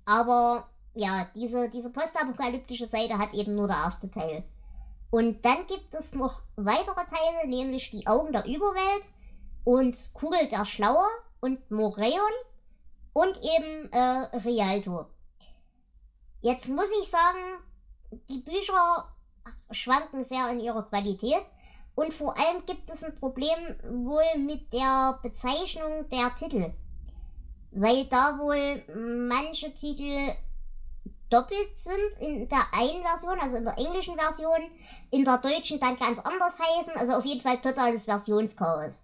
Aber 0.06 0.68
ja, 0.96 1.28
diese, 1.36 1.70
diese 1.70 1.92
postapokalyptische 1.92 2.88
Seite 2.88 3.20
hat 3.20 3.36
eben 3.36 3.54
nur 3.54 3.68
der 3.68 3.78
erste 3.78 4.10
Teil. 4.10 4.44
Und 5.10 5.46
dann 5.46 5.66
gibt 5.68 5.94
es 5.94 6.14
noch 6.14 6.42
weitere 6.56 7.06
Teile, 7.06 7.48
nämlich 7.48 7.92
die 7.92 8.08
Augen 8.08 8.34
der 8.34 8.46
Überwelt 8.46 9.06
und 9.64 10.14
Kugel 10.14 10.48
der 10.50 10.66
Schlauer 10.66 11.08
und 11.40 11.72
Moreon 11.72 12.32
und 13.14 13.38
eben 13.38 13.92
äh, 13.92 14.38
Rialto. 14.38 15.06
Jetzt 16.42 16.68
muss 16.70 16.92
ich 17.00 17.08
sagen, 17.08 17.40
die 18.30 18.40
Bücher 18.40 19.08
schwanken 19.72 20.24
sehr 20.24 20.50
in 20.52 20.60
ihrer 20.60 20.84
Qualität. 20.84 21.42
Und 21.96 22.14
vor 22.14 22.38
allem 22.38 22.64
gibt 22.66 22.90
es 22.90 23.04
ein 23.04 23.16
Problem 23.16 23.58
wohl 24.06 24.40
mit 24.40 24.72
der 24.72 25.20
Bezeichnung 25.24 26.08
der 26.10 26.34
Titel. 26.36 26.74
Weil 27.72 28.06
da 28.06 28.38
wohl 28.38 28.84
manche 29.28 29.74
Titel 29.74 30.36
doppelt 31.30 31.76
sind 31.76 32.22
in 32.22 32.48
der 32.48 32.66
einen 32.74 33.04
Version, 33.04 33.40
also 33.40 33.58
in 33.58 33.66
der 33.66 33.78
englischen 33.78 34.16
Version, 34.16 34.70
in 35.12 35.26
der 35.26 35.38
deutschen 35.38 35.80
dann 35.80 35.98
ganz 35.98 36.20
anders 36.20 36.60
heißen. 36.60 36.94
Also 36.96 37.14
auf 37.14 37.26
jeden 37.26 37.42
Fall 37.42 37.60
totales 37.60 38.06
Versionschaos. 38.06 39.04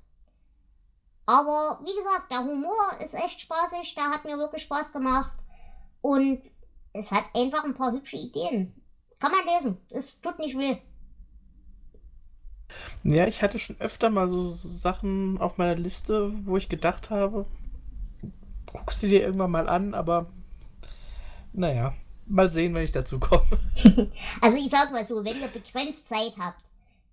Aber 1.26 1.80
wie 1.86 1.96
gesagt, 1.96 2.32
der 2.32 2.44
Humor 2.44 2.98
ist 3.02 3.14
echt 3.14 3.42
spaßig, 3.42 3.96
der 3.96 4.10
hat 4.10 4.26
mir 4.26 4.38
wirklich 4.38 4.64
Spaß 4.64 4.92
gemacht. 4.92 5.38
Und 6.02 6.42
es 6.92 7.12
hat 7.12 7.24
einfach 7.34 7.64
ein 7.64 7.74
paar 7.74 7.92
hübsche 7.92 8.18
Ideen. 8.18 8.74
Kann 9.20 9.32
man 9.32 9.46
lesen. 9.46 9.78
Es 9.90 10.20
tut 10.20 10.38
nicht 10.40 10.58
weh. 10.58 10.78
Ja, 13.04 13.28
ich 13.28 13.42
hatte 13.42 13.60
schon 13.60 13.80
öfter 13.80 14.10
mal 14.10 14.30
so 14.30 14.42
Sachen 14.42 15.38
auf 15.40 15.58
meiner 15.58 15.76
Liste, 15.76 16.34
wo 16.46 16.58
ich 16.58 16.70
gedacht 16.70 17.10
habe, 17.10 17.46
guckst 18.66 19.04
du 19.04 19.08
dir 19.08 19.22
irgendwann 19.22 19.52
mal 19.52 19.70
an, 19.70 19.94
aber 19.94 20.32
naja, 21.54 21.94
mal 22.26 22.50
sehen, 22.50 22.74
wenn 22.74 22.84
ich 22.84 22.92
dazu 22.92 23.20
komme. 23.20 23.46
also 24.42 24.58
ich 24.58 24.70
sag 24.70 24.92
mal 24.92 25.06
so, 25.06 25.24
wenn 25.24 25.40
ihr 25.40 25.48
begrenzt 25.48 26.08
Zeit 26.08 26.34
habt 26.40 26.64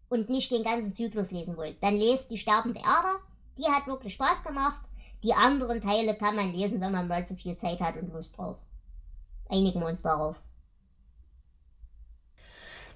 und 0.08 0.28
nicht 0.28 0.50
den 0.50 0.64
ganzen 0.64 0.92
Zyklus 0.92 1.30
lesen 1.30 1.56
wollt, 1.56 1.82
dann 1.82 1.96
lest 1.96 2.30
die 2.30 2.38
Sterbende 2.38 2.80
Erde. 2.80 3.18
Die 3.58 3.66
hat 3.66 3.86
wirklich 3.86 4.14
Spaß 4.14 4.44
gemacht. 4.44 4.80
Die 5.22 5.34
anderen 5.34 5.80
Teile 5.80 6.16
kann 6.16 6.36
man 6.36 6.52
lesen, 6.52 6.80
wenn 6.80 6.92
man 6.92 7.08
mal 7.08 7.26
zu 7.26 7.36
viel 7.36 7.56
Zeit 7.56 7.80
hat 7.80 7.96
und 7.96 8.12
Lust 8.12 8.38
drauf. 8.38 8.56
Einigen 9.48 9.80
wir 9.80 9.88
uns 9.88 10.02
darauf. 10.02 10.36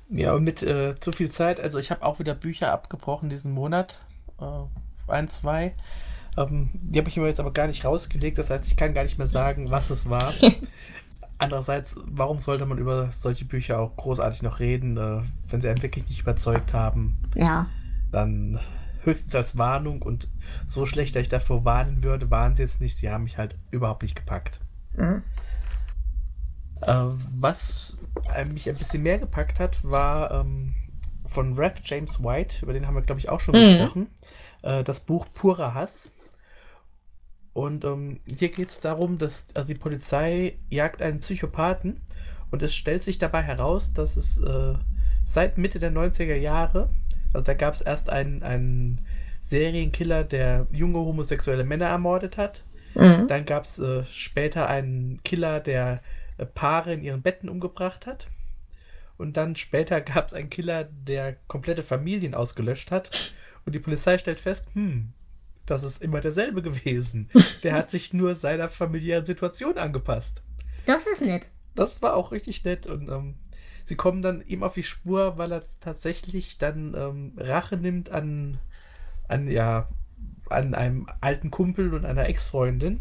Ja, 0.08 0.34
und 0.34 0.44
mit 0.44 0.62
äh, 0.62 0.94
zu 0.98 1.12
viel 1.12 1.30
Zeit, 1.30 1.60
also 1.60 1.78
ich 1.78 1.90
habe 1.90 2.04
auch 2.04 2.18
wieder 2.18 2.34
Bücher 2.34 2.72
abgebrochen 2.72 3.28
diesen 3.28 3.52
Monat. 3.52 4.00
Äh, 4.40 5.10
ein, 5.10 5.28
zwei. 5.28 5.74
Ähm, 6.36 6.70
die 6.74 6.98
habe 6.98 7.08
ich 7.08 7.16
mir 7.16 7.26
jetzt 7.26 7.40
aber 7.40 7.52
gar 7.52 7.66
nicht 7.66 7.84
rausgelegt, 7.84 8.38
das 8.38 8.50
heißt, 8.50 8.66
ich 8.66 8.76
kann 8.76 8.94
gar 8.94 9.04
nicht 9.04 9.18
mehr 9.18 9.26
sagen, 9.26 9.70
was 9.70 9.90
es 9.90 10.08
war. 10.08 10.34
Andererseits, 11.44 11.98
warum 12.06 12.38
sollte 12.38 12.64
man 12.64 12.78
über 12.78 13.12
solche 13.12 13.44
Bücher 13.44 13.78
auch 13.78 13.96
großartig 13.96 14.42
noch 14.42 14.60
reden, 14.60 14.96
äh, 14.96 15.20
wenn 15.48 15.60
sie 15.60 15.68
einen 15.68 15.82
wirklich 15.82 16.08
nicht 16.08 16.20
überzeugt 16.20 16.72
haben? 16.72 17.18
Ja. 17.34 17.66
Dann 18.10 18.58
höchstens 19.02 19.34
als 19.34 19.58
Warnung 19.58 20.00
und 20.00 20.26
so 20.66 20.86
schlecht, 20.86 21.14
dass 21.14 21.22
ich 21.22 21.28
davor 21.28 21.66
warnen 21.66 22.02
würde, 22.02 22.30
waren 22.30 22.54
sie 22.54 22.62
jetzt 22.62 22.80
nicht. 22.80 22.96
Sie 22.96 23.10
haben 23.10 23.24
mich 23.24 23.36
halt 23.36 23.56
überhaupt 23.70 24.02
nicht 24.02 24.16
gepackt. 24.16 24.60
Mhm. 24.96 25.22
Äh, 26.80 27.04
was 27.36 27.98
mich 28.50 28.68
ein 28.70 28.76
bisschen 28.76 29.02
mehr 29.02 29.18
gepackt 29.18 29.60
hat, 29.60 29.84
war 29.84 30.30
ähm, 30.30 30.74
von 31.26 31.52
Rev 31.52 31.78
James 31.84 32.24
White, 32.24 32.62
über 32.62 32.72
den 32.72 32.86
haben 32.86 32.94
wir, 32.94 33.02
glaube 33.02 33.20
ich, 33.20 33.28
auch 33.28 33.40
schon 33.40 33.54
mhm. 33.54 33.76
gesprochen, 33.76 34.06
äh, 34.62 34.82
das 34.82 35.00
Buch 35.00 35.26
Purer 35.34 35.74
Hass. 35.74 36.10
Und 37.54 37.84
ähm, 37.84 38.20
hier 38.26 38.50
geht 38.50 38.68
es 38.68 38.80
darum, 38.80 39.16
dass 39.16 39.46
also 39.54 39.72
die 39.72 39.78
Polizei 39.78 40.58
jagt 40.68 41.00
einen 41.00 41.20
Psychopathen 41.20 42.00
und 42.50 42.62
es 42.62 42.74
stellt 42.74 43.02
sich 43.02 43.18
dabei 43.18 43.42
heraus, 43.42 43.92
dass 43.92 44.16
es 44.16 44.38
äh, 44.38 44.74
seit 45.24 45.56
Mitte 45.56 45.78
der 45.78 45.92
90er 45.92 46.34
Jahre, 46.34 46.90
also 47.32 47.44
da 47.44 47.54
gab 47.54 47.74
es 47.74 47.80
erst 47.80 48.10
einen, 48.10 48.42
einen 48.42 49.00
Serienkiller, 49.40 50.24
der 50.24 50.66
junge 50.72 50.98
homosexuelle 50.98 51.64
Männer 51.64 51.86
ermordet 51.86 52.36
hat. 52.38 52.64
Mhm. 52.94 53.28
Dann 53.28 53.44
gab 53.44 53.64
es 53.64 53.78
äh, 53.78 54.04
später 54.10 54.68
einen 54.68 55.20
Killer, 55.22 55.60
der 55.60 56.00
äh, 56.38 56.46
Paare 56.46 56.94
in 56.94 57.02
ihren 57.02 57.22
Betten 57.22 57.48
umgebracht 57.48 58.06
hat. 58.06 58.28
Und 59.16 59.36
dann 59.36 59.54
später 59.54 60.00
gab 60.00 60.28
es 60.28 60.34
einen 60.34 60.50
Killer, 60.50 60.84
der 60.84 61.36
komplette 61.46 61.82
Familien 61.82 62.34
ausgelöscht 62.34 62.90
hat. 62.90 63.32
Und 63.66 63.74
die 63.74 63.80
Polizei 63.80 64.18
stellt 64.18 64.40
fest, 64.40 64.68
hm, 64.74 65.12
das 65.66 65.82
ist 65.82 66.02
immer 66.02 66.20
derselbe 66.20 66.62
gewesen. 66.62 67.30
Der 67.62 67.74
hat 67.74 67.90
sich 67.90 68.12
nur 68.12 68.34
seiner 68.34 68.68
familiären 68.68 69.24
Situation 69.24 69.78
angepasst. 69.78 70.42
Das 70.86 71.06
ist 71.06 71.22
nett. 71.22 71.46
Das 71.74 72.02
war 72.02 72.14
auch 72.14 72.32
richtig 72.32 72.64
nett. 72.64 72.86
Und 72.86 73.08
ähm, 73.08 73.36
sie 73.84 73.96
kommen 73.96 74.22
dann 74.22 74.42
ihm 74.46 74.62
auf 74.62 74.74
die 74.74 74.82
Spur, 74.82 75.38
weil 75.38 75.52
er 75.52 75.62
tatsächlich 75.80 76.58
dann 76.58 76.94
ähm, 76.96 77.32
Rache 77.36 77.76
nimmt 77.76 78.10
an, 78.10 78.58
an, 79.28 79.48
ja, 79.48 79.88
an 80.50 80.74
einem 80.74 81.06
alten 81.20 81.50
Kumpel 81.50 81.94
und 81.94 82.04
einer 82.04 82.28
Ex-Freundin. 82.28 83.00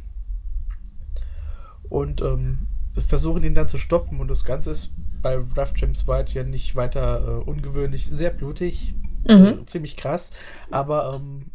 Und 1.90 2.22
ähm, 2.22 2.68
versuchen 3.02 3.44
ihn 3.44 3.56
dann 3.56 3.68
zu 3.68 3.78
stoppen 3.78 4.20
und 4.20 4.30
das 4.30 4.46
Ganze 4.46 4.72
ist 4.72 4.92
bei 5.22 5.36
Rough 5.36 5.74
James 5.76 6.08
White 6.08 6.34
ja 6.34 6.44
nicht 6.44 6.76
weiter 6.76 7.22
äh, 7.26 7.50
ungewöhnlich, 7.50 8.06
sehr 8.06 8.30
blutig, 8.30 8.96
mhm. 9.28 9.46
äh, 9.62 9.66
ziemlich 9.66 9.98
krass, 9.98 10.32
aber 10.70 11.14
ähm, 11.16 11.52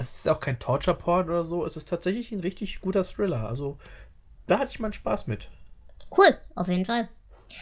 es 0.00 0.16
ist 0.16 0.28
auch 0.28 0.40
kein 0.40 0.58
Torture-Porn 0.58 1.28
oder 1.28 1.44
so, 1.44 1.64
es 1.64 1.76
ist 1.76 1.88
tatsächlich 1.88 2.32
ein 2.32 2.40
richtig 2.40 2.80
guter 2.80 3.02
Thriller, 3.02 3.48
also 3.48 3.78
da 4.46 4.58
hatte 4.58 4.70
ich 4.72 4.80
meinen 4.80 4.92
Spaß 4.92 5.26
mit. 5.26 5.48
Cool, 6.16 6.36
auf 6.56 6.68
jeden 6.68 6.86
Fall. 6.86 7.08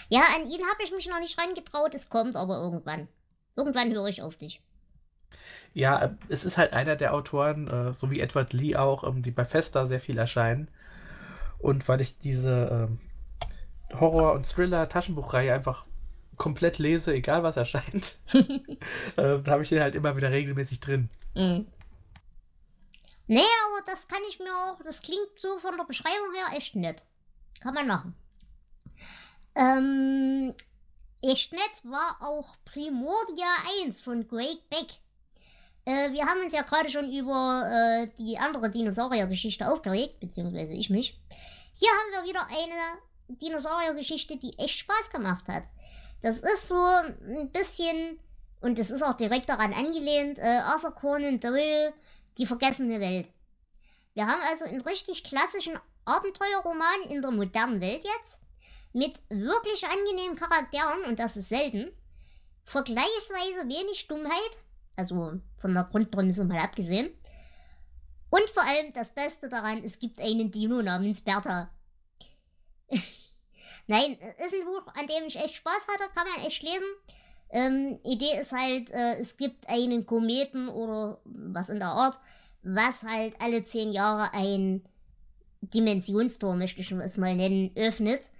Ja, 0.09 0.23
an 0.35 0.51
ihn 0.51 0.63
habe 0.63 0.83
ich 0.83 0.93
mich 0.93 1.09
noch 1.09 1.21
nicht 1.21 1.39
reingetraut, 1.39 1.95
es 1.95 2.09
kommt 2.09 2.37
aber 2.37 2.57
irgendwann. 2.57 3.09
Irgendwann 3.57 3.93
höre 3.93 4.07
ich 4.07 4.23
auf 4.23 4.37
dich. 4.37 4.63
Ja, 5.75 6.03
äh, 6.03 6.11
es 6.29 6.45
ist 6.45 6.57
halt 6.57 6.73
einer 6.73 6.97
der 6.97 7.15
Autoren, 7.15 7.69
äh, 7.69 7.93
so 7.93 8.11
wie 8.11 8.21
Edward 8.21 8.53
Lee 8.53 8.77
auch, 8.77 9.05
ähm, 9.05 9.23
die 9.23 9.31
bei 9.31 9.45
Festa 9.45 9.87
sehr 9.87 10.01
viel 10.01 10.19
erscheinen. 10.19 10.71
Und 11.59 11.89
weil 11.89 12.01
ich 12.01 12.19
diese 12.19 12.89
ähm, 12.89 13.01
Horror- 13.99 14.33
und 14.33 14.47
Thriller-Taschenbuchreihe 14.47 15.53
einfach 15.53 15.87
komplett 16.37 16.79
lese, 16.79 17.13
egal 17.15 17.43
was 17.43 17.57
erscheint, 17.57 18.15
äh, 18.33 18.77
da 19.17 19.47
habe 19.49 19.63
ich 19.63 19.69
den 19.69 19.81
halt 19.81 19.95
immer 19.95 20.17
wieder 20.17 20.31
regelmäßig 20.31 20.81
drin. 20.81 21.11
Mhm. 21.35 21.67
Nee, 23.29 23.41
aber 23.41 23.85
das 23.85 24.09
kann 24.09 24.23
ich 24.29 24.39
mir 24.39 24.55
auch, 24.57 24.83
das 24.83 25.03
klingt 25.03 25.39
so 25.39 25.59
von 25.59 25.77
der 25.77 25.85
Beschreibung 25.85 26.35
her 26.35 26.57
echt 26.57 26.75
nett. 26.75 27.05
Kann 27.61 27.75
man 27.75 27.87
machen. 27.87 28.17
Ähm, 29.55 30.55
echt 31.21 31.53
nett 31.53 31.83
war 31.85 32.17
auch 32.21 32.57
Primordia 32.65 33.47
1 33.83 34.01
von 34.01 34.27
Great 34.27 34.69
Beck. 34.71 34.87
Äh, 35.85 36.13
wir 36.13 36.25
haben 36.25 36.41
uns 36.41 36.55
ja 36.55 36.63
gerade 36.63 36.89
schon 36.89 37.13
über 37.13 37.69
äh, 37.71 38.09
die 38.19 38.39
andere 38.39 38.71
Dinosaurier-Geschichte 38.71 39.71
aufgeregt, 39.71 40.21
beziehungsweise 40.21 40.73
ich 40.73 40.89
mich. 40.89 41.21
Hier 41.75 41.91
haben 41.91 42.25
wir 42.25 42.31
wieder 42.31 42.47
eine 42.47 42.99
Dinosaurier-Geschichte, 43.29 44.39
die 44.39 44.59
echt 44.59 44.79
Spaß 44.79 45.11
gemacht 45.11 45.49
hat. 45.49 45.65
Das 46.23 46.39
ist 46.39 46.69
so 46.69 46.81
ein 46.81 47.51
bisschen, 47.53 48.19
und 48.61 48.79
das 48.79 48.91
ist 48.91 49.03
auch 49.03 49.15
direkt 49.15 49.51
daran 49.51 49.75
angelehnt, 49.75 50.39
äh, 50.39 50.61
Arthur 50.65 50.93
Conan 50.93 51.41
Doyle, 51.41 51.93
die 52.39 52.47
vergessene 52.47 53.01
Welt. 53.01 53.29
Wir 54.15 54.27
haben 54.27 54.43
also 54.49 54.65
einen 54.65 54.81
richtig 54.81 55.25
klassischen 55.25 55.79
Abenteuerroman 56.05 57.03
in 57.09 57.21
der 57.21 57.31
modernen 57.31 57.81
Welt 57.81 58.05
jetzt, 58.17 58.41
mit 58.93 59.21
wirklich 59.29 59.87
angenehmen 59.87 60.37
Charakteren, 60.37 61.05
und 61.05 61.19
das 61.19 61.37
ist 61.37 61.51
selten, 61.51 61.93
vergleichsweise 62.65 63.69
wenig 63.69 64.09
Dummheit, 64.09 64.63
also 64.97 65.41
von 65.57 65.75
der 65.75 65.85
Grundprämisse 65.85 66.45
mal 66.45 66.59
abgesehen, 66.59 67.13
und 68.31 68.51
vor 68.51 68.63
allem 68.63 68.93
das 68.93 69.15
Beste 69.15 69.49
daran, 69.49 69.85
es 69.85 69.99
gibt 69.99 70.21
einen 70.21 70.51
Dino 70.51 70.83
namens 70.83 71.21
Bertha. 71.21 71.71
Nein, 73.87 74.19
ist 74.45 74.55
ein 74.55 74.65
Buch, 74.65 74.87
an 74.95 75.07
dem 75.07 75.25
ich 75.27 75.37
echt 75.37 75.57
Spaß 75.57 75.89
hatte, 75.89 76.13
kann 76.15 76.27
man 76.29 76.47
echt 76.47 76.63
lesen. 76.63 76.87
Ähm, 77.51 77.99
Idee 78.05 78.39
ist 78.41 78.53
halt, 78.53 78.91
äh, 78.91 79.19
es 79.19 79.37
gibt 79.37 79.69
einen 79.69 80.07
Kometen 80.07 80.69
oder 80.69 81.19
was 81.25 81.71
in 81.71 81.79
der 81.79 81.89
Art, 81.89 82.19
was 82.63 83.05
halt 83.05 83.35
alle 83.41 83.65
zehn 83.65 83.93
Jahre 83.93 84.35
ein 84.35 84.83
Dimensionstor, 85.61 86.55
möchte 86.55 86.83
ich 86.83 86.93
es 86.93 87.17
mal 87.17 87.35
nennen, 87.35 87.71
öffnet. 87.75 88.31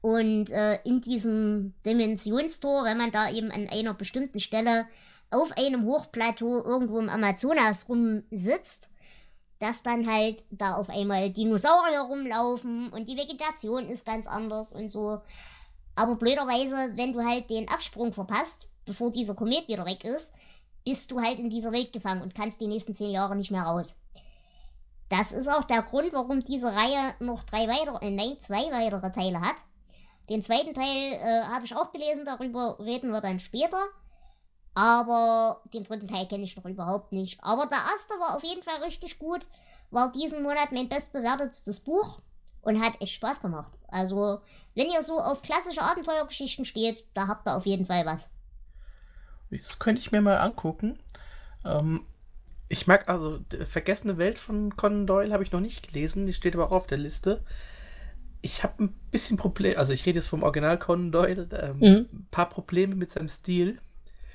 Und 0.00 0.50
äh, 0.50 0.80
in 0.84 1.00
diesem 1.00 1.74
Dimensionstor, 1.86 2.84
wenn 2.84 2.98
man 2.98 3.10
da 3.10 3.30
eben 3.30 3.50
an 3.50 3.68
einer 3.68 3.94
bestimmten 3.94 4.40
Stelle 4.40 4.86
auf 5.30 5.56
einem 5.56 5.84
Hochplateau 5.86 6.62
irgendwo 6.62 6.98
im 6.98 7.08
Amazonas 7.08 7.88
rumsitzt, 7.88 8.90
dass 9.60 9.84
dann 9.84 10.10
halt 10.10 10.44
da 10.50 10.74
auf 10.74 10.90
einmal 10.90 11.30
Dinosaurier 11.30 12.00
rumlaufen 12.00 12.92
und 12.92 13.08
die 13.08 13.16
Vegetation 13.16 13.88
ist 13.88 14.04
ganz 14.04 14.26
anders 14.26 14.72
und 14.72 14.90
so. 14.90 15.20
Aber 15.94 16.16
blöderweise, 16.16 16.96
wenn 16.96 17.12
du 17.12 17.24
halt 17.24 17.50
den 17.50 17.68
Absprung 17.68 18.12
verpasst, 18.12 18.68
bevor 18.84 19.10
dieser 19.10 19.34
Komet 19.34 19.68
wieder 19.68 19.84
weg 19.84 20.04
ist, 20.04 20.32
bist 20.84 21.10
du 21.10 21.20
halt 21.20 21.38
in 21.38 21.50
dieser 21.50 21.72
Welt 21.72 21.92
gefangen 21.92 22.22
und 22.22 22.34
kannst 22.34 22.60
die 22.60 22.66
nächsten 22.66 22.94
zehn 22.94 23.10
Jahre 23.10 23.36
nicht 23.36 23.50
mehr 23.50 23.62
raus. 23.62 24.00
Das 25.08 25.32
ist 25.32 25.48
auch 25.48 25.64
der 25.64 25.82
Grund, 25.82 26.12
warum 26.12 26.40
diese 26.40 26.72
Reihe 26.72 27.14
noch 27.20 27.42
drei 27.42 27.68
weitere, 27.68 28.06
äh, 28.06 28.10
nein, 28.10 28.40
zwei 28.40 28.70
weitere 28.70 29.12
Teile 29.12 29.40
hat. 29.40 29.56
Den 30.30 30.42
zweiten 30.42 30.72
Teil 30.72 31.12
äh, 31.12 31.42
habe 31.44 31.66
ich 31.66 31.76
auch 31.76 31.92
gelesen, 31.92 32.24
darüber 32.24 32.78
reden 32.78 33.10
wir 33.10 33.20
dann 33.20 33.38
später. 33.38 33.78
Aber 34.74 35.60
den 35.74 35.84
dritten 35.84 36.08
Teil 36.08 36.26
kenne 36.26 36.44
ich 36.44 36.56
noch 36.56 36.64
überhaupt 36.64 37.12
nicht. 37.12 37.42
Aber 37.44 37.66
der 37.66 37.76
erste 37.76 38.14
war 38.14 38.36
auf 38.36 38.42
jeden 38.42 38.62
Fall 38.62 38.82
richtig 38.82 39.18
gut. 39.18 39.46
War 39.90 40.10
diesen 40.10 40.42
Monat 40.42 40.72
mein 40.72 40.88
bestbewertetes 40.88 41.80
Buch 41.80 42.20
und 42.62 42.80
hat 42.80 43.00
echt 43.02 43.12
Spaß 43.12 43.42
gemacht. 43.42 43.72
Also, 43.88 44.40
wenn 44.74 44.90
ihr 44.90 45.02
so 45.02 45.18
auf 45.18 45.42
klassische 45.42 45.82
Abenteuergeschichten 45.82 46.64
steht, 46.64 47.04
da 47.14 47.28
habt 47.28 47.46
ihr 47.46 47.56
auf 47.56 47.66
jeden 47.66 47.86
Fall 47.86 48.06
was. 48.06 48.30
Das 49.50 49.78
könnte 49.78 50.00
ich 50.00 50.12
mir 50.12 50.22
mal 50.22 50.38
angucken. 50.38 50.98
Ähm, 51.64 52.06
ich 52.68 52.86
mag 52.86 53.08
also 53.08 53.40
Vergessene 53.64 54.16
Welt 54.16 54.38
von 54.38 54.76
Conan 54.76 55.06
Doyle 55.06 55.32
habe 55.32 55.42
ich 55.42 55.52
noch 55.52 55.60
nicht 55.60 55.86
gelesen, 55.86 56.26
die 56.26 56.32
steht 56.32 56.54
aber 56.54 56.66
auch 56.66 56.72
auf 56.72 56.86
der 56.86 56.98
Liste. 56.98 57.44
Ich 58.40 58.64
habe 58.64 58.84
ein 58.84 58.94
bisschen 59.10 59.36
Probleme, 59.36 59.76
also 59.76 59.92
ich 59.92 60.06
rede 60.06 60.18
jetzt 60.18 60.28
vom 60.28 60.42
Original 60.42 60.78
Conan 60.78 61.12
Doyle, 61.12 61.48
ähm, 61.52 61.76
mhm. 61.78 62.08
ein 62.12 62.26
paar 62.30 62.48
Probleme 62.48 62.94
mit 62.94 63.10
seinem 63.10 63.28
Stil. 63.28 63.78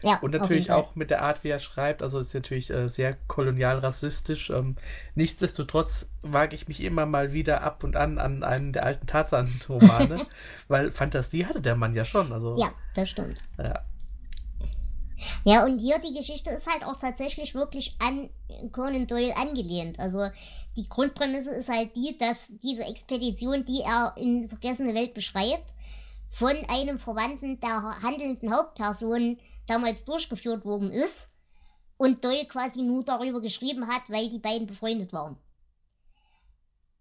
Ja, 0.02 0.20
und 0.22 0.32
natürlich 0.32 0.72
auch 0.72 0.96
mit 0.96 1.10
der 1.10 1.22
Art, 1.22 1.44
wie 1.44 1.50
er 1.50 1.60
schreibt. 1.60 2.04
Also 2.04 2.20
ist 2.20 2.34
natürlich 2.34 2.70
äh, 2.70 2.88
sehr 2.88 3.18
kolonial 3.28 3.80
rassistisch. 3.80 4.50
Ähm, 4.50 4.76
nichtsdestotrotz 5.16 6.10
wage 6.22 6.56
ich 6.56 6.68
mich 6.68 6.82
immer 6.82 7.06
mal 7.06 7.34
wieder 7.34 7.64
ab 7.64 7.84
und 7.84 7.96
an 7.96 8.20
an 8.20 8.44
einen 8.44 8.74
der 8.74 8.86
alten 8.86 9.08
Tarzan-Romane, 9.08 10.26
weil 10.68 10.92
Fantasie 10.92 11.46
hatte 11.46 11.62
der 11.62 11.76
Mann 11.76 11.96
ja 11.96 12.06
schon. 12.06 12.32
Also, 12.32 12.56
ja, 12.58 12.70
das 12.94 13.10
stimmt. 13.10 13.40
Ja. 13.58 13.84
Ja, 15.44 15.66
und 15.66 15.80
hier 15.80 16.00
die 16.00 16.14
Geschichte 16.14 16.52
ist 16.52 16.68
halt 16.68 16.86
auch 16.86 16.98
tatsächlich 16.98 17.56
wirklich 17.56 17.96
an 18.00 18.30
Conan 18.72 19.08
Doyle 19.08 19.36
angelehnt. 19.36 20.00
Also 20.00 20.28
die 20.76 20.88
Grundprämisse 20.88 21.56
ist 21.56 21.70
halt 21.70 21.96
die, 21.96 22.18
dass 22.18 22.52
diese 22.62 22.84
Expedition, 22.84 23.66
die 23.66 23.82
er 23.82 24.14
in 24.16 24.48
Vergessene 24.48 24.94
Welt 24.94 25.16
beschreibt, 25.16 25.74
von 26.30 26.56
einem 26.70 27.00
Verwandten 27.00 27.60
der 27.60 28.02
handelnden 28.02 28.54
Hauptperson 28.54 29.40
damals 29.68 30.06
durchgeführt 30.06 30.66
worden 30.66 30.92
ist 30.92 31.30
und 31.98 32.24
Doyle 32.24 32.46
quasi 32.46 32.82
nur 32.82 33.04
darüber 33.04 33.42
geschrieben 33.42 33.88
hat, 33.88 34.10
weil 34.10 34.30
die 34.30 34.40
beiden 34.40 34.68
befreundet 34.68 35.14
waren. 35.14 35.38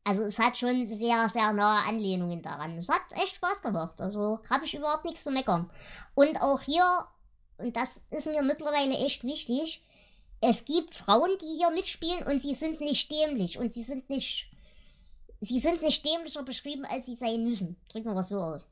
Also 0.04 0.22
es 0.22 0.38
hat 0.38 0.56
schon 0.56 0.86
sehr, 0.86 1.28
sehr 1.28 1.52
nahe 1.52 1.84
Anlehnungen 1.88 2.40
daran. 2.40 2.78
Es 2.78 2.88
hat 2.88 3.02
echt 3.12 3.36
Spaß 3.36 3.62
gemacht. 3.62 4.00
Also 4.00 4.40
habe 4.48 4.64
ich 4.64 4.74
überhaupt 4.74 5.04
nichts 5.04 5.24
zu 5.24 5.32
meckern. 5.32 5.68
Und 6.14 6.40
auch 6.40 6.60
hier, 6.60 7.06
und 7.58 7.76
das 7.76 8.04
ist 8.10 8.28
mir 8.28 8.42
mittlerweile 8.42 8.96
echt 8.98 9.24
wichtig, 9.24 9.82
es 10.40 10.64
gibt 10.64 10.94
Frauen, 10.94 11.30
die 11.40 11.56
hier 11.56 11.70
mitspielen 11.70 12.24
und 12.24 12.40
sie 12.40 12.54
sind 12.54 12.80
nicht 12.80 13.10
dämlich 13.10 13.58
und 13.58 13.72
sie 13.72 13.82
sind 13.82 14.08
nicht. 14.08 14.48
Sie 15.40 15.60
sind 15.60 15.82
nicht 15.82 16.04
dämlicher 16.04 16.42
beschrieben, 16.44 16.84
als 16.84 17.06
sie 17.06 17.14
sein 17.14 17.42
müssen. 17.42 17.76
Drücken 17.88 18.14
wir 18.14 18.20
es 18.20 18.28
so 18.28 18.38
aus. 18.38 18.70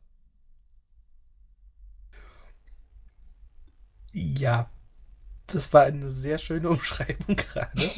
Ja, 4.15 4.71
das 5.49 5.73
war 5.73 5.83
eine 5.83 6.09
sehr 6.09 6.39
schöne 6.39 6.71
Umschreibung 6.71 7.37
gerade. 7.37 7.91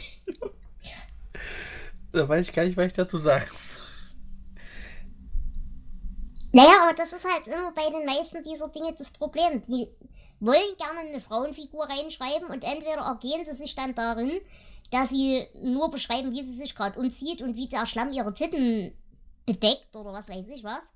da 2.13 2.29
weiß 2.29 2.49
ich 2.49 2.55
gar 2.55 2.65
nicht, 2.65 2.77
was 2.77 2.87
ich 2.87 2.93
dazu 2.95 3.19
sagen 3.19 3.47
soll. 3.47 3.83
Naja, 6.53 6.73
aber 6.85 6.97
das 6.97 7.13
ist 7.13 7.27
halt 7.31 7.47
immer 7.47 7.71
bei 7.73 7.91
den 7.91 8.07
meisten 8.07 8.43
dieser 8.43 8.69
Dinge 8.69 8.95
das 8.95 9.11
Problem. 9.11 9.63
Die 9.69 9.89
wollen 10.41 10.77
gerne 10.79 11.01
eine 11.01 11.21
Frauenfigur 11.21 11.87
reinschreiben 11.87 12.49
und 12.49 12.65
entweder 12.65 13.03
ergehen 13.03 13.45
sie 13.45 13.53
sich 13.55 13.75
dann 13.75 13.95
darin, 13.95 14.41
dass 14.91 15.11
sie 15.11 15.47
nur 15.61 15.91
beschreiben, 15.91 16.33
wie 16.33 16.43
sie 16.43 16.55
sich 16.55 16.75
gerade 16.75 16.99
umzieht 16.99 17.43
und 17.43 17.57
wie 17.57 17.69
der 17.69 17.85
Schlamm 17.85 18.11
ihre 18.11 18.33
Titten 18.33 18.97
bedeckt 19.45 19.95
oder 19.95 20.13
was 20.13 20.31
weiß 20.31 20.49
ich 20.49 20.65
was 20.65 20.95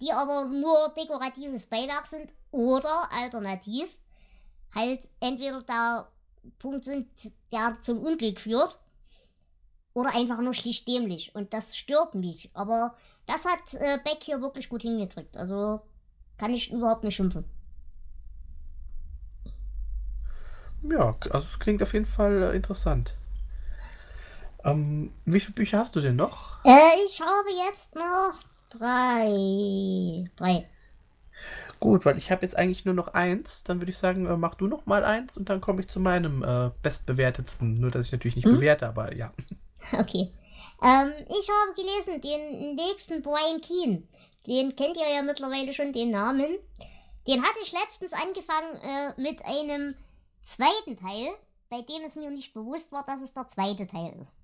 die 0.00 0.12
aber 0.12 0.46
nur 0.46 0.92
dekoratives 0.96 1.66
Beiwerk 1.66 2.06
sind 2.06 2.32
oder 2.50 3.08
alternativ 3.12 3.88
halt 4.74 5.08
entweder 5.20 5.62
der 5.62 6.08
Punkt 6.58 6.84
sind, 6.84 7.08
der 7.52 7.78
zum 7.80 8.00
Unglück 8.00 8.40
führt 8.40 8.78
oder 9.94 10.14
einfach 10.14 10.40
nur 10.40 10.54
schlicht 10.54 10.88
dämlich 10.88 11.34
und 11.34 11.52
das 11.52 11.76
stört 11.76 12.14
mich. 12.14 12.50
Aber 12.54 12.94
das 13.26 13.44
hat 13.44 13.74
äh, 13.74 13.98
Beck 14.04 14.22
hier 14.22 14.40
wirklich 14.40 14.68
gut 14.68 14.82
hingedrückt. 14.82 15.36
Also 15.36 15.80
kann 16.38 16.54
ich 16.54 16.72
überhaupt 16.72 17.04
nicht 17.04 17.16
schimpfen. 17.16 17.44
Ja, 20.82 21.14
also 21.30 21.46
es 21.46 21.58
klingt 21.58 21.82
auf 21.82 21.92
jeden 21.92 22.06
Fall 22.06 22.42
äh, 22.42 22.56
interessant. 22.56 23.14
Ähm, 24.64 25.12
wie 25.24 25.40
viele 25.40 25.54
Bücher 25.54 25.78
hast 25.78 25.96
du 25.96 26.00
denn 26.00 26.16
noch? 26.16 26.64
Äh, 26.64 26.90
ich 27.06 27.20
habe 27.20 27.50
jetzt 27.66 27.94
noch 27.94 28.34
Drei. 28.70 30.30
Drei. 30.36 30.66
Gut, 31.80 32.04
weil 32.04 32.18
ich 32.18 32.30
habe 32.30 32.42
jetzt 32.42 32.56
eigentlich 32.56 32.84
nur 32.84 32.94
noch 32.94 33.08
eins. 33.08 33.64
Dann 33.64 33.80
würde 33.80 33.90
ich 33.90 33.98
sagen, 33.98 34.26
äh, 34.26 34.36
mach 34.36 34.54
du 34.54 34.66
noch 34.66 34.86
mal 34.86 35.04
eins 35.04 35.36
und 35.36 35.48
dann 35.48 35.60
komme 35.60 35.80
ich 35.80 35.88
zu 35.88 35.98
meinem 35.98 36.42
äh, 36.42 36.70
bestbewertetsten. 36.82 37.74
Nur, 37.74 37.90
dass 37.90 38.06
ich 38.06 38.12
natürlich 38.12 38.36
nicht 38.36 38.46
hm? 38.46 38.56
bewerte, 38.56 38.86
aber 38.86 39.16
ja. 39.16 39.32
Okay. 39.92 40.30
Ähm, 40.82 41.12
ich 41.26 41.48
habe 41.48 41.74
gelesen 41.74 42.20
den 42.20 42.74
nächsten 42.74 43.22
Brian 43.22 43.62
Keane. 43.62 44.02
Den 44.46 44.76
kennt 44.76 44.98
ihr 44.98 45.08
ja 45.08 45.22
mittlerweile 45.22 45.72
schon, 45.72 45.92
den 45.92 46.10
Namen. 46.10 46.58
Den 47.26 47.42
hatte 47.42 47.58
ich 47.62 47.72
letztens 47.72 48.12
angefangen 48.12 48.76
äh, 48.82 49.20
mit 49.20 49.44
einem 49.44 49.94
zweiten 50.42 50.96
Teil, 50.96 51.28
bei 51.70 51.82
dem 51.82 52.02
es 52.06 52.16
mir 52.16 52.30
nicht 52.30 52.52
bewusst 52.52 52.92
war, 52.92 53.04
dass 53.06 53.22
es 53.22 53.32
der 53.32 53.48
zweite 53.48 53.86
Teil 53.86 54.14
ist. 54.20 54.36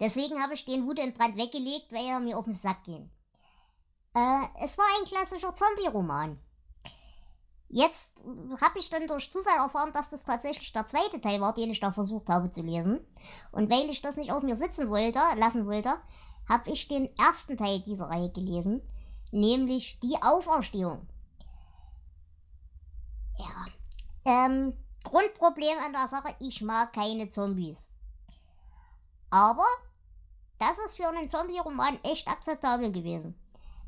Deswegen 0.00 0.42
habe 0.42 0.54
ich 0.54 0.64
den 0.64 0.86
Wutentbrand 0.86 1.36
weggelegt, 1.36 1.92
weil 1.92 2.04
er 2.06 2.20
mir 2.20 2.36
auf 2.36 2.44
den 2.44 2.52
Sack 2.52 2.84
ging. 2.84 3.10
Äh, 4.14 4.46
es 4.62 4.78
war 4.78 4.86
ein 4.98 5.04
klassischer 5.04 5.54
Zombie-Roman. 5.54 6.38
Jetzt 7.68 8.24
habe 8.60 8.78
ich 8.78 8.88
dann 8.88 9.08
durch 9.08 9.32
Zufall 9.32 9.56
erfahren, 9.56 9.92
dass 9.92 10.10
das 10.10 10.24
tatsächlich 10.24 10.72
der 10.72 10.86
zweite 10.86 11.20
Teil 11.20 11.40
war, 11.40 11.54
den 11.54 11.70
ich 11.70 11.80
da 11.80 11.90
versucht 11.90 12.28
habe 12.28 12.50
zu 12.50 12.62
lesen. 12.62 13.04
Und 13.50 13.68
weil 13.68 13.90
ich 13.90 14.00
das 14.00 14.16
nicht 14.16 14.30
auf 14.30 14.44
mir 14.44 14.54
sitzen 14.54 14.88
wollte, 14.88 15.18
lassen 15.34 15.66
wollte, 15.66 15.94
habe 16.48 16.70
ich 16.70 16.86
den 16.86 17.10
ersten 17.18 17.56
Teil 17.56 17.80
dieser 17.80 18.06
Reihe 18.06 18.30
gelesen, 18.30 18.80
nämlich 19.32 19.98
die 20.00 20.16
Auferstehung. 20.22 21.08
Ja. 23.38 23.66
Ähm, 24.24 24.74
Grundproblem 25.02 25.78
an 25.84 25.92
der 25.92 26.06
Sache, 26.06 26.34
ich 26.38 26.62
mag 26.62 26.92
keine 26.92 27.28
Zombies. 27.28 27.90
Aber 29.30 29.66
das 30.60 30.78
ist 30.78 30.96
für 30.96 31.08
einen 31.08 31.28
Zombie-Roman 31.28 31.98
echt 32.04 32.28
akzeptabel 32.28 32.92
gewesen. 32.92 33.34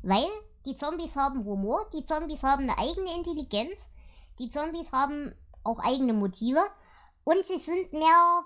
Weil 0.07 0.29
die 0.65 0.77
Zombies 0.77 1.17
haben 1.17 1.43
Humor, 1.43 1.85
die 1.91 2.05
Zombies 2.05 2.41
haben 2.41 2.63
eine 2.63 2.77
eigene 2.77 3.13
Intelligenz, 3.13 3.89
die 4.39 4.47
Zombies 4.47 4.93
haben 4.93 5.35
auch 5.65 5.79
eigene 5.79 6.13
Motive 6.13 6.61
und 7.25 7.45
sie 7.45 7.57
sind 7.57 7.91
mehr 7.91 8.45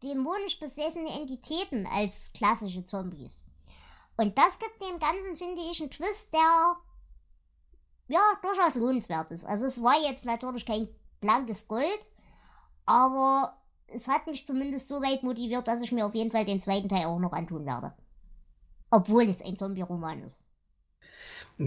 dämonisch 0.00 0.60
besessene 0.60 1.10
Entitäten 1.20 1.88
als 1.88 2.32
klassische 2.32 2.84
Zombies. 2.84 3.44
Und 4.16 4.38
das 4.38 4.60
gibt 4.60 4.80
dem 4.80 5.00
Ganzen, 5.00 5.34
finde 5.34 5.60
ich, 5.60 5.80
einen 5.80 5.90
Twist, 5.90 6.32
der 6.32 6.76
ja 8.06 8.20
durchaus 8.40 8.76
lohnenswert 8.76 9.32
ist. 9.32 9.44
Also 9.44 9.66
es 9.66 9.82
war 9.82 10.00
jetzt 10.00 10.24
natürlich 10.24 10.64
kein 10.64 10.88
blankes 11.20 11.66
Gold, 11.66 12.08
aber 12.86 13.60
es 13.88 14.06
hat 14.06 14.28
mich 14.28 14.46
zumindest 14.46 14.86
so 14.86 15.02
weit 15.02 15.24
motiviert, 15.24 15.66
dass 15.66 15.82
ich 15.82 15.90
mir 15.90 16.06
auf 16.06 16.14
jeden 16.14 16.30
Fall 16.30 16.44
den 16.44 16.60
zweiten 16.60 16.88
Teil 16.88 17.06
auch 17.06 17.18
noch 17.18 17.32
antun 17.32 17.66
werde. 17.66 17.92
Obwohl 18.92 19.24
es 19.24 19.42
ein 19.42 19.58
Zombie-Roman 19.58 20.22
ist. 20.22 20.44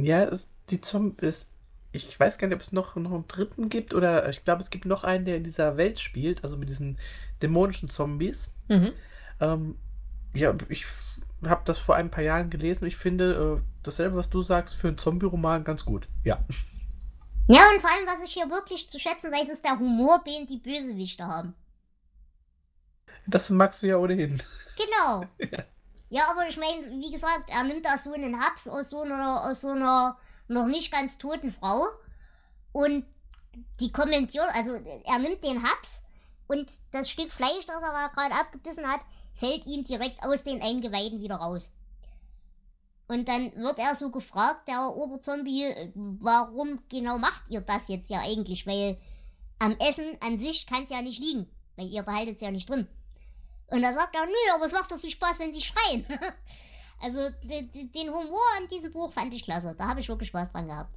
Ja, 0.02 0.24
es, 0.24 0.48
die 0.70 0.82
Zombies. 0.82 1.48
Ich 1.92 2.20
weiß 2.20 2.40
gar 2.40 2.48
nicht, 2.48 2.56
ob 2.56 2.62
es 2.62 2.72
noch, 2.72 2.96
noch 2.96 3.12
einen 3.12 3.28
dritten 3.28 3.70
gibt 3.70 3.94
oder 3.94 4.28
ich 4.28 4.44
glaube, 4.44 4.64
es 4.64 4.72
gibt 4.72 4.86
noch 4.86 5.04
einen, 5.04 5.26
der 5.26 5.38
in 5.38 5.44
dieser 5.44 5.78
Welt 5.78 6.00
spielt, 6.00 6.44
also 6.44 6.58
mit 6.58 6.68
diesen 6.68 6.98
dämonischen 7.44 7.88
Zombies. 7.90 8.56
Mhm. 8.68 8.92
Ähm, 9.40 9.78
ja, 10.34 10.56
ich 10.70 10.86
habe 11.46 11.62
das 11.66 11.78
vor 11.78 11.96
ein 11.96 12.10
paar 12.10 12.24
Jahren 12.24 12.50
gelesen 12.50 12.86
und 12.86 12.88
ich 12.88 12.96
finde 12.96 13.60
äh, 13.60 13.64
dasselbe, 13.84 14.16
was 14.16 14.32
du 14.32 14.42
sagst, 14.42 14.76
für 14.76 14.88
einen 14.88 14.98
Zombie-Roman 14.98 15.64
ganz 15.64 15.86
gut. 15.86 16.08
Ja. 16.24 16.44
Ja, 17.48 17.70
und 17.70 17.82
vor 17.82 17.92
allem, 17.92 18.08
was 18.08 18.24
ich 18.24 18.34
hier 18.34 18.50
wirklich 18.50 18.90
zu 18.90 19.00
schätzen 19.00 19.32
weiß, 19.32 19.50
ist 19.50 19.66
der 19.66 19.78
Humor, 19.78 20.24
den 20.26 20.48
die 20.48 20.58
Bösewichte 20.58 21.28
haben. 21.28 21.54
Das 23.28 23.50
magst 23.52 23.84
du 23.84 23.88
ja 23.88 23.98
ohnehin. 23.98 24.42
Genau. 24.78 25.26
ja. 25.52 25.64
Ja, 26.14 26.30
aber 26.30 26.48
ich 26.48 26.58
meine, 26.58 26.92
wie 27.02 27.10
gesagt, 27.10 27.50
er 27.50 27.64
nimmt 27.64 27.86
da 27.86 27.98
so 27.98 28.14
einen 28.14 28.40
Haps 28.40 28.68
aus 28.68 28.92
so 28.92 29.02
einer, 29.02 29.46
aus 29.46 29.62
so 29.62 29.70
einer 29.70 30.16
noch 30.48 30.68
nicht 30.68 30.92
ganz 30.92 31.18
toten 31.18 31.50
Frau 31.50 31.88
und 32.72 33.08
die 33.80 33.92
kommentiert, 33.92 34.46
also 34.54 34.74
er 35.06 35.18
nimmt 35.18 35.44
den 35.44 35.64
Haps 35.64 36.04
und 36.46 36.70
das 36.92 37.10
Stück 37.10 37.32
Fleisch, 37.32 37.66
das 37.66 37.82
er 37.82 38.12
gerade 38.14 38.36
abgebissen 38.36 38.88
hat, 38.88 39.00
fällt 39.34 39.66
ihm 39.66 39.86
direkt 39.86 40.24
aus 40.24 40.44
den 40.44 40.62
Eingeweiden 40.62 41.20
wieder 41.20 41.38
raus. 41.38 41.74
Und 43.08 43.28
dann 43.28 43.52
wird 43.56 43.80
er 43.80 43.96
so 43.96 44.12
gefragt, 44.12 44.68
der 44.68 44.96
Oberzombie, 44.96 45.74
warum 45.96 46.84
genau 46.90 47.18
macht 47.18 47.50
ihr 47.50 47.62
das 47.62 47.88
jetzt 47.88 48.12
ja 48.12 48.20
eigentlich? 48.20 48.68
Weil 48.68 49.00
am 49.58 49.76
Essen 49.80 50.16
an 50.20 50.38
sich 50.38 50.68
kann 50.68 50.84
es 50.84 50.92
ja 50.92 51.02
nicht 51.02 51.20
liegen, 51.20 51.50
weil 51.76 51.88
ihr 51.88 52.04
behaltet 52.04 52.36
es 52.36 52.42
ja 52.42 52.52
nicht 52.52 52.70
drin. 52.70 52.88
Und 53.74 53.82
da 53.82 53.92
sagt 53.92 54.14
er, 54.14 54.28
nö, 54.28 54.54
aber 54.54 54.66
es 54.66 54.72
macht 54.72 54.88
so 54.88 55.00
viel 55.00 55.10
Spaß, 55.10 55.40
wenn 55.40 55.52
sie 55.52 55.64
schreien. 55.64 56.06
also 57.02 57.28
den 57.42 58.10
Humor 58.10 58.44
an 58.56 58.68
diesem 58.68 58.94
Buch 58.94 59.12
fand 59.12 59.34
ich 59.34 59.42
klasse. 59.42 59.74
Da 59.76 59.88
habe 59.88 60.00
ich 60.00 60.10
wirklich 60.10 60.30
Spaß 60.30 60.52
dran 60.52 60.68
gehabt. 60.68 60.96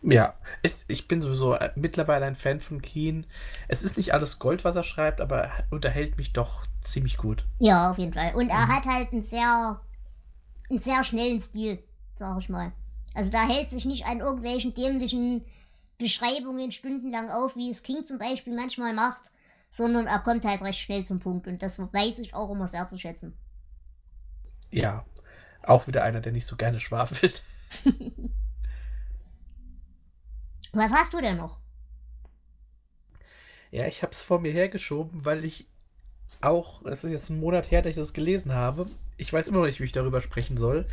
Ja, 0.00 0.32
ich, 0.62 0.72
ich 0.88 1.06
bin 1.06 1.20
sowieso 1.20 1.52
äh, 1.52 1.70
mittlerweile 1.74 2.24
ein 2.24 2.34
Fan 2.34 2.60
von 2.60 2.80
Keen. 2.80 3.26
Es 3.68 3.82
ist 3.82 3.98
nicht 3.98 4.14
alles 4.14 4.38
Gold, 4.38 4.64
was 4.64 4.74
er 4.74 4.84
schreibt, 4.84 5.20
aber 5.20 5.42
er 5.42 5.66
unterhält 5.68 6.16
mich 6.16 6.32
doch 6.32 6.62
ziemlich 6.80 7.18
gut. 7.18 7.44
Ja, 7.58 7.90
auf 7.90 7.98
jeden 7.98 8.14
Fall. 8.14 8.34
Und 8.34 8.48
er 8.48 8.64
mhm. 8.64 8.68
hat 8.68 8.84
halt 8.86 9.12
einen 9.12 9.22
sehr, 9.22 9.82
einen 10.70 10.78
sehr 10.80 11.04
schnellen 11.04 11.40
Stil, 11.40 11.82
sag 12.14 12.38
ich 12.38 12.48
mal. 12.48 12.72
Also 13.12 13.30
da 13.30 13.46
hält 13.46 13.68
sich 13.68 13.84
nicht 13.84 14.06
an 14.06 14.20
irgendwelchen 14.20 14.72
dämlichen 14.72 15.44
Beschreibungen 16.00 16.72
stundenlang 16.72 17.30
auf, 17.30 17.54
wie 17.56 17.70
es 17.70 17.84
King 17.84 18.04
zum 18.04 18.18
Beispiel 18.18 18.56
manchmal 18.56 18.94
macht, 18.94 19.30
sondern 19.70 20.06
er 20.06 20.18
kommt 20.18 20.44
halt 20.44 20.62
recht 20.62 20.80
schnell 20.80 21.04
zum 21.04 21.20
Punkt 21.20 21.46
und 21.46 21.62
das 21.62 21.78
weiß 21.78 22.18
ich 22.18 22.34
auch 22.34 22.50
immer 22.50 22.66
sehr 22.66 22.88
zu 22.88 22.98
schätzen. 22.98 23.36
Ja, 24.70 25.04
auch 25.62 25.86
wieder 25.86 26.02
einer, 26.02 26.20
der 26.20 26.32
nicht 26.32 26.46
so 26.46 26.56
gerne 26.56 26.80
schwafelt. 26.80 27.42
Was 30.72 30.90
hast 30.90 31.12
du 31.12 31.20
denn 31.20 31.36
noch? 31.36 31.58
Ja, 33.70 33.86
ich 33.86 34.02
habe 34.02 34.12
es 34.12 34.22
vor 34.22 34.40
mir 34.40 34.52
hergeschoben, 34.52 35.24
weil 35.24 35.44
ich 35.44 35.66
auch, 36.40 36.84
es 36.86 37.04
ist 37.04 37.10
jetzt 37.10 37.30
ein 37.30 37.40
Monat 37.40 37.70
her, 37.70 37.82
dass 37.82 37.90
ich 37.90 37.96
das 37.96 38.12
gelesen 38.12 38.54
habe. 38.54 38.86
Ich 39.16 39.32
weiß 39.32 39.48
immer 39.48 39.58
noch 39.58 39.66
nicht, 39.66 39.80
wie 39.80 39.84
ich 39.84 39.92
darüber 39.92 40.22
sprechen 40.22 40.56
soll. 40.56 40.86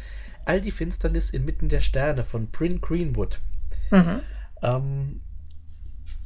All 0.46 0.60
die 0.60 0.72
Finsternis 0.72 1.30
inmitten 1.30 1.70
der 1.70 1.80
Sterne 1.80 2.24
von 2.24 2.48
Bryn 2.48 2.82
Greenwood. 2.82 3.40
Mhm. 3.92 4.22
Ähm, 4.62 5.22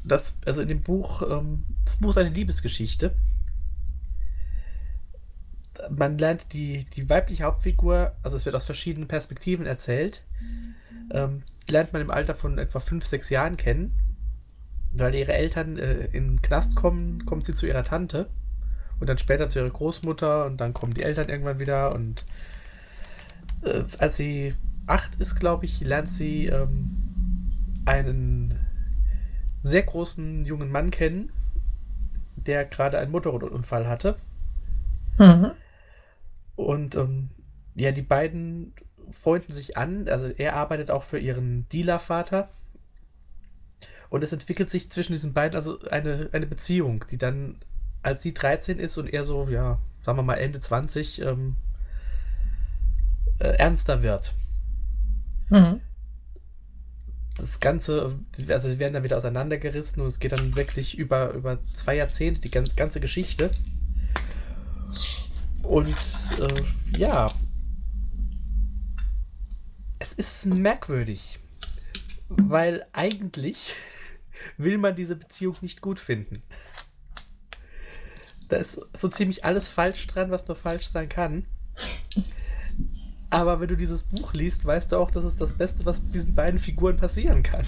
das, 0.04 0.38
also 0.46 0.62
in 0.62 0.68
dem 0.68 0.82
Buch, 0.82 1.22
ähm, 1.22 1.66
das 1.86 1.98
Buch 1.98 2.12
ist 2.12 2.18
eine 2.18 2.30
Liebesgeschichte. 2.30 3.14
Man 5.90 6.18
lernt 6.18 6.54
die, 6.54 6.86
die 6.86 7.10
weibliche 7.10 7.44
Hauptfigur, 7.44 8.16
also 8.22 8.38
es 8.38 8.46
wird 8.46 8.56
aus 8.56 8.66
verschiedenen 8.66 9.08
Perspektiven 9.08 9.66
erzählt, 9.66 10.24
ähm, 11.12 11.44
lernt 11.70 11.94
man 11.94 12.02
im 12.02 12.12
Alter 12.12 12.36
von 12.36 12.58
etwa 12.58 12.80
5, 12.80 13.06
6 13.06 13.30
Jahren 13.30 13.58
kennen. 13.58 13.94
Weil 14.94 15.16
ihre 15.16 15.34
Eltern 15.34 15.78
äh, 15.78 16.06
in 16.08 16.28
den 16.28 16.42
Knast 16.42 16.76
kommen, 16.76 17.26
kommt 17.26 17.46
sie 17.46 17.54
zu 17.54 17.66
ihrer 17.66 17.86
Tante 17.86 18.30
und 19.00 19.08
dann 19.10 19.18
später 19.18 19.48
zu 19.48 19.60
ihrer 19.60 19.70
Großmutter 19.70 20.46
und 20.46 20.58
dann 20.58 20.74
kommen 20.74 20.94
die 20.94 21.04
Eltern 21.04 21.30
irgendwann 21.30 21.60
wieder 21.60 21.94
und 21.96 22.26
äh, 23.64 23.84
als 24.00 24.18
sie 24.18 24.54
acht 24.86 25.16
ist, 25.16 25.36
glaube 25.36 25.66
ich, 25.66 25.80
lernt 25.82 26.10
sie 26.10 26.48
ähm, 26.48 27.11
einen 27.86 28.60
sehr 29.62 29.84
großen 29.84 30.46
jungen 30.46 30.72
Mann 30.72 30.92
kennen, 30.92 31.32
der 32.36 32.66
gerade 32.66 32.98
einen 33.00 33.12
Motorradunfall 33.12 33.88
hatte. 33.88 34.18
Mhm. 35.18 35.52
Und 36.56 36.96
ähm, 36.96 37.30
ja, 37.76 37.92
die 37.92 38.02
beiden 38.02 38.74
freunden 39.12 39.54
sich 39.54 39.78
an. 39.78 40.08
Also 40.08 40.28
er 40.28 40.56
arbeitet 40.56 40.92
auch 40.92 41.04
für 41.04 41.20
ihren 41.20 41.68
Dealervater. 41.70 42.50
Und 44.10 44.24
es 44.24 44.34
entwickelt 44.34 44.70
sich 44.70 44.92
zwischen 44.92 45.14
diesen 45.14 45.34
beiden 45.34 45.56
also 45.56 45.80
eine, 45.90 46.30
eine 46.34 46.46
Beziehung, 46.46 47.06
die 47.10 47.18
dann, 47.18 47.58
als 48.04 48.22
sie 48.22 48.34
13 48.34 48.80
ist 48.80 48.98
und 48.98 49.12
er 49.12 49.24
so, 49.24 49.48
ja, 49.48 49.80
sagen 50.02 50.18
wir 50.18 50.24
mal 50.24 50.36
Ende 50.36 50.60
20, 50.60 51.22
ähm, 51.22 51.56
äh, 53.40 53.56
ernster 53.58 54.04
wird. 54.04 54.34
Mhm 55.50 55.82
das 57.38 57.60
Ganze, 57.60 58.20
also 58.50 58.70
sie 58.70 58.80
werden 58.80 58.94
dann 58.94 59.04
wieder 59.04 59.18
auseinandergerissen 59.18 60.02
und 60.02 60.08
es 60.08 60.20
geht 60.20 60.32
dann 60.32 60.56
wirklich 60.56 60.98
über, 60.98 61.32
über 61.34 61.64
zwei 61.66 61.96
Jahrzehnte, 61.96 62.42
die 62.42 62.52
ganze, 62.52 63.00
Geschichte. 63.00 63.52
Und 65.64 65.96
äh, 66.40 66.62
ja, 66.98 67.28
es 70.00 70.14
ist 70.14 70.46
merkwürdig, 70.48 71.40
weil 72.28 72.86
eigentlich 72.92 73.76
will 74.58 74.78
man 74.78 74.96
diese 74.96 75.16
Beziehung 75.16 75.56
nicht 75.62 75.82
gut 75.82 76.00
finden. 76.00 76.44
Da 78.50 78.58
ist 78.58 78.80
so 78.98 79.08
ziemlich 79.08 79.46
alles 79.46 79.70
falsch 79.70 80.06
dran, 80.08 80.32
was 80.32 80.48
nur 80.48 80.58
falsch 80.58 80.88
sein 80.88 81.08
kann. 81.08 81.46
Aber 83.42 83.60
wenn 83.60 83.68
du 83.68 83.76
dieses 83.76 84.04
Buch 84.04 84.34
liest, 84.34 84.66
weißt 84.66 84.92
du 84.92 84.98
auch, 84.98 85.10
dass 85.10 85.24
es 85.24 85.38
das 85.38 85.54
Beste, 85.54 85.86
was 85.86 86.08
diesen 86.10 86.36
beiden 86.36 86.60
Figuren 86.60 86.98
passieren 86.98 87.44
kann. 87.44 87.66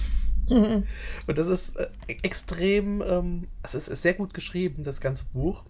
Mhm. 0.48 0.84
Und 1.26 1.38
das 1.38 1.48
ist 1.48 1.76
äh, 1.76 1.88
extrem, 2.06 3.02
ähm, 3.02 3.48
es 3.62 3.74
ist, 3.74 3.88
ist, 3.88 4.02
sehr 4.02 4.14
gut 4.14 4.34
geschrieben, 4.34 4.84
das 4.84 5.00
ganze 5.00 5.24
Buch. 5.32 5.64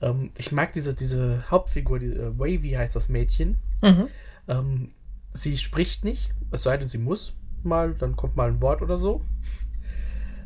Ähm, 0.00 0.30
ich 0.38 0.52
mag 0.52 0.72
diese, 0.72 0.94
diese 0.94 1.50
Hauptfigur, 1.50 1.98
die, 1.98 2.06
äh, 2.06 2.38
Wavy 2.38 2.70
heißt 2.70 2.96
das 2.96 3.08
Mädchen. 3.08 3.58
Mhm. 3.82 4.06
Ähm, 4.48 4.90
sie 5.34 5.58
spricht 5.58 6.04
nicht, 6.04 6.32
es 6.52 6.62
sei 6.62 6.76
denn, 6.76 6.88
sie 6.88 6.98
muss 6.98 7.34
mal, 7.62 7.94
dann 7.94 8.16
kommt 8.16 8.36
mal 8.36 8.48
ein 8.48 8.62
Wort 8.62 8.82
oder 8.82 8.96
so. 8.96 9.22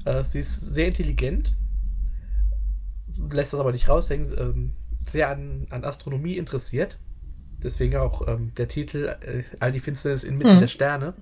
Äh, 0.05 0.25
sie 0.25 0.41
ist 0.41 0.61
sehr 0.61 0.87
intelligent 0.87 1.55
lässt 3.31 3.53
das 3.53 3.61
aber 3.61 3.73
nicht 3.73 3.89
raushängen, 3.89 4.27
ähm, 4.39 4.73
sehr 5.05 5.29
an, 5.29 5.67
an 5.71 5.85
Astronomie 5.85 6.37
interessiert. 6.37 6.99
Deswegen 7.65 7.97
auch 7.97 8.29
ähm, 8.29 8.53
der 8.57 8.69
Titel 8.69 9.17
äh, 9.21 9.45
All 9.59 9.73
die 9.73 9.81
Finsternis 9.81 10.23
inmitten 10.23 10.57
mhm. 10.57 10.61
der 10.61 10.69
Sterne. 10.69 11.15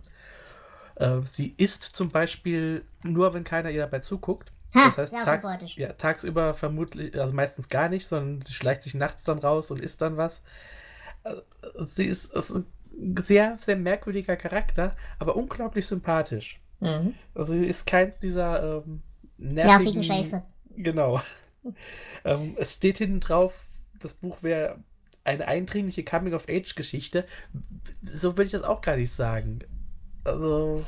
Äh, 0.96 1.20
sie 1.24 1.54
isst 1.56 1.82
zum 1.82 2.10
Beispiel 2.10 2.84
nur, 3.02 3.32
wenn 3.32 3.44
keiner 3.44 3.70
ihr 3.70 3.80
dabei 3.80 4.00
zuguckt. 4.00 4.50
Ha, 4.74 4.92
das 4.96 5.12
heißt, 5.12 5.24
tags, 5.24 5.76
ja, 5.76 5.92
tagsüber 5.92 6.54
vermutlich, 6.54 7.18
also 7.18 7.34
meistens 7.34 7.68
gar 7.68 7.88
nicht, 7.88 8.06
sondern 8.06 8.40
sie 8.40 8.54
schleicht 8.54 8.82
sich 8.82 8.94
nachts 8.94 9.24
dann 9.24 9.38
raus 9.38 9.70
und 9.70 9.80
isst 9.80 10.00
dann 10.00 10.16
was. 10.16 10.42
Äh, 11.24 11.34
sie 11.84 12.06
ist, 12.06 12.32
ist 12.32 12.50
ein 12.50 12.66
sehr, 13.18 13.56
sehr 13.60 13.76
merkwürdiger 13.76 14.36
Charakter, 14.36 14.96
aber 15.18 15.36
unglaublich 15.36 15.86
sympathisch. 15.86 16.60
Mhm. 16.80 17.14
Also 17.34 17.52
sie 17.52 17.66
ist 17.66 17.86
keins 17.86 18.18
dieser 18.18 18.82
ähm, 18.84 19.02
nervigen... 19.38 19.84
Nervigen 19.84 20.04
Scheiße. 20.04 20.42
Genau. 20.76 21.20
ähm, 22.24 22.54
es 22.58 22.74
steht 22.74 22.98
hinten 22.98 23.20
drauf, 23.20 23.68
das 24.00 24.14
Buch 24.14 24.42
wäre 24.42 24.78
eine 25.24 25.46
eindringliche 25.46 26.04
Coming-of-Age-Geschichte. 26.04 27.26
So 28.02 28.32
würde 28.32 28.44
ich 28.44 28.52
das 28.52 28.62
auch 28.62 28.80
gar 28.80 28.96
nicht 28.96 29.12
sagen. 29.12 29.60
Also, 30.24 30.84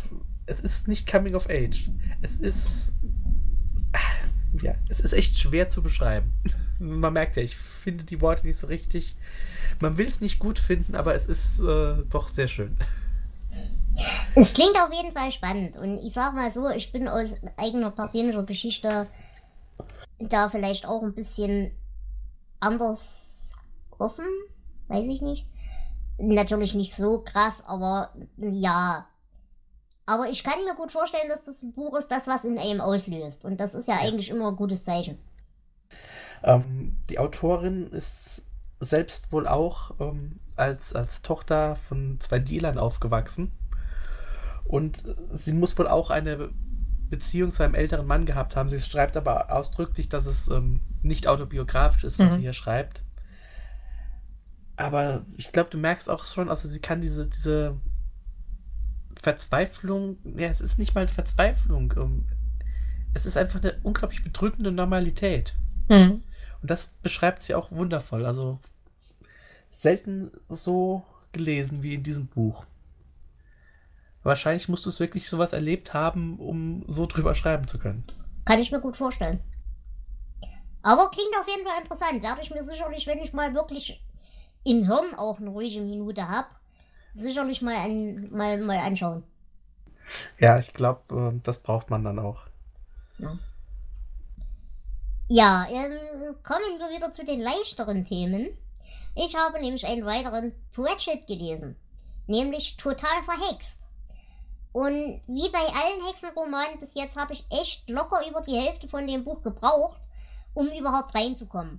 es 0.47 0.61
ist 0.61 0.89
nicht 0.89 1.11
Coming-of-Age. 1.11 1.91
Es 2.23 2.37
ist. 2.37 2.95
Ja, 4.61 4.75
es 4.89 5.01
ist 5.01 5.13
echt 5.13 5.39
schwer 5.39 5.69
zu 5.69 5.83
beschreiben. 5.83 6.33
Man 6.79 7.13
merkt 7.13 7.37
ja, 7.37 7.43
ich 7.43 7.57
finde 7.57 8.05
die 8.05 8.21
Worte 8.21 8.47
nicht 8.47 8.59
so 8.59 8.69
richtig. 8.69 9.17
Man 9.81 9.99
will 9.99 10.07
es 10.07 10.21
nicht 10.21 10.39
gut 10.39 10.61
finden, 10.61 10.95
aber 10.95 11.15
es 11.15 11.27
ist 11.27 11.61
äh, 11.61 11.97
doch 12.09 12.29
sehr 12.29 12.47
schön. 12.47 12.77
Es 14.35 14.53
klingt 14.53 14.77
auf 14.77 14.93
jeden 14.93 15.13
Fall 15.13 15.33
spannend. 15.33 15.77
Und 15.77 15.99
ich 16.05 16.13
sag 16.13 16.35
mal 16.35 16.51
so, 16.51 16.69
ich 16.71 16.93
bin 16.93 17.09
aus 17.09 17.41
eigener 17.57 17.91
persönlicher 17.91 18.45
Geschichte 18.45 19.07
da 20.19 20.49
vielleicht 20.49 20.87
auch 20.87 21.03
ein 21.03 21.15
bisschen 21.15 21.73
anders 22.61 23.57
offen. 23.99 24.27
Weiß 24.89 25.07
ich 25.07 25.23
nicht. 25.23 25.47
Natürlich 26.19 26.75
nicht 26.75 26.95
so 26.95 27.21
krass, 27.21 27.65
aber 27.67 28.11
ja. 28.37 29.07
Aber 30.07 30.29
ich 30.29 30.45
kann 30.45 30.65
mir 30.65 30.75
gut 30.75 30.93
vorstellen, 30.93 31.29
dass 31.29 31.45
das 31.45 31.65
Buch 31.75 31.97
ist 31.97 32.09
das, 32.09 32.27
was 32.27 32.45
in 32.45 32.59
einem 32.59 32.81
auslöst. 32.81 33.45
Und 33.45 33.59
das 33.59 33.75
ist 33.75 33.89
ja, 33.89 33.95
ja. 33.95 34.01
eigentlich 34.03 34.29
immer 34.29 34.49
ein 34.49 34.57
gutes 34.57 34.85
Zeichen. 34.85 35.19
Ähm, 36.43 36.97
die 37.09 37.19
Autorin 37.19 37.91
ist 37.91 38.45
selbst 38.81 39.33
wohl 39.33 39.49
auch 39.49 39.93
ähm, 39.99 40.41
als, 40.57 40.95
als 40.95 41.23
Tochter 41.23 41.77
von 41.77 42.19
zwei 42.21 42.39
Dealern 42.39 42.79
aufgewachsen. 42.79 43.51
Und 44.65 45.03
sie 45.33 45.53
muss 45.53 45.77
wohl 45.79 45.89
auch 45.89 46.11
eine 46.11 46.51
Beziehung 47.11 47.51
zu 47.51 47.63
einem 47.63 47.75
älteren 47.75 48.07
Mann 48.07 48.27
gehabt 48.27 48.57
haben. 48.57 48.69
Sie 48.69 48.79
schreibt 48.79 49.17
aber 49.17 49.53
ausdrücklich, 49.53 50.09
dass 50.09 50.27
es 50.27 50.49
ähm, 50.49 50.81
nicht 51.03 51.29
autobiografisch 51.29 52.05
ist, 52.05 52.19
was 52.19 52.33
mhm. 52.33 52.37
sie 52.37 52.41
hier 52.43 52.53
schreibt. 52.53 53.03
Aber 54.77 55.25
ich 55.37 55.53
glaube, 55.53 55.71
du 55.71 55.79
merkst 55.79 56.11
auch 56.11 56.25
schon, 56.25 56.49
also 56.49 56.69
sie 56.69 56.81
kann 56.81 57.01
diese, 57.01 57.29
diese 57.29 57.79
Verzweiflung, 59.21 60.19
ja, 60.37 60.49
es 60.49 60.61
ist 60.61 60.79
nicht 60.79 60.95
mal 60.95 61.07
Verzweiflung. 61.07 61.95
Ähm, 61.97 62.27
es 63.15 63.27
ist 63.27 63.37
einfach 63.37 63.63
eine 63.63 63.79
unglaublich 63.83 64.25
bedrückende 64.25 64.73
Normalität. 64.73 65.55
Mhm. 65.89 66.23
Und 66.61 66.71
das 66.71 66.89
beschreibt 67.03 67.43
sie 67.43 67.55
auch 67.55 67.71
wundervoll. 67.71 68.27
Also 68.27 68.59
selten 69.71 70.33
so 70.49 71.05
gelesen 71.33 71.83
wie 71.83 71.95
in 71.95 72.03
diesem 72.03 72.27
Buch. 72.27 72.65
Wahrscheinlich 74.23 74.69
musst 74.69 74.87
du 74.87 74.91
es 74.91 75.01
wirklich 75.01 75.29
sowas 75.29 75.53
erlebt 75.53 75.93
haben, 75.93 76.39
um 76.39 76.85
so 76.89 77.07
drüber 77.07 77.35
schreiben 77.35 77.69
zu 77.69 77.79
können. 77.79 78.05
Kann 78.47 78.59
ich 78.59 78.73
mir 78.73 78.81
gut 78.81 78.97
vorstellen. 78.97 79.41
Aber 80.83 81.11
klingt 81.11 81.35
auf 81.39 81.47
jeden 81.47 81.67
Fall 81.67 81.81
interessant. 81.81 82.23
Werde 82.23 82.43
ich 82.43 82.51
mir 82.51 82.63
sicherlich, 82.63 83.07
wenn 83.07 83.19
ich 83.19 83.33
mal 83.33 83.55
wirklich 83.55 84.03
im 84.65 84.87
Hirn 84.87 85.15
auch 85.17 85.39
eine 85.39 85.51
ruhige 85.51 85.81
Minute 85.81 86.29
habe, 86.29 86.49
sicherlich 87.13 87.63
mal, 87.63 87.77
ein, 87.77 88.31
mal, 88.33 88.61
mal 88.63 88.79
anschauen. 88.79 89.23
Ja, 90.39 90.59
ich 90.59 90.73
glaube, 90.73 91.33
äh, 91.35 91.41
das 91.43 91.63
braucht 91.63 91.91
man 91.91 92.05
dann 92.05 92.19
auch. 92.19 92.43
Ja, 93.19 93.39
ja 95.29 95.67
ähm, 95.71 96.37
kommen 96.43 96.79
wir 96.79 96.95
wieder 96.95 97.13
zu 97.13 97.25
den 97.25 97.41
leichteren 97.41 98.05
Themen. 98.05 98.49
Ich 99.15 99.37
habe 99.37 99.61
nämlich 99.61 99.87
einen 99.87 100.05
weiteren 100.05 100.53
Pratchett 100.73 101.27
gelesen, 101.27 101.77
nämlich 102.27 102.77
Total 102.77 103.23
Verhext. 103.25 103.83
Und 104.73 105.21
wie 105.29 105.49
bei 105.51 105.61
allen 105.61 106.05
Hexenromanen 106.05 106.81
bis 106.81 106.95
jetzt 106.95 107.17
habe 107.17 107.33
ich 107.33 107.45
echt 107.49 107.89
locker 107.89 108.29
über 108.29 108.41
die 108.41 108.57
Hälfte 108.57 108.89
von 108.89 109.07
dem 109.07 109.23
Buch 109.23 109.41
gebraucht, 109.43 110.01
um 110.53 110.67
überhaupt 110.67 111.15
reinzukommen. 111.15 111.79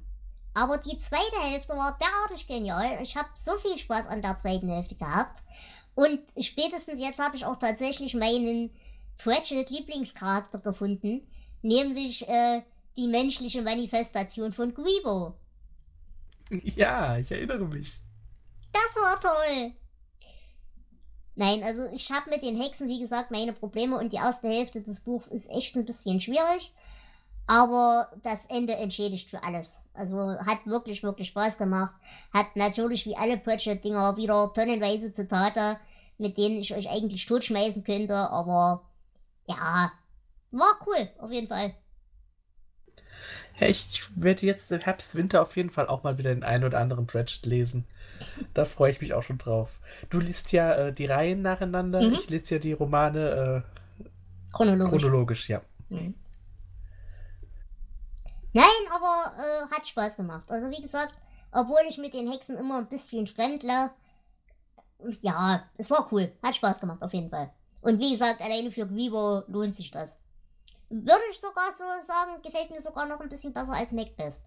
Aber 0.56 0.78
die 0.78 0.98
zweite 1.00 1.42
Hälfte 1.42 1.74
war 1.74 1.98
derartig 2.00 2.48
genial. 2.48 3.00
Ich 3.04 3.18
habe 3.18 3.28
so 3.36 3.58
viel 3.58 3.78
Spaß 3.78 4.08
an 4.08 4.22
der 4.22 4.38
zweiten 4.38 4.70
Hälfte 4.70 4.96
gehabt. 4.96 5.42
Und 5.96 6.22
spätestens 6.42 7.00
jetzt 7.00 7.20
habe 7.20 7.36
ich 7.36 7.46
auch 7.46 7.58
tatsächlich 7.58 8.16
meinen 8.16 8.74
Pratchett-Lieblingscharakter 9.18 10.60
gefunden, 10.60 11.28
nämlich 11.62 12.28
äh, 12.28 12.62
die 12.96 13.08
menschliche 13.08 13.62
Manifestation 13.62 14.52
von 14.52 14.74
Guibo. 14.74 15.36
Ja, 16.76 17.18
ich 17.18 17.32
erinnere 17.32 17.66
mich. 17.66 18.00
Das 18.72 19.02
war 19.02 19.20
toll. 19.20 19.74
Nein, 21.34 21.64
also 21.64 21.84
ich 21.92 22.12
habe 22.12 22.30
mit 22.30 22.44
den 22.44 22.56
Hexen, 22.56 22.88
wie 22.88 23.00
gesagt, 23.00 23.32
meine 23.32 23.52
Probleme 23.52 23.98
und 23.98 24.14
die 24.14 24.18
erste 24.18 24.48
Hälfte 24.48 24.82
des 24.82 25.02
Buchs 25.02 25.28
ist 25.28 25.50
echt 25.50 25.76
ein 25.76 25.86
bisschen 25.86 26.22
schwierig. 26.22 26.72
Aber 27.48 28.10
das 28.24 28.48
Ende 28.48 28.74
entschädigt 28.74 29.30
für 29.30 29.44
alles. 29.44 29.84
Also 29.94 30.18
hat 30.40 30.66
wirklich, 30.66 31.04
wirklich 31.04 31.28
Spaß 31.28 31.58
gemacht. 31.58 31.94
Hat 32.34 32.56
natürlich 32.56 33.06
wie 33.06 33.16
alle 33.16 33.38
Pratchett-Dinger 33.38 34.18
wieder 34.18 34.52
tonnenweise 34.54 35.12
Zitate, 35.12 35.78
mit 36.18 36.38
denen 36.38 36.58
ich 36.58 36.74
euch 36.74 36.90
eigentlich 36.90 37.26
totschmeißen 37.26 37.84
könnte. 37.84 38.16
Aber 38.16 38.82
ja, 39.48 39.92
war 40.52 40.80
cool, 40.88 41.10
auf 41.20 41.32
jeden 41.32 41.48
Fall. 41.48 41.76
Ja, 43.60 43.68
ich 43.68 44.02
werde 44.16 44.46
jetzt 44.46 44.72
im 44.72 44.82
Herbst, 44.82 45.16
Winter 45.16 45.42
auf 45.42 45.56
jeden 45.56 45.70
Fall 45.70 45.88
auch 45.88 46.04
mal 46.04 46.18
wieder 46.18 46.34
den 46.34 46.44
einen 46.44 46.64
oder 46.64 46.80
anderen 46.80 47.06
Pratchett 47.06 47.46
lesen. 47.46 47.86
Da 48.54 48.66
freue 48.66 48.92
ich 48.92 49.02
mich 49.02 49.14
auch 49.14 49.24
schon 49.24 49.38
drauf. 49.38 49.80
Du 50.10 50.20
liest 50.20 50.52
ja 50.52 50.74
äh, 50.74 50.94
die 50.94 51.06
Reihen 51.06 51.42
nacheinander. 51.42 52.02
Mhm. 52.02 52.14
Ich 52.14 52.30
lese 52.30 52.56
ja 52.56 52.60
die 52.60 52.74
Romane 52.74 53.64
äh, 53.66 54.06
chronologisch. 54.54 54.90
chronologisch. 54.90 55.50
ja. 55.50 55.62
Mhm. 55.90 56.16
Nein, 58.56 58.66
aber 58.90 59.34
äh, 59.38 59.70
hat 59.70 59.86
Spaß 59.86 60.16
gemacht. 60.16 60.50
Also 60.50 60.72
wie 60.72 60.82
gesagt, 60.82 61.14
obwohl 61.52 61.82
ich 61.90 61.98
mit 61.98 62.14
den 62.14 62.32
Hexen 62.32 62.58
immer 62.58 62.78
ein 62.78 62.88
bisschen 62.88 63.28
fremdler, 63.28 63.94
ja, 65.20 65.70
es 65.76 65.92
war 65.92 66.08
cool. 66.14 66.32
Hat 66.42 66.56
Spaß 66.56 66.80
gemacht, 66.80 67.04
auf 67.04 67.14
jeden 67.14 67.30
Fall. 67.30 67.52
Und 67.82 68.00
wie 68.00 68.12
gesagt, 68.12 68.40
alleine 68.40 68.72
für 68.72 68.88
Gribo 68.88 69.44
lohnt 69.48 69.76
sich 69.76 69.92
das. 69.92 70.18
Würde 70.90 71.26
ich 71.32 71.42
sogar 71.42 71.70
so 71.72 71.84
sagen, 72.00 72.42
gefällt 72.44 72.72
mir 72.72 72.80
sogar 72.80 73.06
noch 73.06 73.20
ein 73.20 73.28
bisschen 73.28 73.54
besser 73.54 73.74
als 73.74 73.92
Macbeth. 73.92 74.44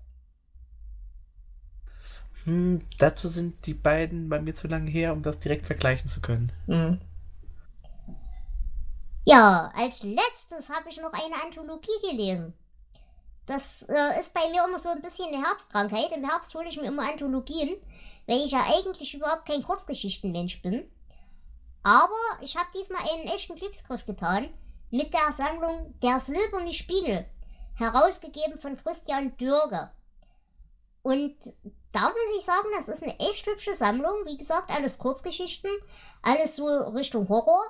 Hm, 2.45 2.79
dazu 2.99 3.29
sind 3.29 3.67
die 3.67 3.75
beiden 3.75 4.31
bei 4.31 4.41
mir 4.41 4.55
zu 4.55 4.69
lange 4.69 4.91
her, 4.91 5.13
um 5.13 5.23
das 5.23 5.39
direkt 5.39 5.67
vergleichen 5.67 6.09
zu 6.09 6.23
können. 6.23 6.51
Mhm. 6.67 6.99
Ja, 9.27 9.71
als 9.75 10.03
letztes 10.03 10.71
habe 10.71 10.89
ich 10.89 10.99
noch 10.99 11.13
eine 11.13 11.43
Anthologie 11.45 12.01
gelesen. 12.11 12.55
Das 13.49 13.83
äh, 13.89 14.21
ist 14.21 14.35
bei 14.35 14.47
mir 14.51 14.63
immer 14.63 14.79
so 14.79 14.91
ein 14.91 15.01
bisschen 15.01 15.29
eine 15.29 15.43
Herbstkrankheit. 15.43 16.13
Im 16.13 16.29
Herbst 16.29 16.55
hole 16.55 16.69
ich 16.69 16.77
mir 16.77 16.89
immer 16.89 17.09
Anthologien, 17.11 17.77
weil 18.27 18.45
ich 18.45 18.51
ja 18.51 18.63
eigentlich 18.67 19.15
überhaupt 19.15 19.47
kein 19.47 19.63
Kurzgeschichtenmensch 19.63 20.61
bin. 20.61 20.87
Aber 21.83 22.13
ich 22.43 22.59
habe 22.59 22.69
diesmal 22.75 23.01
einen 23.11 23.25
echten 23.25 23.57
Glücksgriff 23.57 24.05
getan 24.05 24.51
mit 24.91 25.15
der 25.15 25.33
Sammlung 25.33 25.95
Der 26.03 26.21
Silberne 26.21 26.75
Spiegel, 26.75 27.25
herausgegeben 27.77 28.61
von 28.61 28.77
Christian 28.77 29.35
Dürger. 29.39 29.95
Und 31.03 31.35
da 31.93 32.03
muss 32.03 32.37
ich 32.37 32.45
sagen, 32.45 32.69
das 32.77 32.89
ist 32.89 33.03
eine 33.03 33.19
echt 33.19 33.47
hübsche 33.47 33.73
Sammlung. 33.73 34.27
Wie 34.27 34.37
gesagt, 34.37 34.71
alles 34.71 34.99
Kurzgeschichten, 34.99 35.71
alles 36.21 36.57
so 36.57 36.67
Richtung 36.67 37.27
Horror 37.31 37.65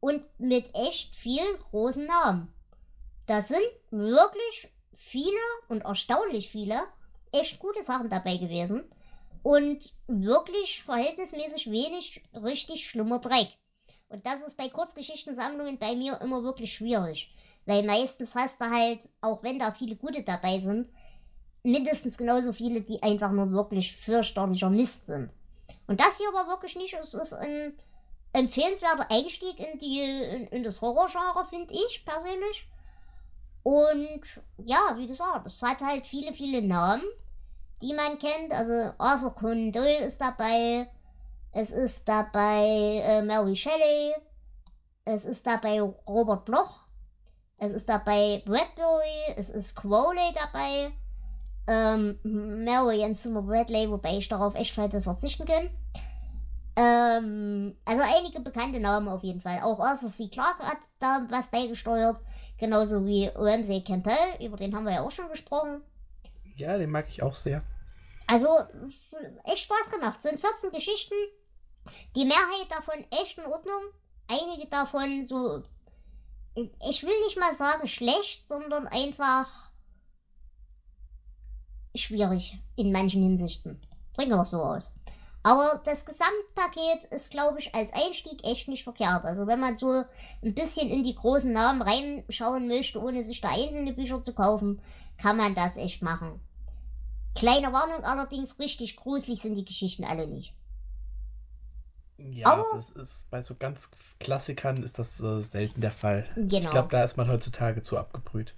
und 0.00 0.22
mit 0.38 0.74
echt 0.74 1.16
vielen 1.16 1.58
großen 1.70 2.04
Namen. 2.04 2.52
Da 3.24 3.40
sind 3.40 3.62
wirklich 3.90 4.70
viele 4.98 5.38
und 5.68 5.84
erstaunlich 5.84 6.50
viele 6.50 6.82
echt 7.32 7.58
gute 7.58 7.82
Sachen 7.82 8.10
dabei 8.10 8.36
gewesen 8.36 8.84
und 9.42 9.92
wirklich 10.08 10.82
verhältnismäßig 10.82 11.70
wenig 11.70 12.22
richtig 12.42 12.90
schlimmer 12.90 13.20
Dreck. 13.20 13.48
Und 14.08 14.26
das 14.26 14.42
ist 14.42 14.56
bei 14.56 14.68
Kurzgeschichtensammlungen 14.68 15.78
bei 15.78 15.94
mir 15.94 16.20
immer 16.20 16.42
wirklich 16.42 16.74
schwierig. 16.74 17.30
Weil 17.66 17.84
meistens 17.84 18.34
hast 18.34 18.60
du 18.60 18.64
halt, 18.64 19.08
auch 19.20 19.42
wenn 19.42 19.58
da 19.58 19.72
viele 19.72 19.94
gute 19.94 20.22
dabei 20.22 20.58
sind, 20.58 20.88
mindestens 21.62 22.16
genauso 22.16 22.52
viele, 22.52 22.80
die 22.80 23.02
einfach 23.02 23.30
nur 23.30 23.52
wirklich 23.52 23.94
fürchterlicher 23.94 24.70
Mist 24.70 25.06
sind. 25.06 25.30
Und 25.86 26.00
das 26.00 26.18
hier 26.18 26.32
war 26.32 26.48
wirklich 26.48 26.76
nicht. 26.76 26.94
Es 26.94 27.14
ist 27.14 27.34
ein 27.34 27.74
empfehlenswerter 28.32 29.10
Einstieg 29.10 29.58
in, 29.58 29.78
die, 29.78 30.00
in, 30.00 30.46
in 30.48 30.62
das 30.62 30.80
Horrorgenre, 30.80 31.46
finde 31.48 31.74
ich 31.74 32.04
persönlich. 32.04 32.66
Und 33.62 34.42
ja, 34.64 34.94
wie 34.96 35.06
gesagt, 35.06 35.46
es 35.46 35.62
hat 35.62 35.80
halt 35.80 36.06
viele, 36.06 36.32
viele 36.32 36.62
Namen, 36.62 37.02
die 37.82 37.92
man 37.94 38.18
kennt. 38.18 38.52
Also 38.52 38.92
Arthur 38.98 39.34
Conan 39.34 39.72
Doyle 39.72 40.04
ist 40.04 40.20
dabei. 40.20 40.88
Es 41.52 41.72
ist 41.72 42.08
dabei 42.08 43.02
äh, 43.04 43.22
Mary 43.22 43.56
Shelley. 43.56 44.14
Es 45.04 45.24
ist 45.24 45.46
dabei 45.46 45.80
Robert 45.80 46.44
Bloch. 46.44 46.86
Es 47.56 47.72
ist 47.72 47.88
dabei 47.88 48.42
Bradbury. 48.46 49.34
Es 49.36 49.50
ist 49.50 49.74
Crowley 49.76 50.34
dabei. 50.34 50.92
Ähm, 51.66 52.18
Mary 52.64 53.04
und 53.04 53.14
Zimmer 53.14 53.42
Bradley, 53.42 53.90
wobei 53.90 54.16
ich 54.16 54.28
darauf 54.28 54.54
echt 54.54 54.76
hätte 54.76 55.02
verzichten 55.02 55.44
können. 55.44 55.70
Ähm, 56.76 57.76
also 57.84 58.02
einige 58.06 58.40
bekannte 58.40 58.78
Namen 58.78 59.08
auf 59.08 59.24
jeden 59.24 59.40
Fall. 59.40 59.60
Auch 59.62 59.80
Arthur 59.80 60.08
C. 60.08 60.28
Clarke 60.28 60.62
hat 60.62 60.78
da 61.00 61.26
was 61.28 61.48
beigesteuert. 61.48 62.20
Genauso 62.58 63.06
wie 63.06 63.26
Ramsey 63.34 63.82
Campbell, 63.82 64.36
über 64.40 64.56
den 64.56 64.74
haben 64.74 64.84
wir 64.84 64.94
ja 64.94 65.02
auch 65.02 65.10
schon 65.10 65.28
gesprochen. 65.28 65.82
Ja, 66.56 66.76
den 66.76 66.90
mag 66.90 67.06
ich 67.08 67.22
auch 67.22 67.34
sehr. 67.34 67.62
Also, 68.26 68.48
echt 69.44 69.64
Spaß 69.64 69.90
gemacht. 69.90 70.20
Sind 70.20 70.40
14 70.40 70.70
Geschichten. 70.70 71.14
Die 72.16 72.24
Mehrheit 72.24 72.70
davon 72.70 73.04
echt 73.22 73.38
in 73.38 73.46
Ordnung. 73.46 73.82
Einige 74.26 74.68
davon 74.68 75.24
so, 75.24 75.62
ich 76.54 77.02
will 77.02 77.20
nicht 77.24 77.38
mal 77.38 77.54
sagen 77.54 77.86
schlecht, 77.88 78.48
sondern 78.48 78.86
einfach 78.88 79.48
schwierig 81.94 82.58
in 82.76 82.92
manchen 82.92 83.22
Hinsichten. 83.22 83.80
Drücken 84.14 84.30
wir 84.30 84.42
es 84.42 84.50
so 84.50 84.62
aus. 84.62 84.94
Aber 85.48 85.80
das 85.86 86.04
Gesamtpaket 86.04 87.04
ist, 87.10 87.30
glaube 87.30 87.58
ich, 87.58 87.74
als 87.74 87.94
Einstieg 87.94 88.44
echt 88.44 88.68
nicht 88.68 88.84
verkehrt. 88.84 89.24
Also 89.24 89.46
wenn 89.46 89.58
man 89.58 89.78
so 89.78 90.04
ein 90.42 90.54
bisschen 90.54 90.90
in 90.90 91.02
die 91.02 91.14
großen 91.14 91.50
Namen 91.50 91.80
reinschauen 91.80 92.68
möchte, 92.68 93.00
ohne 93.00 93.22
sich 93.22 93.40
da 93.40 93.48
einzelne 93.48 93.94
Bücher 93.94 94.22
zu 94.22 94.34
kaufen, 94.34 94.82
kann 95.16 95.38
man 95.38 95.54
das 95.54 95.78
echt 95.78 96.02
machen. 96.02 96.38
Kleine 97.34 97.72
Warnung 97.72 98.04
allerdings, 98.04 98.58
richtig 98.58 98.96
gruselig 98.96 99.40
sind 99.40 99.54
die 99.54 99.64
Geschichten 99.64 100.04
alle 100.04 100.26
nicht. 100.26 100.52
Ja, 102.18 102.48
aber 102.48 102.66
das 102.74 102.90
ist 102.90 103.30
bei 103.30 103.40
so 103.40 103.54
ganz 103.54 103.90
Klassikern 104.20 104.82
ist 104.82 104.98
das 104.98 105.18
äh, 105.22 105.40
selten 105.40 105.80
der 105.80 105.92
Fall. 105.92 106.28
Genau. 106.36 106.58
Ich 106.58 106.70
glaube, 106.70 106.88
da 106.90 107.04
ist 107.04 107.16
man 107.16 107.28
heutzutage 107.28 107.80
zu 107.80 107.96
abgebrüht. 107.96 108.52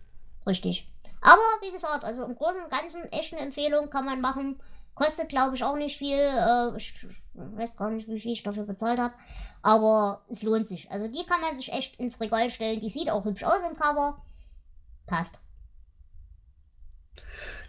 Richtig. 0.44 0.90
Aber 1.20 1.40
wie 1.60 1.70
gesagt, 1.70 2.02
also 2.02 2.24
im 2.24 2.34
Großen 2.34 2.64
und 2.64 2.70
Ganzen 2.72 3.04
echt 3.12 3.32
eine 3.32 3.42
Empfehlung 3.42 3.90
kann 3.90 4.06
man 4.06 4.20
machen. 4.20 4.58
Kostet, 5.00 5.30
glaube 5.30 5.56
ich, 5.56 5.64
auch 5.64 5.76
nicht 5.76 5.96
viel. 5.96 6.18
Äh, 6.18 6.76
ich 6.76 7.06
weiß 7.32 7.76
gar 7.76 7.90
nicht, 7.90 8.06
wie 8.06 8.20
viel 8.20 8.32
ich 8.32 8.42
dafür 8.42 8.64
bezahlt 8.64 8.98
habe. 8.98 9.14
Aber 9.62 10.20
es 10.28 10.42
lohnt 10.42 10.68
sich. 10.68 10.90
Also 10.90 11.08
die 11.08 11.24
kann 11.26 11.40
man 11.40 11.56
sich 11.56 11.72
echt 11.72 11.98
ins 11.98 12.20
Regal 12.20 12.50
stellen. 12.50 12.80
Die 12.80 12.90
sieht 12.90 13.08
auch 13.08 13.24
hübsch 13.24 13.44
aus 13.44 13.62
im 13.66 13.74
Cover. 13.78 14.20
Passt. 15.06 15.40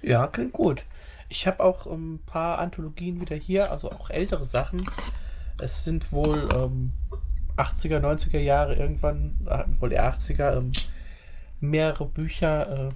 Ja, 0.02 0.28
klingt 0.28 0.52
gut. 0.52 0.84
Ich 1.30 1.48
habe 1.48 1.64
auch 1.64 1.88
ein 1.88 2.20
paar 2.26 2.60
Anthologien 2.60 3.22
wieder 3.22 3.38
hier, 3.38 3.72
also 3.72 3.90
auch 3.92 4.10
ältere 4.10 4.44
Sachen. 4.44 4.86
Es 5.58 5.86
sind 5.86 6.12
wohl 6.12 6.50
ähm, 6.54 6.92
80er, 7.56 8.02
90er 8.02 8.40
Jahre 8.40 8.76
irgendwann, 8.76 9.48
äh, 9.50 9.64
wohl 9.80 9.94
eher 9.94 10.14
80er, 10.14 10.58
ähm, 10.58 10.72
mehrere 11.62 12.08
Bücher 12.08 12.90
äh, 12.90 12.92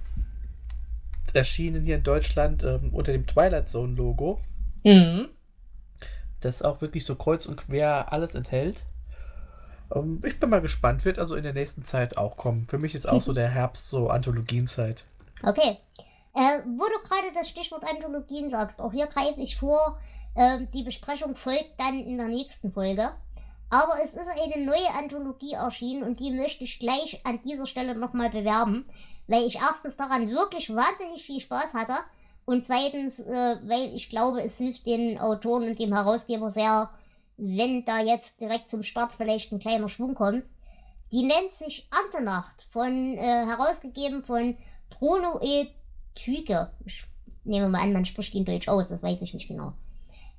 erschienen 1.36 1.84
hier 1.84 1.96
in 1.96 2.02
Deutschland 2.02 2.64
ähm, 2.64 2.90
unter 2.92 3.12
dem 3.12 3.26
Twilight 3.26 3.68
Zone 3.68 3.94
Logo. 3.94 4.40
Mhm. 4.84 5.28
Das 6.40 6.62
auch 6.62 6.80
wirklich 6.80 7.04
so 7.04 7.14
kreuz 7.14 7.46
und 7.46 7.56
quer 7.56 8.12
alles 8.12 8.34
enthält. 8.34 8.84
Ähm, 9.94 10.20
ich 10.24 10.38
bin 10.40 10.50
mal 10.50 10.60
gespannt, 10.60 11.04
wird 11.04 11.18
also 11.18 11.34
in 11.34 11.42
der 11.42 11.52
nächsten 11.52 11.82
Zeit 11.82 12.16
auch 12.16 12.36
kommen. 12.36 12.66
Für 12.68 12.78
mich 12.78 12.94
ist 12.94 13.06
auch 13.06 13.22
so 13.22 13.32
der 13.34 13.48
Herbst 13.48 13.90
so 13.90 14.08
Anthologienzeit. 14.08 15.04
Okay. 15.42 15.78
Äh, 16.34 16.60
wo 16.76 16.84
du 16.84 17.08
gerade 17.08 17.32
das 17.34 17.48
Stichwort 17.48 17.84
Anthologien 17.84 18.50
sagst, 18.50 18.80
auch 18.80 18.92
hier 18.92 19.06
greife 19.06 19.40
ich 19.40 19.56
vor, 19.56 19.98
äh, 20.34 20.66
die 20.74 20.82
Besprechung 20.82 21.34
folgt 21.34 21.78
dann 21.78 21.98
in 21.98 22.18
der 22.18 22.28
nächsten 22.28 22.72
Folge. 22.72 23.12
Aber 23.70 23.94
es 24.02 24.14
ist 24.14 24.28
eine 24.28 24.64
neue 24.64 24.90
Anthologie 24.94 25.54
erschienen 25.54 26.04
und 26.04 26.20
die 26.20 26.30
möchte 26.30 26.64
ich 26.64 26.78
gleich 26.78 27.20
an 27.24 27.40
dieser 27.42 27.66
Stelle 27.66 27.96
nochmal 27.96 28.30
bewerben, 28.30 28.86
weil 29.26 29.44
ich 29.44 29.56
erstens 29.56 29.96
daran 29.96 30.30
wirklich 30.30 30.74
wahnsinnig 30.74 31.24
viel 31.24 31.40
Spaß 31.40 31.74
hatte 31.74 31.96
und 32.46 32.64
zweitens, 32.64 33.20
äh, 33.20 33.56
weil 33.64 33.94
ich 33.94 34.08
glaube, 34.08 34.40
es 34.40 34.58
hilft 34.58 34.86
den 34.86 35.18
Autoren 35.18 35.68
und 35.68 35.78
dem 35.78 35.92
Herausgeber 35.92 36.50
sehr, 36.50 36.90
wenn 37.36 37.84
da 37.84 38.00
jetzt 38.00 38.40
direkt 38.40 38.70
zum 38.70 38.84
Start 38.84 39.12
vielleicht 39.12 39.52
ein 39.52 39.58
kleiner 39.58 39.88
Schwung 39.88 40.14
kommt. 40.14 40.44
Die 41.12 41.22
nennt 41.22 41.50
sich 41.50 41.88
Antenacht, 41.90 42.62
von, 42.70 43.16
äh, 43.16 43.46
herausgegeben 43.46 44.24
von 44.24 44.56
Bruno 44.90 45.40
E. 45.42 45.68
Tüge. 46.14 46.70
Ich 46.84 47.04
nehme 47.44 47.68
mal 47.68 47.82
an, 47.82 47.92
man 47.92 48.04
spricht 48.04 48.34
ihn 48.34 48.44
Deutsch 48.44 48.68
aus, 48.68 48.88
das 48.88 49.02
weiß 49.02 49.22
ich 49.22 49.34
nicht 49.34 49.48
genau. 49.48 49.72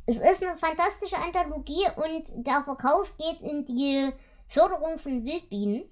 Es 0.05 0.19
ist 0.19 0.41
eine 0.41 0.57
fantastische 0.57 1.17
Anthologie 1.17 1.85
und 1.97 2.47
der 2.47 2.63
Verkauf 2.63 3.15
geht 3.17 3.41
in 3.41 3.65
die 3.65 4.09
Förderung 4.47 4.97
von 4.97 5.25
Wildbienen. 5.25 5.83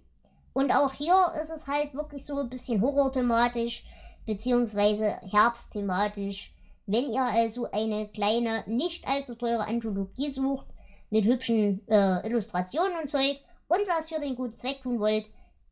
Und 0.56 0.72
auch 0.72 0.94
hier 0.94 1.34
ist 1.42 1.52
es 1.52 1.68
halt 1.68 1.94
wirklich 1.94 2.24
so 2.24 2.40
ein 2.40 2.48
bisschen 2.48 2.80
horrorthematisch, 2.80 3.84
beziehungsweise 4.26 5.20
herbstthematisch. 5.30 6.54
Wenn 6.86 7.12
ihr 7.12 7.24
also 7.24 7.70
eine 7.74 8.08
kleine, 8.08 8.64
nicht 8.66 9.06
allzu 9.06 9.36
teure 9.36 9.68
Anthologie 9.68 10.30
sucht, 10.30 10.68
mit 11.10 11.26
hübschen 11.26 11.86
äh, 11.90 12.26
Illustrationen 12.26 12.98
und 13.02 13.10
Zeug 13.10 13.38
und 13.68 13.82
was 13.86 14.08
für 14.08 14.22
den 14.22 14.38
guten 14.38 14.56
Zweck 14.56 14.82
tun 14.82 15.02
wollt, 15.02 15.26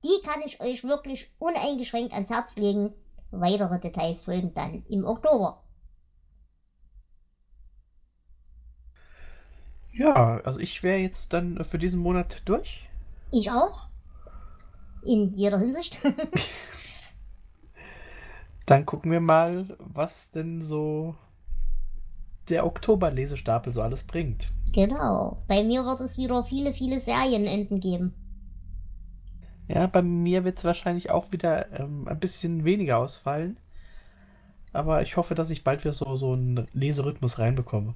die 0.04 0.28
kann 0.28 0.42
ich 0.46 0.60
euch 0.60 0.84
wirklich 0.84 1.32
uneingeschränkt 1.40 2.12
ans 2.12 2.30
Herz 2.30 2.58
legen. 2.58 2.94
Weitere 3.32 3.80
Details 3.80 4.24
folgen 4.24 4.54
dann 4.54 4.84
im 4.90 5.06
Oktober. 5.06 5.64
Ja, 9.94 10.42
also 10.44 10.60
ich 10.60 10.84
wäre 10.84 10.98
jetzt 10.98 11.32
dann 11.32 11.64
für 11.64 11.78
diesen 11.78 12.02
Monat 12.02 12.42
durch. 12.44 12.90
Ich 13.32 13.50
auch. 13.50 13.93
In 15.06 15.34
jeder 15.34 15.60
Hinsicht. 15.60 16.02
dann 18.66 18.86
gucken 18.86 19.12
wir 19.12 19.20
mal, 19.20 19.76
was 19.80 20.32
denn 20.32 20.62
so 20.62 21.16
der 22.50 22.66
Oktober-Lesestapel 22.66 23.74
so 23.74 23.82
alles 23.82 24.04
bringt. 24.04 24.50
Genau. 24.74 25.44
Bei 25.48 25.64
mir 25.64 25.86
wird 25.86 26.02
es 26.02 26.18
wieder 26.18 26.44
viele, 26.44 26.74
viele 26.74 27.00
Serienenden 27.00 27.80
geben. 27.80 28.14
Ja, 29.68 29.88
bei 29.88 30.02
mir 30.02 30.44
wird 30.44 30.58
es 30.58 30.66
wahrscheinlich 30.66 31.10
auch 31.10 31.32
wieder 31.32 31.80
ähm, 31.80 32.08
ein 32.08 32.20
bisschen 32.20 32.66
weniger 32.66 32.98
ausfallen. 32.98 33.58
Aber 34.74 35.02
ich 35.02 35.18
hoffe, 35.18 35.36
dass 35.36 35.52
ich 35.52 35.64
bald 35.64 35.84
wieder 35.84 35.94
so, 35.94 36.16
so 36.16 36.34
einen 36.34 36.68
Leserhythmus 36.74 37.40
reinbekomme. 37.40 37.94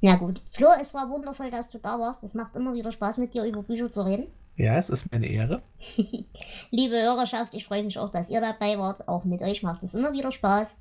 Ja 0.00 0.16
gut. 0.16 0.42
Flo, 0.50 0.68
es 0.80 0.94
war 0.94 1.10
wundervoll, 1.10 1.50
dass 1.50 1.70
du 1.70 1.78
da 1.78 1.98
warst. 1.98 2.24
Es 2.24 2.34
macht 2.34 2.56
immer 2.56 2.74
wieder 2.74 2.92
Spaß, 2.92 3.18
mit 3.18 3.34
dir 3.34 3.44
über 3.44 3.62
Bücher 3.62 3.90
zu 3.90 4.02
reden. 4.02 4.26
Ja, 4.58 4.76
es 4.76 4.90
ist 4.90 5.10
mir 5.10 5.18
eine 5.18 5.28
Ehre. 5.28 5.62
Liebe 6.70 7.00
Hörerschaft, 7.00 7.54
ich 7.54 7.64
freue 7.64 7.84
mich 7.84 7.96
auch, 7.96 8.10
dass 8.10 8.28
ihr 8.28 8.40
dabei 8.40 8.76
wart. 8.76 9.06
Auch 9.06 9.24
mit 9.24 9.40
euch 9.40 9.62
macht 9.62 9.84
es 9.84 9.94
immer 9.94 10.12
wieder 10.12 10.32
Spaß. 10.32 10.76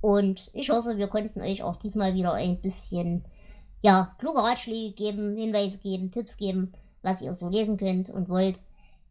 Und 0.00 0.50
ich 0.52 0.70
hoffe, 0.70 0.96
wir 0.96 1.08
konnten 1.08 1.40
euch 1.40 1.64
auch 1.64 1.76
diesmal 1.76 2.14
wieder 2.14 2.32
ein 2.34 2.60
bisschen 2.60 3.24
ja, 3.82 4.14
kluge 4.18 4.38
Ratschläge 4.38 4.94
geben, 4.94 5.36
Hinweise 5.36 5.78
geben, 5.78 6.12
Tipps 6.12 6.36
geben, 6.36 6.74
was 7.02 7.22
ihr 7.22 7.34
so 7.34 7.48
lesen 7.48 7.76
könnt 7.76 8.08
und 8.08 8.28
wollt. 8.28 8.60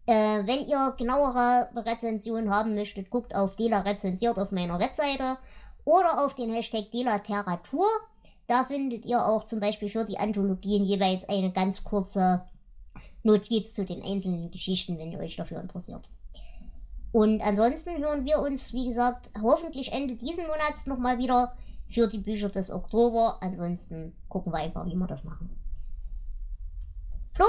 Äh, 0.06 0.48
wenn 0.48 0.70
ihr 0.70 0.96
genauere 0.98 1.68
Rezensionen 1.76 2.50
haben 2.50 2.76
möchtet, 2.76 3.10
guckt 3.10 3.36
auf 3.36 3.58
Dela 3.58 3.82
rezensiert 3.82 4.40
auf 4.40 4.54
meiner 4.54 4.80
Webseite 4.80 5.38
oder 5.84 6.24
auf 6.24 6.34
den 6.36 6.54
Hashtag 6.54 6.92
Delateratur. 6.92 7.88
Da 8.48 8.64
findet 8.64 9.06
ihr 9.06 9.26
auch 9.26 9.44
zum 9.44 9.60
Beispiel 9.60 9.90
für 9.90 10.06
die 10.06 10.18
Anthologien 10.18 10.86
jeweils 10.86 11.28
eine 11.28 11.52
ganz 11.52 11.84
kurze 11.84 12.46
Notiz 13.24 13.74
zu 13.74 13.86
den 13.86 14.04
einzelnen 14.04 14.52
Geschichten, 14.52 14.98
wenn 14.98 15.12
ihr 15.12 15.20
euch 15.20 15.36
dafür 15.36 15.62
interessiert. 15.62 16.10
Und 17.12 17.42
ansonsten 17.42 17.98
hören 17.98 18.26
wir 18.26 18.40
uns, 18.40 18.74
wie 18.74 18.86
gesagt, 18.86 19.30
hoffentlich 19.42 19.92
Ende 19.92 20.16
diesen 20.16 20.48
Monats 20.48 20.88
nochmal 20.88 21.18
wieder 21.18 21.56
für 21.90 22.08
die 22.08 22.20
Bücher 22.20 22.50
des 22.50 22.72
Oktober. 22.72 23.38
Ansonsten 23.42 24.16
gucken 24.30 24.54
wir 24.54 24.60
einfach, 24.60 24.86
wie 24.86 24.96
wir 24.96 25.08
das 25.08 25.24
machen. 25.24 25.50
Flo, 27.34 27.46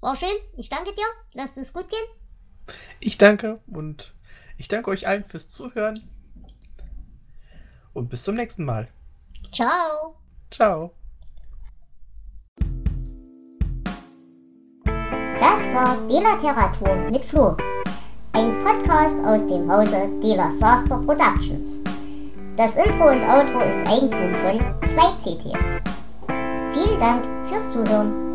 war 0.00 0.16
schön. 0.16 0.28
Ich 0.56 0.68
danke 0.68 0.94
dir. 0.94 1.06
Lasst 1.32 1.56
es 1.56 1.72
gut 1.72 1.88
gehen. 1.88 2.76
Ich 3.00 3.16
danke 3.16 3.60
und 3.66 4.14
ich 4.58 4.68
danke 4.68 4.90
euch 4.90 5.08
allen 5.08 5.24
fürs 5.24 5.50
Zuhören. 5.50 5.98
Und 7.92 8.10
bis 8.10 8.24
zum 8.24 8.34
nächsten 8.34 8.64
Mal. 8.64 8.88
Ciao. 9.52 10.16
Ciao. 10.50 10.92
Das 15.40 15.72
war 15.74 15.96
Delateratur 16.08 16.94
mit 17.10 17.24
Flo. 17.24 17.56
Ein 18.32 18.58
Podcast 18.64 19.16
aus 19.24 19.46
dem 19.46 19.70
Hause 19.70 20.08
Dela 20.22 20.50
Saster 20.50 20.98
Productions. 20.98 21.80
Das 22.56 22.76
Intro 22.76 23.10
und 23.10 23.22
Outro 23.22 23.60
ist 23.60 23.78
Eigentum 23.86 24.34
von 24.42 24.60
2CT. 24.82 25.56
Vielen 26.72 26.98
Dank 26.98 27.24
fürs 27.48 27.70
Zuhören. 27.70 28.25